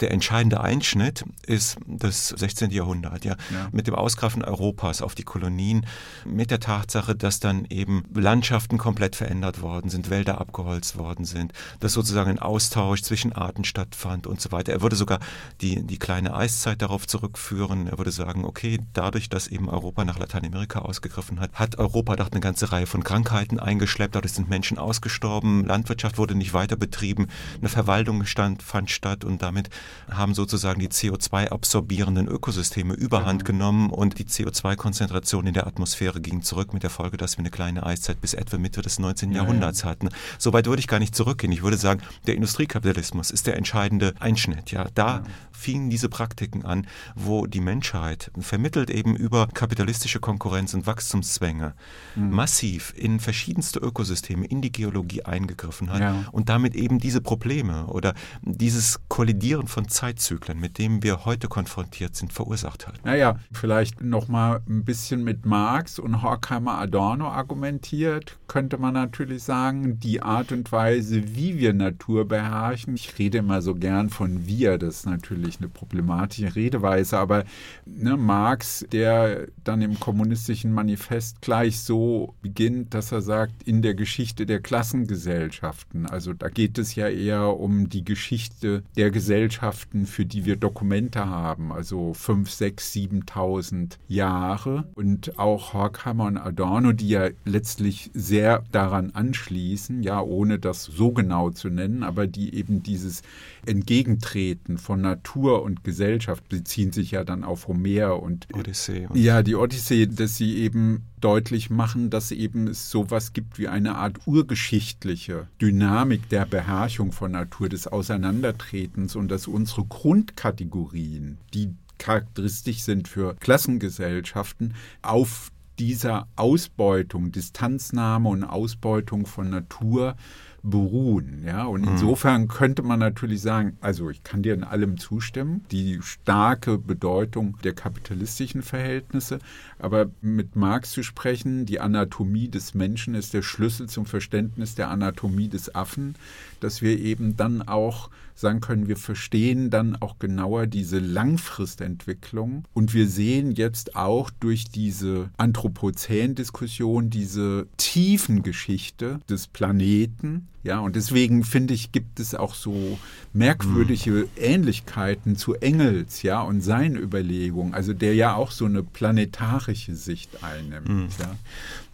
der 0.00 0.12
entscheidende 0.12 0.60
Einschnitt 0.60 1.24
ist 1.46 1.76
das 1.86 2.28
16. 2.28 2.70
Jahrhundert, 2.70 3.24
ja, 3.24 3.36
ja. 3.52 3.68
mit 3.72 3.86
dem 3.86 3.94
Ausgreifen 3.94 4.44
Europas 4.44 5.02
auf 5.02 5.14
die 5.14 5.24
Kolonien, 5.24 5.86
mit 6.24 6.50
der 6.50 6.60
Tatsache, 6.60 7.16
dass 7.16 7.40
dann 7.40 7.64
eben 7.64 8.04
Landschaften 8.14 8.78
komplett 8.78 9.16
verändert 9.16 9.60
worden 9.60 9.90
sind, 9.90 10.10
Wälder 10.10 10.40
abgeholzt 10.40 10.98
worden 10.98 11.24
sind, 11.24 11.52
dass 11.80 11.94
sozusagen 11.94 12.30
ein 12.30 12.38
Austausch 12.38 13.02
zwischen 13.02 13.32
Arten 13.32 13.64
stattfand 13.64 14.26
und 14.26 14.40
so 14.40 14.52
weiter. 14.52 14.72
Er 14.72 14.82
würde 14.82 14.96
sogar 14.96 15.18
die, 15.60 15.82
die 15.82 15.98
kleine 15.98 16.34
Eiszeit 16.34 16.82
darauf 16.82 17.06
zurückführen. 17.06 17.88
Er 17.88 17.98
würde 17.98 18.12
sagen, 18.12 18.44
okay, 18.44 18.78
dadurch, 18.92 19.28
dass 19.28 19.48
eben 19.48 19.68
Europa 19.68 20.04
nach 20.04 20.18
Lateinamerika 20.18 20.80
ausgegriffen 20.80 21.40
hat, 21.40 21.52
hat 21.54 21.78
Europa 21.78 22.14
Unverdacht 22.18 22.34
eine 22.34 22.40
ganze 22.40 22.72
Reihe 22.72 22.86
von 22.86 23.04
Krankheiten 23.04 23.60
eingeschleppt, 23.60 24.16
dadurch 24.16 24.32
sind 24.32 24.50
Menschen 24.50 24.76
ausgestorben, 24.76 25.64
Landwirtschaft 25.64 26.18
wurde 26.18 26.34
nicht 26.34 26.52
weiter 26.52 26.74
betrieben, 26.74 27.28
eine 27.60 27.68
Verwaltung 27.68 28.24
stand, 28.24 28.60
fand 28.60 28.90
statt 28.90 29.24
und 29.24 29.40
damit 29.40 29.70
haben 30.10 30.34
sozusagen 30.34 30.80
die 30.80 30.88
CO2-absorbierenden 30.88 32.26
Ökosysteme 32.26 32.94
überhand 32.94 33.42
mhm. 33.42 33.46
genommen 33.46 33.90
und 33.90 34.18
die 34.18 34.24
CO2-Konzentration 34.24 35.46
in 35.46 35.54
der 35.54 35.68
Atmosphäre 35.68 36.20
ging 36.20 36.42
zurück 36.42 36.74
mit 36.74 36.82
der 36.82 36.90
Folge, 36.90 37.18
dass 37.18 37.36
wir 37.36 37.42
eine 37.42 37.50
kleine 37.50 37.86
Eiszeit 37.86 38.20
bis 38.20 38.34
etwa 38.34 38.58
Mitte 38.58 38.82
des 38.82 38.98
19. 38.98 39.30
Ja, 39.30 39.42
Jahrhunderts 39.42 39.82
ja. 39.82 39.90
hatten. 39.90 40.08
Soweit 40.38 40.66
würde 40.66 40.80
ich 40.80 40.88
gar 40.88 40.98
nicht 40.98 41.14
zurückgehen. 41.14 41.52
Ich 41.52 41.62
würde 41.62 41.76
sagen, 41.76 42.02
der 42.26 42.34
Industriekapitalismus 42.34 43.30
ist 43.30 43.46
der 43.46 43.56
entscheidende 43.56 44.14
Einschnitt. 44.18 44.72
Ja, 44.72 44.88
da 44.92 45.18
ja. 45.18 45.22
fingen 45.52 45.88
diese 45.88 46.08
Praktiken 46.08 46.64
an, 46.64 46.88
wo 47.14 47.46
die 47.46 47.60
Menschheit 47.60 48.32
vermittelt 48.40 48.90
eben 48.90 49.14
über 49.14 49.46
kapitalistische 49.46 50.18
Konkurrenz 50.18 50.74
und 50.74 50.88
Wachstumszwänge 50.88 51.74
mhm. 52.16 52.30
massiv 52.30 52.94
in 52.96 53.20
verschiedenste 53.20 53.78
Ökosysteme, 53.78 54.46
in 54.46 54.62
die 54.62 54.72
Geologie 54.72 55.24
eingegriffen 55.24 55.92
hat 55.92 56.00
ja. 56.00 56.24
und 56.32 56.48
damit 56.48 56.74
eben 56.74 56.98
diese 56.98 57.20
Probleme 57.20 57.86
oder 57.86 58.14
dieses 58.42 59.00
Kollidieren 59.08 59.66
von 59.66 59.88
Zeitzyklen, 59.88 60.58
mit 60.58 60.78
dem 60.78 61.02
wir 61.02 61.24
heute 61.24 61.48
konfrontiert 61.48 62.16
sind, 62.16 62.32
verursacht 62.32 62.86
hat. 62.86 63.04
Naja, 63.04 63.38
vielleicht 63.52 64.02
noch 64.02 64.28
mal 64.28 64.60
ein 64.68 64.84
bisschen 64.84 65.24
mit 65.24 65.46
Marx 65.46 65.98
und 65.98 66.22
Horkheimer 66.22 66.78
Adorno 66.78 67.28
argumentiert, 67.28 68.38
könnte 68.46 68.78
man 68.78 68.94
natürlich 68.94 69.42
sagen, 69.42 70.00
die 70.00 70.22
Art 70.22 70.52
und 70.52 70.70
Weise, 70.72 71.34
wie 71.34 71.58
wir 71.58 71.72
Natur 71.72 72.26
beherrschen. 72.26 72.94
Ich 72.94 73.18
rede 73.18 73.38
immer 73.38 73.62
so 73.62 73.74
gern 73.74 74.08
von 74.10 74.46
wir, 74.46 74.78
das 74.78 74.98
ist 74.98 75.06
natürlich 75.06 75.58
eine 75.58 75.68
problematische 75.68 76.54
Redeweise, 76.54 77.18
aber 77.18 77.44
ne, 77.86 78.16
Marx, 78.16 78.84
der 78.92 79.46
dann 79.64 79.82
im 79.82 79.98
kommunistischen 80.00 80.72
Manifest 80.72 81.40
gleich 81.40 81.80
so 81.88 82.34
beginnt, 82.42 82.92
dass 82.94 83.10
er 83.10 83.22
sagt, 83.22 83.64
in 83.64 83.82
der 83.82 83.94
Geschichte 83.94 84.46
der 84.46 84.60
Klassengesellschaften, 84.60 86.06
also 86.06 86.34
da 86.34 86.48
geht 86.48 86.78
es 86.78 86.94
ja 86.94 87.08
eher 87.08 87.58
um 87.58 87.88
die 87.88 88.04
Geschichte 88.04 88.84
der 88.96 89.10
Gesellschaften, 89.10 90.06
für 90.06 90.26
die 90.26 90.44
wir 90.44 90.56
Dokumente 90.56 91.26
haben, 91.26 91.72
also 91.72 92.12
5, 92.12 92.50
6, 92.50 92.92
7.000 92.92 93.96
Jahre 94.06 94.84
und 94.94 95.38
auch 95.38 95.72
Horkheimer 95.72 96.26
und 96.26 96.36
Adorno, 96.36 96.92
die 96.92 97.08
ja 97.08 97.30
letztlich 97.46 98.10
sehr 98.12 98.62
daran 98.70 99.10
anschließen, 99.12 100.02
ja, 100.02 100.20
ohne 100.20 100.58
das 100.58 100.84
so 100.84 101.12
genau 101.12 101.50
zu 101.50 101.70
nennen, 101.70 102.02
aber 102.02 102.26
die 102.26 102.54
eben 102.54 102.82
dieses 102.82 103.22
Entgegentreten 103.64 104.76
von 104.76 105.00
Natur 105.00 105.62
und 105.62 105.84
Gesellschaft 105.84 106.46
beziehen 106.50 106.92
sich 106.92 107.12
ja 107.12 107.24
dann 107.24 107.44
auf 107.44 107.66
Homer 107.66 108.22
und 108.22 108.46
Odyssee. 108.52 109.06
Und 109.06 109.16
ja, 109.16 109.42
die 109.42 109.54
Odyssee, 109.54 110.06
dass 110.06 110.36
sie 110.36 110.58
eben 110.58 111.04
deutlich 111.20 111.70
machen, 111.70 112.10
dass 112.10 112.30
eben 112.30 112.68
es 112.68 112.90
sowas 112.90 113.32
gibt 113.32 113.58
wie 113.58 113.68
eine 113.68 113.96
Art 113.96 114.18
urgeschichtliche 114.26 115.48
Dynamik 115.60 116.28
der 116.28 116.46
Beherrschung 116.46 117.12
von 117.12 117.32
Natur, 117.32 117.68
des 117.68 117.86
Auseinandertretens 117.86 119.16
und 119.16 119.28
dass 119.28 119.46
unsere 119.46 119.84
Grundkategorien, 119.84 121.38
die 121.54 121.74
charakteristisch 121.98 122.82
sind 122.82 123.08
für 123.08 123.34
Klassengesellschaften, 123.36 124.74
auf 125.02 125.50
dieser 125.78 126.26
Ausbeutung, 126.36 127.32
Distanznahme 127.32 128.28
und 128.28 128.44
Ausbeutung 128.44 129.26
von 129.26 129.50
Natur 129.50 130.16
beruhen. 130.62 131.42
Ja? 131.44 131.64
Und 131.64 131.82
mhm. 131.82 131.88
insofern 131.88 132.48
könnte 132.48 132.82
man 132.82 132.98
natürlich 132.98 133.40
sagen, 133.40 133.76
also 133.80 134.10
ich 134.10 134.22
kann 134.22 134.42
dir 134.42 134.54
in 134.54 134.64
allem 134.64 134.98
zustimmen, 134.98 135.64
die 135.70 136.00
starke 136.02 136.78
Bedeutung 136.78 137.58
der 137.64 137.74
kapitalistischen 137.74 138.62
Verhältnisse, 138.62 139.38
aber 139.78 140.10
mit 140.20 140.56
Marx 140.56 140.92
zu 140.92 141.02
sprechen, 141.02 141.66
die 141.66 141.80
Anatomie 141.80 142.48
des 142.48 142.74
Menschen 142.74 143.14
ist 143.14 143.34
der 143.34 143.42
Schlüssel 143.42 143.88
zum 143.88 144.06
Verständnis 144.06 144.74
der 144.74 144.90
Anatomie 144.90 145.48
des 145.48 145.74
Affen, 145.74 146.14
dass 146.60 146.82
wir 146.82 146.98
eben 146.98 147.36
dann 147.36 147.62
auch 147.62 148.10
sagen 148.38 148.60
können, 148.60 148.86
wir 148.86 148.96
verstehen 148.96 149.70
dann 149.70 149.96
auch 149.96 150.18
genauer 150.18 150.66
diese 150.66 150.98
Langfristentwicklung. 150.98 152.64
Und 152.72 152.94
wir 152.94 153.08
sehen 153.08 153.52
jetzt 153.52 153.96
auch 153.96 154.30
durch 154.30 154.66
diese 154.66 155.30
Anthropozän-Diskussion 155.36 157.10
diese 157.10 157.66
Tiefengeschichte 157.76 159.20
des 159.28 159.48
Planeten, 159.48 160.48
ja, 160.64 160.80
und 160.80 160.96
deswegen 160.96 161.44
finde 161.44 161.74
ich, 161.74 161.92
gibt 161.92 162.18
es 162.18 162.34
auch 162.34 162.54
so 162.54 162.98
merkwürdige. 163.32 164.28
Ähnlichkeiten 164.36 165.36
zu 165.36 165.54
Engels, 165.54 166.22
ja, 166.22 166.42
und 166.42 166.60
seinen 166.60 166.96
Überlegungen, 166.96 167.74
also 167.74 167.92
der 167.92 168.14
ja 168.14 168.34
auch 168.34 168.50
so 168.50 168.64
eine 168.64 168.82
planetarische 168.82 169.94
Sicht 169.94 170.42
einnimmt. 170.42 170.88
Mhm. 170.88 171.08
Ja. 171.18 171.36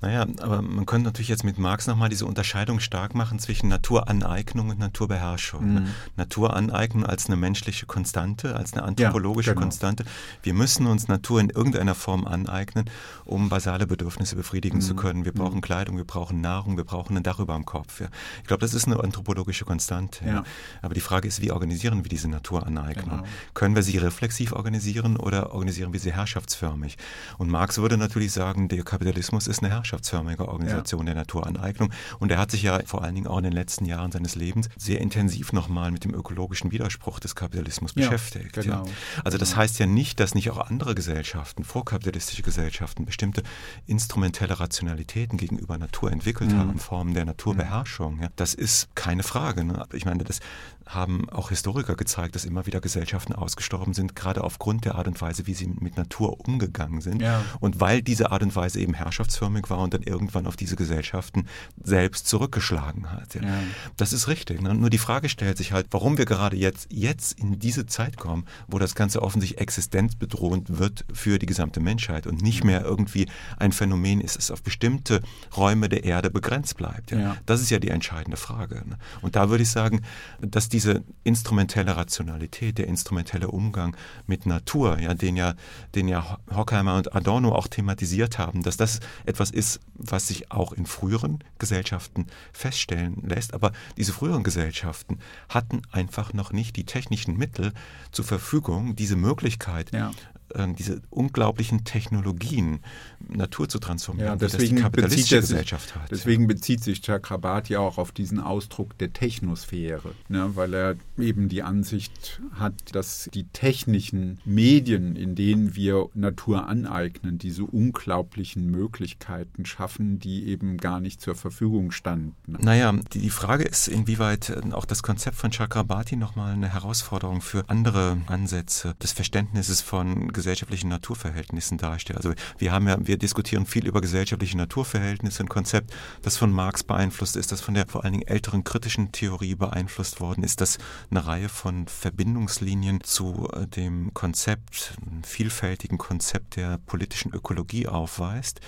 Naja, 0.00 0.26
aber 0.40 0.60
man 0.60 0.84
könnte 0.84 1.06
natürlich 1.06 1.28
jetzt 1.28 1.44
mit 1.44 1.58
Marx 1.58 1.86
nochmal 1.86 2.10
diese 2.10 2.26
Unterscheidung 2.26 2.78
stark 2.78 3.14
machen 3.14 3.38
zwischen 3.38 3.68
Naturaneignung 3.68 4.68
und 4.68 4.78
Naturbeherrschung. 4.78 5.74
Mhm. 5.74 5.86
Naturaneignung 6.16 7.06
als 7.06 7.26
eine 7.26 7.36
menschliche 7.36 7.86
Konstante, 7.86 8.54
als 8.54 8.74
eine 8.74 8.82
anthropologische 8.82 9.50
ja, 9.50 9.54
genau. 9.54 9.64
Konstante. 9.64 10.04
Wir 10.42 10.52
müssen 10.52 10.86
uns 10.86 11.08
Natur 11.08 11.40
in 11.40 11.48
irgendeiner 11.48 11.94
Form 11.94 12.26
aneignen, 12.26 12.90
um 13.24 13.48
basale 13.48 13.86
Bedürfnisse 13.86 14.36
befriedigen 14.36 14.78
mhm. 14.78 14.82
zu 14.82 14.94
können. 14.94 15.24
Wir 15.24 15.32
brauchen 15.32 15.56
mhm. 15.56 15.62
Kleidung, 15.62 15.96
wir 15.96 16.04
brauchen 16.04 16.42
Nahrung, 16.42 16.76
wir 16.76 16.84
brauchen 16.84 17.16
ein 17.16 17.22
Dach 17.22 17.38
über 17.38 17.54
dem 17.54 17.64
Kopf. 17.64 18.00
Ja. 18.00 18.08
Ich 18.42 18.48
glaube, 18.56 18.66
das 18.66 18.74
ist 18.74 18.86
eine 18.86 19.02
anthropologische 19.02 19.64
Konstante. 19.64 20.24
Ja. 20.26 20.44
Aber 20.82 20.94
die 20.94 21.00
Frage 21.00 21.28
ist, 21.28 21.40
wie 21.40 21.50
organisieren 21.50 22.04
wir 22.04 22.08
diese 22.08 22.28
Naturaneignung? 22.28 23.18
Genau. 23.18 23.28
Können 23.54 23.74
wir 23.74 23.82
sie 23.82 23.98
reflexiv 23.98 24.52
organisieren 24.52 25.16
oder 25.16 25.52
organisieren 25.52 25.92
wir 25.92 26.00
sie 26.00 26.12
herrschaftsförmig? 26.12 26.96
Und 27.38 27.50
Marx 27.50 27.78
würde 27.78 27.96
natürlich 27.96 28.32
sagen, 28.32 28.68
der 28.68 28.82
Kapitalismus 28.82 29.46
ist 29.46 29.62
eine 29.62 29.70
Herrschaft 29.70 29.94
gewerkschaftsförmige 29.94 30.48
Organisation 30.48 31.06
ja. 31.06 31.14
der 31.14 31.22
Naturaneignung. 31.22 31.90
Und 32.18 32.30
er 32.30 32.38
hat 32.38 32.50
sich 32.50 32.62
ja 32.62 32.80
vor 32.84 33.02
allen 33.02 33.14
Dingen 33.14 33.26
auch 33.26 33.38
in 33.38 33.44
den 33.44 33.52
letzten 33.52 33.84
Jahren 33.84 34.12
seines 34.12 34.34
Lebens 34.34 34.68
sehr 34.76 35.00
intensiv 35.00 35.52
nochmal 35.52 35.90
mit 35.90 36.04
dem 36.04 36.14
ökologischen 36.14 36.72
Widerspruch 36.72 37.20
des 37.20 37.34
Kapitalismus 37.34 37.92
ja, 37.94 38.04
beschäftigt. 38.04 38.54
Genau. 38.54 38.84
Also 39.24 39.38
das 39.38 39.50
genau. 39.50 39.62
heißt 39.62 39.78
ja 39.78 39.86
nicht, 39.86 40.20
dass 40.20 40.34
nicht 40.34 40.50
auch 40.50 40.58
andere 40.58 40.94
Gesellschaften, 40.94 41.64
vorkapitalistische 41.64 42.42
Gesellschaften, 42.42 43.04
bestimmte 43.04 43.42
instrumentelle 43.86 44.58
Rationalitäten 44.58 45.38
gegenüber 45.38 45.78
Natur 45.78 46.12
entwickelt 46.12 46.52
mhm. 46.52 46.58
haben, 46.58 46.78
Formen 46.78 47.14
der 47.14 47.24
Naturbeherrschung. 47.24 48.20
Ja. 48.22 48.28
Das 48.44 48.52
ist 48.52 48.94
keine 48.94 49.22
Frage. 49.22 49.64
Ne? 49.64 49.86
Ich 49.94 50.04
meine, 50.04 50.22
das 50.22 50.40
haben 50.86 51.28
auch 51.30 51.48
Historiker 51.48 51.94
gezeigt, 51.96 52.34
dass 52.34 52.44
immer 52.44 52.66
wieder 52.66 52.80
Gesellschaften 52.80 53.32
ausgestorben 53.32 53.94
sind, 53.94 54.14
gerade 54.14 54.44
aufgrund 54.44 54.84
der 54.84 54.96
Art 54.96 55.06
und 55.06 55.20
Weise, 55.20 55.46
wie 55.46 55.54
sie 55.54 55.66
mit 55.66 55.96
Natur 55.96 56.40
umgegangen 56.46 57.00
sind. 57.00 57.22
Ja. 57.22 57.42
Und 57.60 57.80
weil 57.80 58.02
diese 58.02 58.30
Art 58.30 58.42
und 58.42 58.54
Weise 58.54 58.80
eben 58.80 58.94
herrschaftsförmig 58.94 59.70
war 59.70 59.78
und 59.78 59.94
dann 59.94 60.02
irgendwann 60.02 60.46
auf 60.46 60.56
diese 60.56 60.76
Gesellschaften 60.76 61.46
selbst 61.82 62.26
zurückgeschlagen 62.28 63.10
hat. 63.10 63.34
Ja. 63.34 63.42
Ja. 63.42 63.58
Das 63.96 64.12
ist 64.12 64.28
richtig. 64.28 64.60
Ne? 64.60 64.74
Nur 64.74 64.90
die 64.90 64.98
Frage 64.98 65.28
stellt 65.28 65.56
sich 65.56 65.72
halt, 65.72 65.86
warum 65.90 66.18
wir 66.18 66.24
gerade 66.24 66.56
jetzt, 66.56 66.88
jetzt 66.90 67.38
in 67.38 67.58
diese 67.58 67.86
Zeit 67.86 68.16
kommen, 68.16 68.44
wo 68.68 68.78
das 68.78 68.94
Ganze 68.94 69.22
offensichtlich 69.22 69.60
existenzbedrohend 69.60 70.78
wird 70.78 71.04
für 71.12 71.38
die 71.38 71.46
gesamte 71.46 71.80
Menschheit 71.80 72.26
und 72.26 72.42
nicht 72.42 72.64
mehr 72.64 72.82
irgendwie 72.82 73.26
ein 73.56 73.72
Phänomen 73.72 74.20
ist, 74.20 74.36
das 74.36 74.50
auf 74.50 74.62
bestimmte 74.62 75.22
Räume 75.56 75.88
der 75.88 76.04
Erde 76.04 76.30
begrenzt 76.30 76.76
bleibt. 76.76 77.14
Das 77.46 77.60
ist 77.60 77.70
ja 77.70 77.78
die 77.78 77.88
entscheidende 77.88 78.36
Frage. 78.36 78.82
Ne? 78.86 78.98
Und 79.22 79.36
da 79.36 79.50
würde 79.50 79.62
ich 79.62 79.70
sagen, 79.70 80.02
dass 80.40 80.68
diese 80.74 81.04
instrumentelle 81.22 81.96
Rationalität, 81.96 82.78
der 82.78 82.88
instrumentelle 82.88 83.46
Umgang 83.46 83.96
mit 84.26 84.44
Natur, 84.44 84.98
ja, 84.98 85.14
den 85.14 85.36
ja, 85.36 85.54
den 85.94 86.08
ja 86.08 86.38
Horkheimer 86.50 86.96
und 86.96 87.14
Adorno 87.14 87.54
auch 87.54 87.68
thematisiert 87.68 88.38
haben, 88.40 88.64
dass 88.64 88.76
das 88.76 88.98
etwas 89.24 89.52
ist, 89.52 89.78
was 89.94 90.26
sich 90.26 90.50
auch 90.50 90.72
in 90.72 90.86
früheren 90.86 91.44
Gesellschaften 91.58 92.26
feststellen 92.52 93.22
lässt. 93.22 93.54
Aber 93.54 93.70
diese 93.96 94.12
früheren 94.12 94.42
Gesellschaften 94.42 95.20
hatten 95.48 95.82
einfach 95.92 96.32
noch 96.32 96.52
nicht 96.52 96.74
die 96.74 96.84
technischen 96.84 97.36
Mittel 97.36 97.72
zur 98.10 98.24
Verfügung, 98.24 98.96
diese 98.96 99.14
Möglichkeit 99.14 99.92
ja. 99.92 100.10
Ähm, 100.54 100.76
diese 100.76 101.00
unglaublichen 101.10 101.84
Technologien, 101.84 102.80
Natur 103.28 103.68
zu 103.68 103.78
transformieren, 103.78 104.28
ja, 104.28 104.36
deswegen 104.36 104.76
die, 104.76 104.82
kapitalistische 104.82 105.40
Gesellschaft 105.40 105.94
hat. 105.94 106.10
Deswegen 106.10 106.46
bezieht 106.46 106.82
sich 106.82 107.02
Chakrabarti 107.02 107.76
auch 107.76 107.98
auf 107.98 108.12
diesen 108.12 108.40
Ausdruck 108.40 108.96
der 108.98 109.12
Technosphäre, 109.12 110.12
ne, 110.28 110.50
weil 110.54 110.74
er 110.74 110.96
eben 111.18 111.48
die 111.48 111.62
Ansicht 111.62 112.40
hat, 112.52 112.74
dass 112.92 113.28
die 113.32 113.44
technischen 113.44 114.40
Medien, 114.44 115.16
in 115.16 115.34
denen 115.34 115.74
wir 115.74 116.08
Natur 116.14 116.66
aneignen, 116.68 117.38
diese 117.38 117.64
unglaublichen 117.64 118.70
Möglichkeiten 118.70 119.64
schaffen, 119.64 120.18
die 120.18 120.46
eben 120.46 120.76
gar 120.76 121.00
nicht 121.00 121.20
zur 121.20 121.34
Verfügung 121.34 121.90
standen. 121.90 122.34
Naja, 122.46 122.92
die, 123.12 123.20
die 123.20 123.30
Frage 123.30 123.64
ist, 123.64 123.88
inwieweit 123.88 124.50
äh, 124.50 124.72
auch 124.72 124.84
das 124.84 125.02
Konzept 125.02 125.36
von 125.36 125.50
Chakrabarti 125.50 126.16
nochmal 126.16 126.52
eine 126.52 126.72
Herausforderung 126.72 127.40
für 127.40 127.68
andere 127.68 128.18
Ansätze 128.26 128.94
des 129.02 129.12
Verständnisses 129.12 129.80
von 129.80 130.32
gesellschaftlichen 130.32 130.88
Naturverhältnissen 130.88 131.78
darstellt. 131.78 132.18
Also 132.18 132.34
wir 132.58 132.72
haben 132.72 132.88
ja, 132.88 132.96
wir 133.00 133.13
diskutieren 133.18 133.66
viel 133.66 133.86
über 133.86 134.00
gesellschaftliche 134.00 134.56
Naturverhältnisse, 134.56 135.42
ein 135.42 135.48
Konzept, 135.48 135.94
das 136.22 136.36
von 136.36 136.50
Marx 136.52 136.82
beeinflusst 136.82 137.36
ist, 137.36 137.52
das 137.52 137.60
von 137.60 137.74
der 137.74 137.86
vor 137.86 138.04
allen 138.04 138.12
Dingen 138.12 138.26
älteren 138.26 138.64
kritischen 138.64 139.12
Theorie 139.12 139.54
beeinflusst 139.54 140.20
worden 140.20 140.44
ist, 140.44 140.60
das 140.60 140.78
eine 141.10 141.26
Reihe 141.26 141.48
von 141.48 141.86
Verbindungslinien 141.88 143.02
zu 143.02 143.48
äh, 143.52 143.66
dem 143.66 144.12
Konzept, 144.14 144.94
einem 145.06 145.24
vielfältigen 145.24 145.98
Konzept 145.98 146.56
der 146.56 146.78
politischen 146.78 147.32
Ökologie 147.32 147.88
aufweist. 147.88 148.60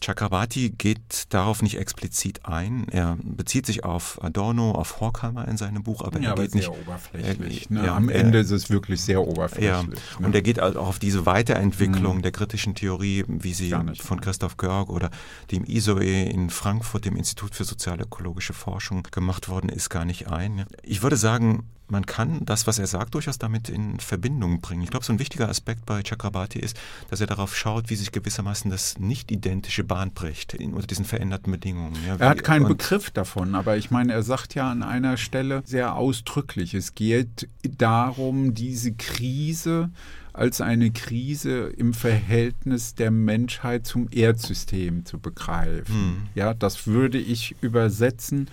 Chakrabarti 0.00 0.70
geht 0.70 1.26
darauf 1.30 1.62
nicht 1.62 1.78
explizit 1.78 2.44
ein. 2.46 2.86
Er 2.90 3.16
bezieht 3.22 3.66
sich 3.66 3.84
auf 3.84 4.22
Adorno, 4.22 4.72
auf 4.72 5.00
Horkheimer 5.00 5.46
in 5.48 5.56
seinem 5.56 5.82
Buch, 5.82 6.02
aber 6.02 6.18
ja, 6.20 6.26
er 6.26 6.32
aber 6.32 6.42
geht 6.42 6.52
sehr 6.52 6.60
nicht. 6.70 6.80
oberflächlich. 6.80 7.70
Er, 7.70 7.74
ne? 7.74 7.86
ja, 7.86 7.96
Am 7.96 8.08
er, 8.08 8.20
Ende 8.20 8.38
ist 8.38 8.50
es 8.50 8.70
wirklich 8.70 9.00
sehr 9.02 9.20
oberflächlich. 9.26 9.68
Ja, 9.70 9.82
ne? 10.20 10.26
und 10.26 10.34
er 10.34 10.42
geht 10.42 10.60
auch 10.60 10.76
auf 10.76 10.98
diese 10.98 11.26
Weiterentwicklung 11.26 12.18
Mhm. 12.18 12.22
der 12.22 12.32
kritischen 12.32 12.74
Theorie, 12.74 13.24
wie 13.28 13.52
sie 13.54 13.70
von. 13.98 14.20
Christoph 14.20 14.56
Görg 14.56 14.88
oder 14.90 15.10
dem 15.50 15.64
ISOE 15.64 16.24
in 16.24 16.50
Frankfurt, 16.50 17.04
dem 17.04 17.16
Institut 17.16 17.54
für 17.54 17.64
sozialökologische 17.64 18.52
Forschung, 18.52 19.02
gemacht 19.10 19.48
worden 19.48 19.68
ist, 19.68 19.90
gar 19.90 20.04
nicht 20.04 20.28
ein. 20.28 20.64
Ich 20.82 21.02
würde 21.02 21.16
sagen, 21.16 21.64
man 21.90 22.06
kann 22.06 22.44
das, 22.44 22.66
was 22.66 22.78
er 22.78 22.86
sagt, 22.86 23.14
durchaus 23.14 23.38
damit 23.38 23.68
in 23.68 23.98
Verbindung 24.00 24.60
bringen. 24.60 24.82
Ich 24.82 24.90
glaube, 24.90 25.04
so 25.04 25.12
ein 25.12 25.18
wichtiger 25.18 25.48
Aspekt 25.48 25.86
bei 25.86 26.02
Chakrabarti 26.02 26.58
ist, 26.58 26.78
dass 27.10 27.20
er 27.20 27.26
darauf 27.26 27.56
schaut, 27.56 27.90
wie 27.90 27.94
sich 27.94 28.12
gewissermaßen 28.12 28.70
das 28.70 28.98
nicht-identische 28.98 29.84
Bahn 29.84 30.12
bricht 30.12 30.54
in, 30.54 30.74
unter 30.74 30.86
diesen 30.86 31.04
veränderten 31.04 31.52
Bedingungen. 31.52 31.96
Ja, 32.06 32.16
Er 32.16 32.28
hat 32.28 32.44
keinen 32.44 32.68
Begriff 32.68 33.10
davon, 33.10 33.54
aber 33.54 33.76
ich 33.76 33.90
meine, 33.90 34.12
er 34.12 34.22
sagt 34.22 34.54
ja 34.54 34.70
an 34.70 34.82
einer 34.82 35.16
Stelle 35.16 35.62
sehr 35.64 35.94
ausdrücklich, 35.94 36.74
es 36.74 36.94
geht 36.94 37.48
darum, 37.62 38.54
diese 38.54 38.92
Krise 38.92 39.90
als 40.38 40.60
eine 40.60 40.92
Krise 40.92 41.72
im 41.76 41.92
Verhältnis 41.94 42.94
der 42.94 43.10
Menschheit 43.10 43.86
zum 43.86 44.08
Erdsystem 44.10 45.04
zu 45.04 45.18
begreifen. 45.18 45.94
Hm. 45.94 46.16
Ja, 46.36 46.54
das 46.54 46.86
würde 46.86 47.18
ich 47.18 47.56
übersetzen 47.60 48.48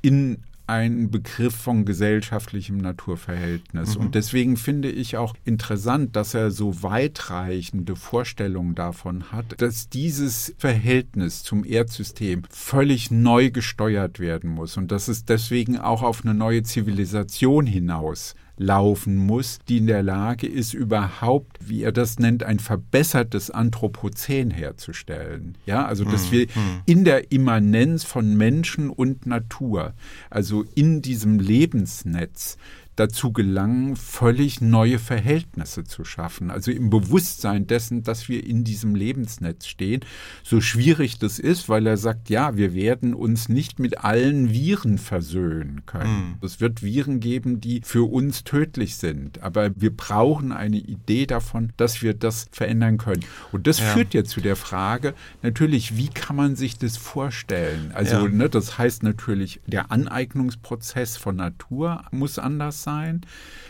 in 0.00 0.38
einen 0.66 1.10
Begriff 1.10 1.54
von 1.54 1.84
gesellschaftlichem 1.84 2.78
Naturverhältnis. 2.78 3.96
Mhm. 3.96 4.04
Und 4.04 4.14
deswegen 4.14 4.56
finde 4.56 4.90
ich 4.90 5.16
auch 5.16 5.34
interessant, 5.44 6.16
dass 6.16 6.34
er 6.34 6.50
so 6.50 6.82
weitreichende 6.82 7.96
Vorstellungen 7.96 8.74
davon 8.74 9.30
hat, 9.32 9.60
dass 9.60 9.88
dieses 9.88 10.54
Verhältnis 10.58 11.42
zum 11.42 11.64
Erdsystem 11.64 12.42
völlig 12.50 13.10
neu 13.10 13.50
gesteuert 13.50 14.18
werden 14.18 14.50
muss 14.50 14.76
und 14.76 14.90
dass 14.90 15.08
es 15.08 15.24
deswegen 15.24 15.78
auch 15.78 16.02
auf 16.02 16.24
eine 16.24 16.34
neue 16.34 16.62
Zivilisation 16.62 17.66
hinaus 17.66 18.34
laufen 18.56 19.16
muss, 19.16 19.58
die 19.68 19.78
in 19.78 19.86
der 19.86 20.02
Lage 20.02 20.46
ist, 20.46 20.74
überhaupt, 20.74 21.58
wie 21.60 21.82
er 21.82 21.92
das 21.92 22.18
nennt, 22.18 22.42
ein 22.42 22.58
verbessertes 22.58 23.50
Anthropozän 23.50 24.50
herzustellen. 24.50 25.56
Ja, 25.66 25.84
also 25.84 26.04
dass 26.04 26.32
wir 26.32 26.46
in 26.86 27.04
der 27.04 27.30
Immanenz 27.32 28.04
von 28.04 28.36
Menschen 28.36 28.90
und 28.90 29.26
Natur, 29.26 29.94
also 30.30 30.64
in 30.74 31.02
diesem 31.02 31.38
Lebensnetz, 31.38 32.56
dazu 32.96 33.32
gelangen, 33.32 33.94
völlig 33.94 34.60
neue 34.60 34.98
Verhältnisse 34.98 35.84
zu 35.84 36.04
schaffen. 36.04 36.50
Also 36.50 36.70
im 36.70 36.90
Bewusstsein 36.90 37.66
dessen, 37.66 38.02
dass 38.02 38.28
wir 38.28 38.44
in 38.44 38.64
diesem 38.64 38.94
Lebensnetz 38.94 39.66
stehen. 39.66 40.00
So 40.42 40.60
schwierig 40.60 41.18
das 41.18 41.38
ist, 41.38 41.68
weil 41.68 41.86
er 41.86 41.98
sagt, 41.98 42.30
ja, 42.30 42.56
wir 42.56 42.74
werden 42.74 43.14
uns 43.14 43.48
nicht 43.48 43.78
mit 43.78 44.02
allen 44.02 44.50
Viren 44.50 44.98
versöhnen 44.98 45.84
können. 45.86 46.38
Es 46.42 46.60
wird 46.60 46.82
Viren 46.82 47.20
geben, 47.20 47.60
die 47.60 47.82
für 47.84 48.10
uns 48.10 48.44
tödlich 48.44 48.96
sind. 48.96 49.42
Aber 49.42 49.70
wir 49.76 49.94
brauchen 49.94 50.52
eine 50.52 50.78
Idee 50.78 51.26
davon, 51.26 51.72
dass 51.76 52.00
wir 52.02 52.14
das 52.14 52.48
verändern 52.50 52.96
können. 52.98 53.24
Und 53.52 53.66
das 53.66 53.78
Ja. 53.78 53.86
führt 53.86 54.14
jetzt 54.14 54.30
zu 54.30 54.40
der 54.40 54.56
Frage, 54.56 55.14
natürlich, 55.42 55.96
wie 55.96 56.08
kann 56.08 56.36
man 56.36 56.56
sich 56.56 56.78
das 56.78 56.96
vorstellen? 56.96 57.92
Also, 57.92 58.16
Ja. 58.16 58.28
ne, 58.28 58.48
das 58.48 58.78
heißt 58.78 59.02
natürlich, 59.02 59.60
der 59.66 59.92
Aneignungsprozess 59.92 61.16
von 61.18 61.36
Natur 61.36 62.04
muss 62.10 62.38
anders 62.38 62.85
sein. 62.86 63.20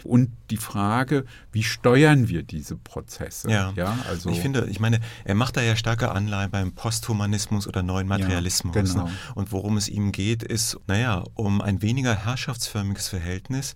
Und 0.05 0.31
die 0.51 0.57
Frage, 0.59 1.25
wie 1.51 1.65
steuern 1.65 2.29
wir 2.29 2.45
diese 2.45 2.77
Prozesse? 2.77 3.51
Ja, 3.75 3.99
also 4.09 4.31
ich 4.31 4.41
finde, 4.41 4.67
ich 4.71 4.79
meine, 4.79 5.01
er 5.25 5.35
macht 5.35 5.57
da 5.57 5.63
ja 5.63 5.75
starke 5.75 6.13
Anleihen 6.13 6.51
beim 6.51 6.73
Posthumanismus 6.73 7.67
oder 7.67 7.83
neuen 7.83 8.07
Materialismus. 8.07 8.75
genau. 8.75 9.07
ne? 9.07 9.13
Und 9.35 9.51
worum 9.51 9.77
es 9.77 9.89
ihm 9.89 10.13
geht, 10.13 10.45
ist, 10.45 10.79
naja, 10.87 11.25
um 11.35 11.61
ein 11.61 11.83
weniger 11.83 12.15
herrschaftsförmiges 12.15 13.09
Verhältnis 13.09 13.75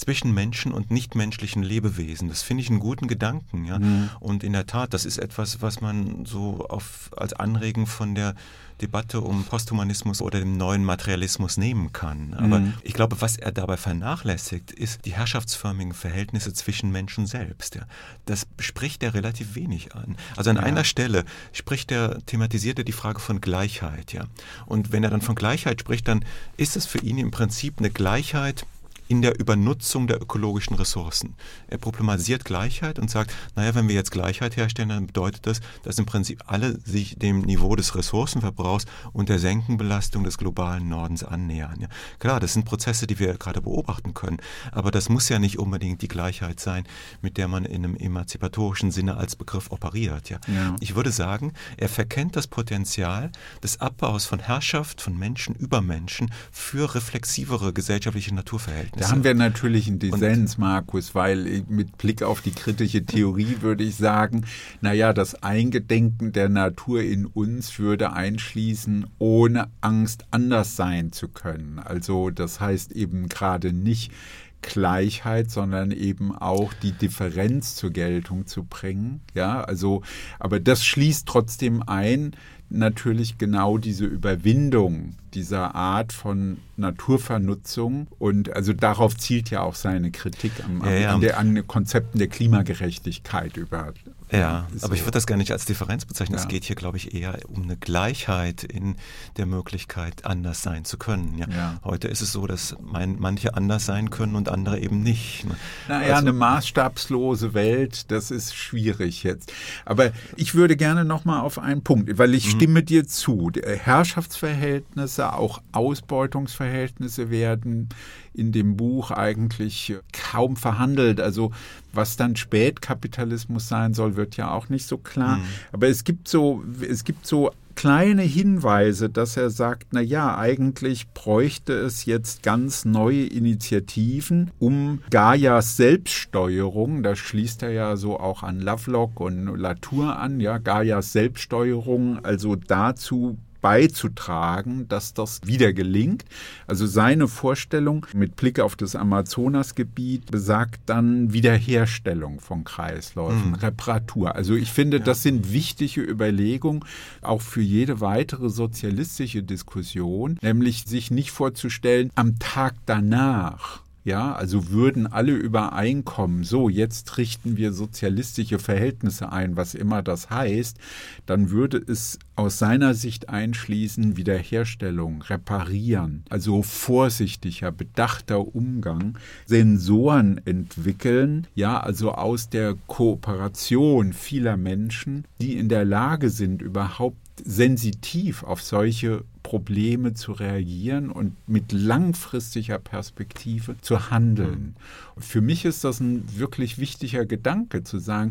zwischen 0.00 0.32
Menschen 0.34 0.72
und 0.72 0.90
nichtmenschlichen 0.90 1.62
Lebewesen. 1.62 2.28
Das 2.28 2.42
finde 2.42 2.62
ich 2.62 2.70
einen 2.70 2.80
guten 2.80 3.06
Gedanken, 3.06 3.64
ja. 3.66 3.78
Mhm. 3.78 4.10
Und 4.18 4.42
in 4.42 4.52
der 4.52 4.66
Tat, 4.66 4.94
das 4.94 5.04
ist 5.04 5.18
etwas, 5.18 5.62
was 5.62 5.80
man 5.80 6.24
so 6.26 6.66
auf, 6.68 7.10
als 7.16 7.32
Anregen 7.34 7.86
von 7.86 8.14
der 8.14 8.34
Debatte 8.80 9.20
um 9.20 9.44
Posthumanismus 9.44 10.22
oder 10.22 10.38
dem 10.38 10.56
neuen 10.56 10.84
Materialismus 10.84 11.58
nehmen 11.58 11.92
kann. 11.92 12.32
Aber 12.32 12.60
Mhm. 12.60 12.72
ich 12.82 12.94
glaube, 12.94 13.20
was 13.20 13.36
er 13.36 13.52
dabei 13.52 13.76
vernachlässigt, 13.76 14.70
ist 14.72 15.04
die 15.04 15.12
herrschaftsförmigen 15.12 15.92
Verhältnisse 15.92 16.54
zwischen 16.54 16.90
Menschen 16.90 17.26
selbst. 17.26 17.74
Ja. 17.74 17.82
Das 18.24 18.46
spricht 18.58 19.02
er 19.02 19.12
relativ 19.12 19.54
wenig 19.54 19.94
an. 19.94 20.16
Also 20.34 20.48
an 20.48 20.56
Ja. 20.56 20.62
einer 20.62 20.84
Stelle 20.84 21.26
spricht 21.52 21.92
er, 21.92 22.24
thematisiert 22.24 22.78
er 22.78 22.84
die 22.84 22.92
Frage 22.92 23.20
von 23.20 23.42
Gleichheit. 23.42 24.14
Ja. 24.14 24.24
Und 24.64 24.92
wenn 24.92 25.04
er 25.04 25.10
dann 25.10 25.20
von 25.20 25.34
Gleichheit 25.34 25.78
spricht, 25.80 26.08
dann 26.08 26.24
ist 26.56 26.74
es 26.74 26.86
für 26.86 26.98
ihn 27.00 27.18
im 27.18 27.30
Prinzip 27.30 27.80
eine 27.80 27.90
Gleichheit, 27.90 28.64
in 29.10 29.22
der 29.22 29.40
Übernutzung 29.40 30.06
der 30.06 30.22
ökologischen 30.22 30.76
Ressourcen. 30.76 31.34
Er 31.66 31.78
problematisiert 31.78 32.44
Gleichheit 32.44 33.00
und 33.00 33.10
sagt, 33.10 33.34
naja, 33.56 33.74
wenn 33.74 33.88
wir 33.88 33.96
jetzt 33.96 34.12
Gleichheit 34.12 34.56
herstellen, 34.56 34.90
dann 34.90 35.08
bedeutet 35.08 35.48
das, 35.48 35.60
dass 35.82 35.98
im 35.98 36.06
Prinzip 36.06 36.44
alle 36.46 36.78
sich 36.84 37.18
dem 37.18 37.40
Niveau 37.40 37.74
des 37.74 37.96
Ressourcenverbrauchs 37.96 38.86
und 39.12 39.28
der 39.28 39.40
Senkenbelastung 39.40 40.22
des 40.22 40.38
globalen 40.38 40.88
Nordens 40.88 41.24
annähern. 41.24 41.80
Ja, 41.80 41.88
klar, 42.20 42.38
das 42.38 42.52
sind 42.52 42.66
Prozesse, 42.66 43.08
die 43.08 43.18
wir 43.18 43.34
gerade 43.34 43.60
beobachten 43.60 44.14
können, 44.14 44.38
aber 44.70 44.92
das 44.92 45.08
muss 45.08 45.28
ja 45.28 45.40
nicht 45.40 45.58
unbedingt 45.58 46.02
die 46.02 46.08
Gleichheit 46.08 46.60
sein, 46.60 46.84
mit 47.20 47.36
der 47.36 47.48
man 47.48 47.64
in 47.64 47.84
einem 47.84 47.96
emanzipatorischen 47.96 48.92
Sinne 48.92 49.16
als 49.16 49.34
Begriff 49.34 49.72
operiert. 49.72 50.30
Ja. 50.30 50.38
Ja. 50.46 50.76
Ich 50.78 50.94
würde 50.94 51.10
sagen, 51.10 51.52
er 51.76 51.88
verkennt 51.88 52.36
das 52.36 52.46
Potenzial 52.46 53.32
des 53.60 53.80
Abbaus 53.80 54.24
von 54.24 54.38
Herrschaft, 54.38 55.00
von 55.00 55.18
Menschen 55.18 55.56
über 55.56 55.80
Menschen 55.80 56.32
für 56.52 56.94
reflexivere 56.94 57.72
gesellschaftliche 57.72 58.32
Naturverhältnisse. 58.32 58.99
Da 59.00 59.10
haben 59.10 59.24
wir 59.24 59.34
natürlich 59.34 59.88
einen 59.88 59.98
Dissens, 59.98 60.58
Markus, 60.58 61.14
weil 61.14 61.64
mit 61.68 61.96
Blick 61.96 62.22
auf 62.22 62.42
die 62.42 62.50
kritische 62.50 63.02
Theorie 63.02 63.56
würde 63.62 63.82
ich 63.82 63.96
sagen, 63.96 64.44
naja, 64.82 65.14
das 65.14 65.42
Eingedenken 65.42 66.32
der 66.32 66.50
Natur 66.50 67.02
in 67.02 67.24
uns 67.24 67.78
würde 67.78 68.12
einschließen, 68.12 69.06
ohne 69.18 69.68
Angst 69.80 70.26
anders 70.30 70.76
sein 70.76 71.12
zu 71.12 71.28
können. 71.28 71.78
Also 71.78 72.28
das 72.28 72.60
heißt 72.60 72.92
eben 72.92 73.30
gerade 73.30 73.72
nicht 73.72 74.12
Gleichheit, 74.60 75.50
sondern 75.50 75.92
eben 75.92 76.36
auch 76.36 76.74
die 76.74 76.92
Differenz 76.92 77.76
zur 77.76 77.90
Geltung 77.90 78.46
zu 78.46 78.64
bringen. 78.64 79.22
Ja, 79.32 79.62
also, 79.62 80.02
aber 80.38 80.60
das 80.60 80.84
schließt 80.84 81.26
trotzdem 81.26 81.82
ein, 81.82 82.32
natürlich 82.70 83.36
genau 83.36 83.78
diese 83.78 84.06
Überwindung 84.06 85.16
dieser 85.34 85.74
Art 85.74 86.12
von 86.12 86.58
Naturvernutzung 86.76 88.06
und 88.18 88.54
also 88.54 88.72
darauf 88.72 89.16
zielt 89.16 89.50
ja 89.50 89.60
auch 89.60 89.74
seine 89.74 90.10
Kritik 90.10 90.52
am, 90.64 90.82
Ja, 90.84 90.92
ja. 90.92 91.14
An, 91.14 91.20
der, 91.20 91.38
an 91.38 91.54
den 91.54 91.66
Konzepten 91.66 92.18
der 92.18 92.28
Klimagerechtigkeit 92.28 93.56
über. 93.56 93.92
Ja, 94.32 94.68
Ist 94.74 94.84
aber 94.84 94.94
ich 94.94 95.00
so. 95.00 95.06
würde 95.06 95.16
das 95.16 95.26
gar 95.26 95.36
nicht 95.36 95.50
als 95.50 95.64
Differenz 95.64 96.04
bezeichnen. 96.04 96.36
Es 96.36 96.42
Ja. 96.44 96.48
geht 96.48 96.64
hier, 96.64 96.76
glaube 96.76 96.96
ich, 96.98 97.14
eher 97.14 97.38
um 97.48 97.62
eine 97.62 97.76
Gleichheit 97.76 98.62
in 98.64 98.96
der 99.36 99.46
Möglichkeit, 99.46 100.24
anders 100.24 100.62
sein 100.62 100.84
zu 100.84 100.98
können. 100.98 101.36
Ja. 101.36 101.46
Ja. 101.48 101.80
Heute 101.82 102.06
ist 102.08 102.20
es 102.20 102.30
so, 102.32 102.46
dass 102.46 102.76
mein, 102.80 103.16
manche 103.18 103.54
anders 103.54 103.86
sein 103.86 104.10
können 104.10 104.36
und 104.36 104.48
andere 104.48 104.78
eben 104.78 105.02
nicht. 105.02 105.44
ne? 105.46 105.56
Naja, 105.88 106.14
Also- 106.14 106.28
eine 106.28 106.32
maßstabslose 106.32 107.54
Welt, 107.54 108.10
das 108.12 108.30
ist 108.30 108.54
schwierig 108.54 109.24
jetzt. 109.24 109.52
Aber 109.84 110.12
ich 110.36 110.54
würde 110.54 110.76
gerne 110.76 111.04
noch 111.04 111.24
mal 111.24 111.40
auf 111.40 111.58
einen 111.58 111.82
Punkt, 111.82 112.16
weil 112.18 112.28
Mhm. 112.28 112.34
ich 112.34 112.50
stimme 112.50 112.82
dir 112.84 113.06
zu. 113.08 113.50
Die 113.50 113.62
Herrschaftsverhältnisse, 113.62 115.32
auch 115.32 115.60
Ausbeutungsverhältnisse 115.72 117.30
werden 117.30 117.88
in 118.34 118.52
dem 118.52 118.76
Buch 118.76 119.10
eigentlich 119.10 119.96
kaum 120.12 120.56
verhandelt. 120.56 121.20
Also 121.20 121.50
was 121.92 122.16
dann 122.16 122.36
Spätkapitalismus 122.36 123.68
sein 123.68 123.94
soll, 123.94 124.16
wird 124.16 124.36
ja 124.36 124.50
auch 124.50 124.68
nicht 124.68 124.86
so 124.86 124.98
klar. 124.98 125.38
Mhm. 125.38 125.44
Aber 125.72 125.88
es 125.88 126.04
gibt 126.04 126.28
so, 126.28 126.62
es 126.88 127.04
gibt 127.04 127.26
so 127.26 127.50
kleine 127.74 128.22
Hinweise, 128.22 129.08
dass 129.08 129.36
er 129.36 129.48
sagt, 129.48 129.88
na 129.92 130.00
ja, 130.00 130.36
eigentlich 130.36 131.08
bräuchte 131.08 131.72
es 131.72 132.04
jetzt 132.04 132.42
ganz 132.42 132.84
neue 132.84 133.24
Initiativen, 133.24 134.50
um 134.58 135.00
Gaias 135.10 135.78
Selbststeuerung, 135.78 137.02
da 137.02 137.16
schließt 137.16 137.62
er 137.62 137.70
ja 137.70 137.96
so 137.96 138.20
auch 138.20 138.42
an 138.42 138.60
Lovelock 138.60 139.18
und 139.20 139.46
Latour 139.56 140.18
an, 140.18 140.40
ja, 140.40 140.58
Gaias 140.58 141.12
Selbststeuerung, 141.12 142.22
also 142.22 142.54
dazu 142.54 143.38
beizutragen, 143.60 144.88
dass 144.88 145.14
das 145.14 145.40
wieder 145.44 145.72
gelingt. 145.72 146.24
Also 146.66 146.86
seine 146.86 147.28
Vorstellung 147.28 148.06
mit 148.14 148.36
Blick 148.36 148.60
auf 148.60 148.76
das 148.76 148.96
Amazonasgebiet 148.96 150.30
besagt 150.30 150.80
dann 150.86 151.32
Wiederherstellung 151.32 152.40
von 152.40 152.64
Kreisläufen, 152.64 153.54
Reparatur. 153.54 154.34
Also 154.34 154.54
ich 154.54 154.72
finde, 154.72 155.00
das 155.00 155.22
sind 155.22 155.52
wichtige 155.52 156.00
Überlegungen, 156.00 156.84
auch 157.22 157.42
für 157.42 157.62
jede 157.62 158.00
weitere 158.00 158.48
sozialistische 158.48 159.42
Diskussion, 159.42 160.38
nämlich 160.42 160.84
sich 160.86 161.10
nicht 161.10 161.30
vorzustellen, 161.30 162.10
am 162.14 162.38
Tag 162.38 162.74
danach 162.86 163.82
ja, 164.04 164.32
also 164.32 164.70
würden 164.70 165.06
alle 165.06 165.32
übereinkommen, 165.32 166.44
so 166.44 166.68
jetzt 166.68 167.18
richten 167.18 167.56
wir 167.56 167.72
sozialistische 167.72 168.58
Verhältnisse 168.58 169.30
ein, 169.30 169.56
was 169.56 169.74
immer 169.74 170.02
das 170.02 170.30
heißt, 170.30 170.78
dann 171.26 171.50
würde 171.50 171.82
es 171.86 172.18
aus 172.36 172.58
seiner 172.58 172.94
Sicht 172.94 173.28
einschließen 173.28 174.16
Wiederherstellung, 174.16 175.22
reparieren, 175.22 176.24
also 176.30 176.62
vorsichtiger, 176.62 177.70
bedachter 177.70 178.54
Umgang, 178.54 179.18
Sensoren 179.44 180.40
entwickeln, 180.46 181.46
ja, 181.54 181.78
also 181.78 182.12
aus 182.12 182.48
der 182.48 182.76
Kooperation 182.86 184.14
vieler 184.14 184.56
Menschen, 184.56 185.24
die 185.40 185.58
in 185.58 185.68
der 185.68 185.84
Lage 185.84 186.30
sind, 186.30 186.62
überhaupt 186.62 187.18
sensitiv 187.44 188.42
auf 188.42 188.62
solche 188.62 189.24
Probleme 189.42 190.14
zu 190.14 190.32
reagieren 190.32 191.10
und 191.10 191.36
mit 191.48 191.72
langfristiger 191.72 192.78
Perspektive 192.78 193.76
zu 193.80 194.10
handeln. 194.10 194.76
Für 195.18 195.40
mich 195.40 195.64
ist 195.64 195.84
das 195.84 196.00
ein 196.00 196.24
wirklich 196.36 196.78
wichtiger 196.78 197.26
Gedanke 197.26 197.82
zu 197.82 197.98
sagen, 197.98 198.30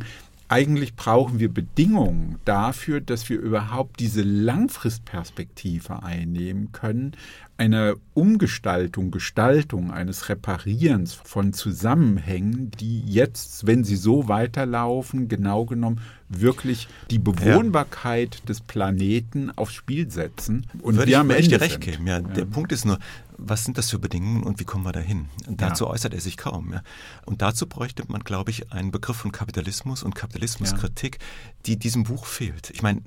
eigentlich 0.49 0.95
brauchen 0.95 1.39
wir 1.39 1.53
Bedingungen 1.53 2.39
dafür, 2.43 3.01
dass 3.01 3.29
wir 3.29 3.39
überhaupt 3.39 3.99
diese 3.99 4.23
Langfristperspektive 4.23 6.01
einnehmen 6.01 6.71
können, 6.71 7.13
eine 7.59 7.97
Umgestaltung, 8.13 9.11
Gestaltung 9.11 9.91
eines 9.91 10.29
Reparierens 10.29 11.13
von 11.13 11.51
Zusammenhängen, 11.51 12.71
die 12.71 13.01
jetzt, 13.01 13.67
wenn 13.67 13.83
sie 13.83 13.97
so 13.97 14.29
weiterlaufen, 14.29 15.27
genau 15.27 15.65
genommen 15.65 15.99
wirklich 16.29 16.87
die 17.11 17.19
Bewohnbarkeit 17.19 18.35
ja. 18.35 18.45
des 18.45 18.61
Planeten 18.61 19.51
aufs 19.57 19.73
Spiel 19.73 20.09
setzen. 20.09 20.67
Und 20.81 20.95
Würde 20.95 21.07
wir 21.07 21.15
ich, 21.15 21.17
am 21.17 21.29
Ende 21.31 21.49
dir 21.49 21.59
recht 21.59 21.81
geben. 21.81 22.07
Ja, 22.07 22.19
ja. 22.19 22.21
Der 22.21 22.45
Punkt 22.45 22.71
ist 22.71 22.85
nur, 22.85 22.97
was 23.37 23.65
sind 23.65 23.77
das 23.77 23.89
für 23.89 23.99
Bedingungen 23.99 24.43
und 24.43 24.61
wie 24.61 24.63
kommen 24.63 24.85
wir 24.85 24.93
dahin? 24.93 25.27
Und 25.45 25.61
dazu 25.61 25.83
ja. 25.83 25.89
äußert 25.89 26.13
er 26.13 26.21
sich 26.21 26.37
kaum. 26.37 26.71
Ja. 26.71 26.81
Und 27.25 27.41
dazu 27.41 27.67
bräuchte 27.67 28.03
man, 28.07 28.21
glaube 28.21 28.51
ich, 28.51 28.71
einen 28.71 28.91
Begriff 28.91 29.17
von 29.17 29.33
Kapitalismus 29.33 30.03
und 30.03 30.15
Kapitalismuskritik, 30.15 31.19
die 31.65 31.77
diesem 31.77 32.05
Buch 32.05 32.25
fehlt. 32.25 32.69
Ich 32.69 32.83
meine, 32.83 33.01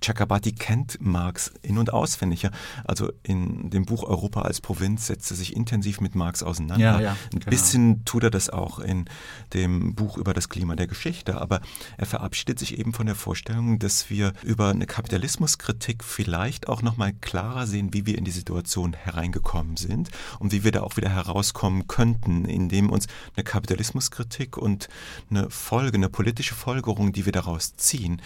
Chakrabarti 0.00 0.52
kennt 0.52 1.00
Marx 1.00 1.52
in- 1.62 1.78
und 1.78 1.92
auswendig. 1.92 2.42
Ja. 2.42 2.50
Also 2.84 3.10
in 3.22 3.70
dem 3.70 3.84
Buch 3.84 4.04
Europa 4.04 4.42
als 4.42 4.60
Provinz 4.60 5.06
setzt 5.06 5.30
er 5.30 5.36
sich 5.36 5.54
intensiv 5.54 6.00
mit 6.00 6.14
Marx 6.14 6.42
auseinander. 6.42 6.84
Ja, 6.84 7.00
ja, 7.00 7.16
Ein 7.32 7.40
genau. 7.40 7.50
bisschen 7.50 8.04
tut 8.04 8.24
er 8.24 8.30
das 8.30 8.50
auch 8.50 8.78
in 8.78 9.06
dem 9.52 9.94
Buch 9.94 10.16
über 10.16 10.34
das 10.34 10.48
Klima 10.48 10.76
der 10.76 10.86
Geschichte. 10.86 11.40
Aber 11.40 11.60
er 11.96 12.06
verabschiedet 12.06 12.58
sich 12.58 12.78
eben 12.78 12.92
von 12.92 13.06
der 13.06 13.14
Vorstellung, 13.14 13.78
dass 13.78 14.10
wir 14.10 14.32
über 14.42 14.68
eine 14.68 14.86
Kapitalismuskritik 14.86 16.04
vielleicht 16.04 16.68
auch 16.68 16.82
nochmal 16.82 17.12
klarer 17.20 17.66
sehen, 17.66 17.92
wie 17.92 18.06
wir 18.06 18.18
in 18.18 18.24
die 18.24 18.30
Situation 18.30 18.94
hereingekommen 18.94 19.76
sind 19.76 20.10
und 20.38 20.52
wie 20.52 20.64
wir 20.64 20.72
da 20.72 20.82
auch 20.82 20.96
wieder 20.96 21.10
herauskommen 21.10 21.86
könnten, 21.86 22.44
indem 22.44 22.90
uns 22.90 23.06
eine 23.36 23.44
Kapitalismuskritik 23.44 24.56
und 24.56 24.88
eine 25.30 25.50
Folge, 25.50 25.96
eine 25.96 26.08
politische 26.08 26.54
Folgerung, 26.54 27.12
die 27.12 27.24
wir 27.24 27.32
daraus 27.32 27.76
ziehen, 27.76 28.20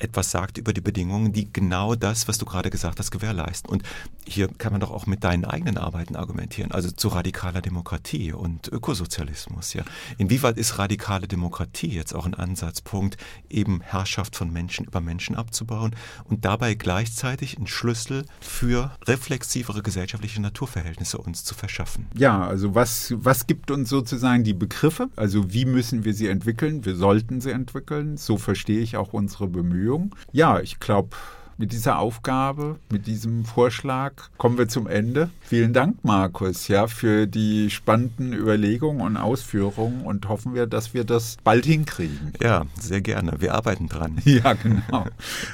etwas 0.00 0.30
sagt 0.30 0.58
über 0.58 0.72
die 0.72 0.80
Bedingungen, 0.80 1.32
die 1.32 1.52
genau 1.52 1.94
das, 1.94 2.26
was 2.28 2.38
du 2.38 2.46
gerade 2.46 2.70
gesagt 2.70 2.98
hast, 2.98 3.10
gewährleisten. 3.10 3.70
Und 3.70 3.82
hier 4.26 4.48
kann 4.48 4.72
man 4.72 4.80
doch 4.80 4.90
auch 4.90 5.06
mit 5.06 5.24
deinen 5.24 5.44
eigenen 5.44 5.76
Arbeiten 5.76 6.16
argumentieren, 6.16 6.72
also 6.72 6.90
zu 6.90 7.08
radikaler 7.08 7.60
Demokratie 7.60 8.32
und 8.32 8.68
Ökosozialismus. 8.68 9.74
Ja. 9.74 9.84
Inwieweit 10.18 10.56
ist 10.56 10.78
radikale 10.78 11.28
Demokratie 11.28 11.88
jetzt 11.88 12.14
auch 12.14 12.26
ein 12.26 12.34
Ansatzpunkt, 12.34 13.16
eben 13.48 13.80
Herrschaft 13.80 14.36
von 14.36 14.52
Menschen 14.52 14.86
über 14.86 15.00
Menschen 15.00 15.36
abzubauen 15.36 15.94
und 16.24 16.44
dabei 16.44 16.74
gleichzeitig 16.74 17.58
ein 17.58 17.66
Schlüssel 17.66 18.24
für 18.40 18.92
reflexivere 19.06 19.82
gesellschaftliche 19.82 20.40
Naturverhältnisse 20.40 21.18
uns 21.18 21.44
zu 21.44 21.54
verschaffen? 21.54 22.06
Ja, 22.16 22.46
also 22.46 22.74
was, 22.74 23.12
was 23.16 23.46
gibt 23.46 23.70
uns 23.70 23.88
sozusagen 23.88 24.44
die 24.44 24.54
Begriffe? 24.54 25.10
Also 25.16 25.52
wie 25.52 25.64
müssen 25.64 26.04
wir 26.04 26.14
sie 26.14 26.28
entwickeln? 26.28 26.84
Wir 26.84 26.96
sollten 26.96 27.40
sie 27.40 27.50
entwickeln. 27.50 28.16
So 28.16 28.38
verstehe 28.38 28.80
ich 28.80 28.96
auch 28.96 29.12
unsere 29.12 29.48
Bemühungen. 29.48 29.89
Bemühungen. 29.90 30.10
Ja, 30.32 30.60
ich 30.60 30.78
glaube, 30.80 31.10
mit 31.58 31.72
dieser 31.72 31.98
Aufgabe, 31.98 32.76
mit 32.90 33.06
diesem 33.06 33.44
Vorschlag 33.44 34.12
kommen 34.38 34.56
wir 34.56 34.68
zum 34.68 34.86
Ende. 34.86 35.28
Vielen 35.42 35.74
Dank, 35.74 36.02
Markus, 36.02 36.68
ja, 36.68 36.86
für 36.86 37.26
die 37.26 37.68
spannenden 37.68 38.32
Überlegungen 38.32 39.02
und 39.02 39.16
Ausführungen 39.18 40.02
und 40.02 40.28
hoffen 40.28 40.54
wir, 40.54 40.66
dass 40.66 40.94
wir 40.94 41.04
das 41.04 41.36
bald 41.44 41.66
hinkriegen. 41.66 42.32
Ja, 42.40 42.64
sehr 42.78 43.02
gerne. 43.02 43.34
Wir 43.40 43.54
arbeiten 43.54 43.88
dran. 43.88 44.18
Ja, 44.30 44.52
genau. 44.52 45.06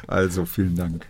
Also 0.07 0.45
vielen 0.45 0.77
Dank. 0.77 1.07